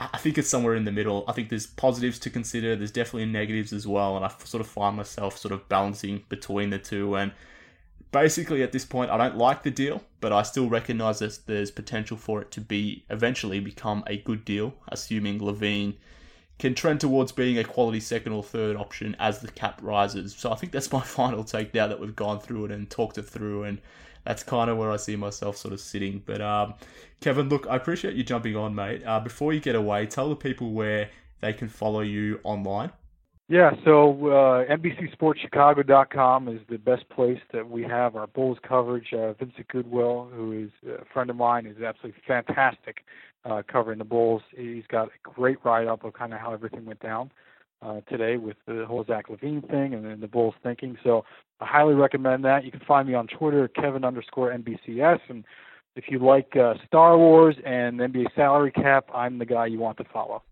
I 0.00 0.16
think 0.16 0.38
it's 0.38 0.48
somewhere 0.48 0.74
in 0.74 0.84
the 0.84 0.92
middle. 0.92 1.24
I 1.28 1.32
think 1.32 1.50
there's 1.50 1.66
positives 1.66 2.18
to 2.20 2.30
consider. 2.30 2.74
There's 2.74 2.90
definitely 2.90 3.26
negatives 3.26 3.72
as 3.72 3.86
well, 3.86 4.16
and 4.16 4.24
I 4.24 4.32
sort 4.44 4.62
of 4.62 4.66
find 4.66 4.96
myself 4.96 5.36
sort 5.36 5.52
of 5.52 5.68
balancing 5.68 6.24
between 6.30 6.70
the 6.70 6.78
two. 6.78 7.16
And 7.16 7.32
basically, 8.10 8.62
at 8.62 8.72
this 8.72 8.86
point, 8.86 9.10
I 9.10 9.18
don't 9.18 9.36
like 9.36 9.62
the 9.62 9.70
deal, 9.70 10.02
but 10.20 10.32
I 10.32 10.42
still 10.42 10.70
recognise 10.70 11.18
that 11.18 11.40
there's 11.46 11.70
potential 11.70 12.16
for 12.16 12.40
it 12.40 12.50
to 12.52 12.62
be 12.62 13.04
eventually 13.10 13.60
become 13.60 14.02
a 14.06 14.16
good 14.16 14.46
deal, 14.46 14.72
assuming 14.88 15.38
LaVine 15.38 15.96
can 16.58 16.74
trend 16.74 17.00
towards 17.00 17.32
being 17.32 17.58
a 17.58 17.64
quality 17.64 18.00
second 18.00 18.32
or 18.32 18.42
third 18.42 18.76
option 18.76 19.16
as 19.18 19.40
the 19.40 19.50
cap 19.50 19.80
rises. 19.82 20.34
So 20.34 20.50
I 20.50 20.54
think 20.54 20.72
that's 20.72 20.92
my 20.92 21.00
final 21.04 21.44
take 21.44 21.74
now 21.74 21.86
that 21.86 22.00
we've 22.00 22.16
gone 22.16 22.40
through 22.40 22.66
it 22.66 22.70
and 22.70 22.88
talked 22.88 23.18
it 23.18 23.22
through 23.22 23.64
and 23.64 23.80
that's 24.24 24.42
kind 24.42 24.70
of 24.70 24.76
where 24.76 24.90
I 24.90 24.96
see 24.96 25.16
myself 25.16 25.56
sort 25.56 25.72
of 25.72 25.80
sitting. 25.80 26.22
But 26.24 26.40
um, 26.40 26.74
Kevin, 27.20 27.48
look, 27.48 27.66
I 27.68 27.76
appreciate 27.76 28.14
you 28.14 28.24
jumping 28.24 28.56
on, 28.56 28.74
mate. 28.74 29.02
Uh, 29.04 29.20
before 29.20 29.52
you 29.52 29.60
get 29.60 29.74
away, 29.74 30.06
tell 30.06 30.28
the 30.28 30.36
people 30.36 30.72
where 30.72 31.10
they 31.40 31.52
can 31.52 31.68
follow 31.68 32.00
you 32.00 32.40
online. 32.44 32.90
Yeah, 33.48 33.72
so 33.84 34.12
uh, 34.28 34.64
NBCSportsChicago.com 34.76 36.46
is 36.46 36.60
the 36.68 36.78
best 36.78 37.08
place 37.08 37.40
that 37.52 37.68
we 37.68 37.82
have 37.82 38.14
our 38.14 38.28
Bulls 38.28 38.58
coverage. 38.62 39.12
Uh, 39.12 39.32
Vincent 39.32 39.66
Goodwill, 39.66 40.30
who 40.32 40.52
is 40.52 40.70
a 40.88 41.04
friend 41.12 41.30
of 41.30 41.36
mine, 41.36 41.66
is 41.66 41.82
absolutely 41.82 42.22
fantastic 42.28 42.98
uh, 43.44 43.62
covering 43.66 43.98
the 43.98 44.04
Bulls. 44.04 44.42
He's 44.56 44.84
got 44.86 45.08
a 45.08 45.10
great 45.34 45.58
write 45.64 45.88
up 45.88 46.04
of 46.04 46.12
kind 46.12 46.32
of 46.32 46.38
how 46.38 46.52
everything 46.52 46.84
went 46.84 47.00
down 47.00 47.32
uh, 47.82 48.00
today 48.08 48.36
with 48.36 48.56
the 48.66 48.84
whole 48.86 49.04
Zach 49.04 49.28
LaVine 49.28 49.68
thing 49.68 49.94
and 49.94 50.04
then 50.04 50.20
the 50.20 50.28
Bulls 50.28 50.54
thinking. 50.62 50.98
So 51.02 51.24
I 51.60 51.66
highly 51.66 51.94
recommend 51.94 52.44
that. 52.44 52.64
You 52.64 52.70
can 52.70 52.80
find 52.80 53.08
me 53.08 53.14
on 53.14 53.26
Twitter, 53.26 53.68
Kevin 53.68 54.04
underscore 54.04 54.52
NBCS. 54.52 55.20
And 55.28 55.44
if 55.96 56.04
you 56.08 56.18
like 56.18 56.56
uh, 56.56 56.74
Star 56.86 57.16
Wars 57.16 57.56
and 57.64 57.98
NBA 57.98 58.34
salary 58.34 58.72
cap, 58.72 59.08
I'm 59.14 59.38
the 59.38 59.46
guy 59.46 59.66
you 59.66 59.78
want 59.78 59.98
to 59.98 60.04
follow. 60.04 60.42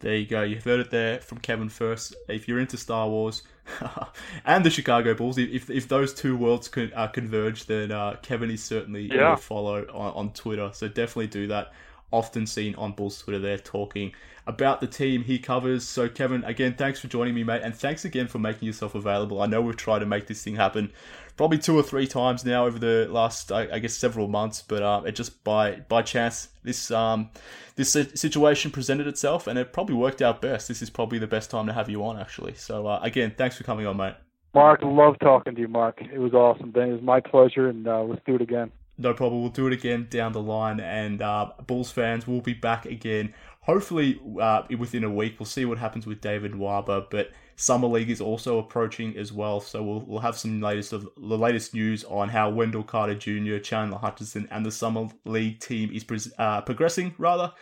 There 0.00 0.14
you 0.14 0.26
go. 0.26 0.42
You've 0.42 0.62
heard 0.62 0.78
it 0.78 0.90
there 0.92 1.18
from 1.18 1.38
Kevin 1.38 1.68
first. 1.68 2.14
If 2.28 2.46
you're 2.46 2.60
into 2.60 2.76
Star 2.76 3.08
Wars 3.08 3.42
and 4.44 4.64
the 4.64 4.70
Chicago 4.70 5.12
Bulls, 5.14 5.38
if 5.38 5.68
if 5.68 5.88
those 5.88 6.14
two 6.14 6.36
worlds 6.36 6.68
could 6.68 6.92
uh, 6.94 7.08
converge, 7.08 7.66
then 7.66 7.90
uh, 7.90 8.14
Kevin 8.22 8.48
is 8.48 8.62
certainly 8.62 9.12
yeah. 9.12 9.34
follow 9.34 9.82
on, 9.86 10.12
on 10.12 10.32
Twitter. 10.34 10.70
So 10.72 10.86
definitely 10.86 11.26
do 11.26 11.48
that 11.48 11.72
often 12.10 12.46
seen 12.46 12.74
on 12.76 12.92
Bulls 12.92 13.18
Twitter 13.18 13.38
there 13.38 13.58
talking 13.58 14.12
about 14.46 14.80
the 14.80 14.86
team 14.86 15.24
he 15.24 15.38
covers. 15.38 15.84
So, 15.84 16.08
Kevin, 16.08 16.42
again, 16.44 16.74
thanks 16.74 16.98
for 16.98 17.08
joining 17.08 17.34
me, 17.34 17.44
mate, 17.44 17.60
and 17.62 17.74
thanks 17.74 18.04
again 18.04 18.28
for 18.28 18.38
making 18.38 18.66
yourself 18.66 18.94
available. 18.94 19.42
I 19.42 19.46
know 19.46 19.60
we've 19.60 19.76
tried 19.76 19.98
to 19.98 20.06
make 20.06 20.26
this 20.26 20.42
thing 20.42 20.56
happen 20.56 20.90
probably 21.36 21.58
two 21.58 21.78
or 21.78 21.82
three 21.82 22.06
times 22.06 22.44
now 22.44 22.66
over 22.66 22.78
the 22.78 23.06
last, 23.10 23.52
I, 23.52 23.78
guess, 23.78 23.94
several 23.94 24.26
months, 24.26 24.62
but 24.66 24.82
uh, 24.82 25.02
it 25.06 25.12
just 25.12 25.44
by 25.44 25.76
by 25.88 26.02
chance 26.02 26.48
this 26.64 26.90
um 26.90 27.30
this 27.76 27.92
situation 27.92 28.70
presented 28.70 29.06
itself, 29.06 29.46
and 29.46 29.58
it 29.58 29.72
probably 29.72 29.94
worked 29.94 30.20
out 30.20 30.42
best. 30.42 30.66
This 30.66 30.82
is 30.82 30.90
probably 30.90 31.18
the 31.18 31.28
best 31.28 31.50
time 31.50 31.66
to 31.66 31.72
have 31.72 31.88
you 31.88 32.04
on, 32.04 32.18
actually. 32.18 32.54
So, 32.54 32.86
uh, 32.86 32.98
again, 33.02 33.34
thanks 33.36 33.56
for 33.56 33.64
coming 33.64 33.86
on, 33.86 33.96
mate. 33.96 34.14
Mark, 34.52 34.80
love 34.82 35.16
talking 35.20 35.54
to 35.54 35.60
you, 35.60 35.68
Mark. 35.68 36.00
It 36.00 36.18
was 36.18 36.32
awesome. 36.32 36.72
It 36.74 36.92
was 36.92 37.02
my 37.02 37.20
pleasure, 37.20 37.68
and 37.68 37.86
uh, 37.86 38.02
let's 38.02 38.22
do 38.26 38.34
it 38.34 38.42
again 38.42 38.72
no 38.98 39.14
problem. 39.14 39.40
We'll 39.40 39.50
do 39.50 39.66
it 39.68 39.72
again 39.72 40.08
down 40.10 40.32
the 40.32 40.42
line, 40.42 40.80
and 40.80 41.22
uh, 41.22 41.52
Bulls 41.66 41.90
fans 41.90 42.26
will 42.26 42.40
be 42.40 42.54
back 42.54 42.84
again. 42.84 43.32
Hopefully, 43.60 44.20
uh, 44.40 44.62
within 44.78 45.04
a 45.04 45.10
week, 45.10 45.36
we'll 45.38 45.46
see 45.46 45.64
what 45.64 45.78
happens 45.78 46.06
with 46.06 46.20
David 46.20 46.52
Nwaba. 46.52 47.06
But 47.08 47.30
summer 47.56 47.86
league 47.86 48.10
is 48.10 48.20
also 48.20 48.58
approaching 48.58 49.16
as 49.16 49.32
well, 49.32 49.60
so 49.60 49.82
we'll 49.82 50.00
we'll 50.00 50.20
have 50.20 50.36
some 50.36 50.60
latest 50.60 50.92
of 50.92 51.08
the 51.16 51.38
latest 51.38 51.74
news 51.74 52.02
on 52.04 52.28
how 52.28 52.50
Wendell 52.50 52.82
Carter 52.82 53.14
Jr., 53.14 53.58
Chandler 53.58 53.98
Hutchison, 53.98 54.48
and 54.50 54.66
the 54.66 54.72
summer 54.72 55.08
league 55.24 55.60
team 55.60 55.90
is 55.92 56.32
uh, 56.38 56.60
progressing. 56.62 57.14
Rather, 57.18 57.52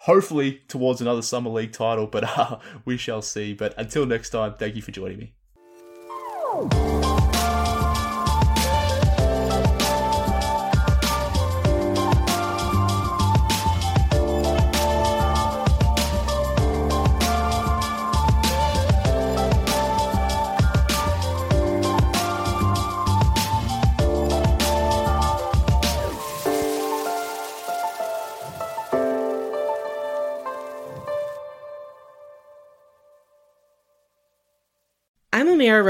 hopefully 0.00 0.62
towards 0.68 1.00
another 1.00 1.22
summer 1.22 1.50
league 1.50 1.72
title, 1.72 2.06
but 2.06 2.24
uh, 2.38 2.58
we 2.84 2.96
shall 2.96 3.22
see. 3.22 3.52
But 3.52 3.74
until 3.76 4.06
next 4.06 4.30
time, 4.30 4.54
thank 4.58 4.76
you 4.76 4.82
for 4.82 4.92
joining 4.92 5.18
me. 5.18 6.95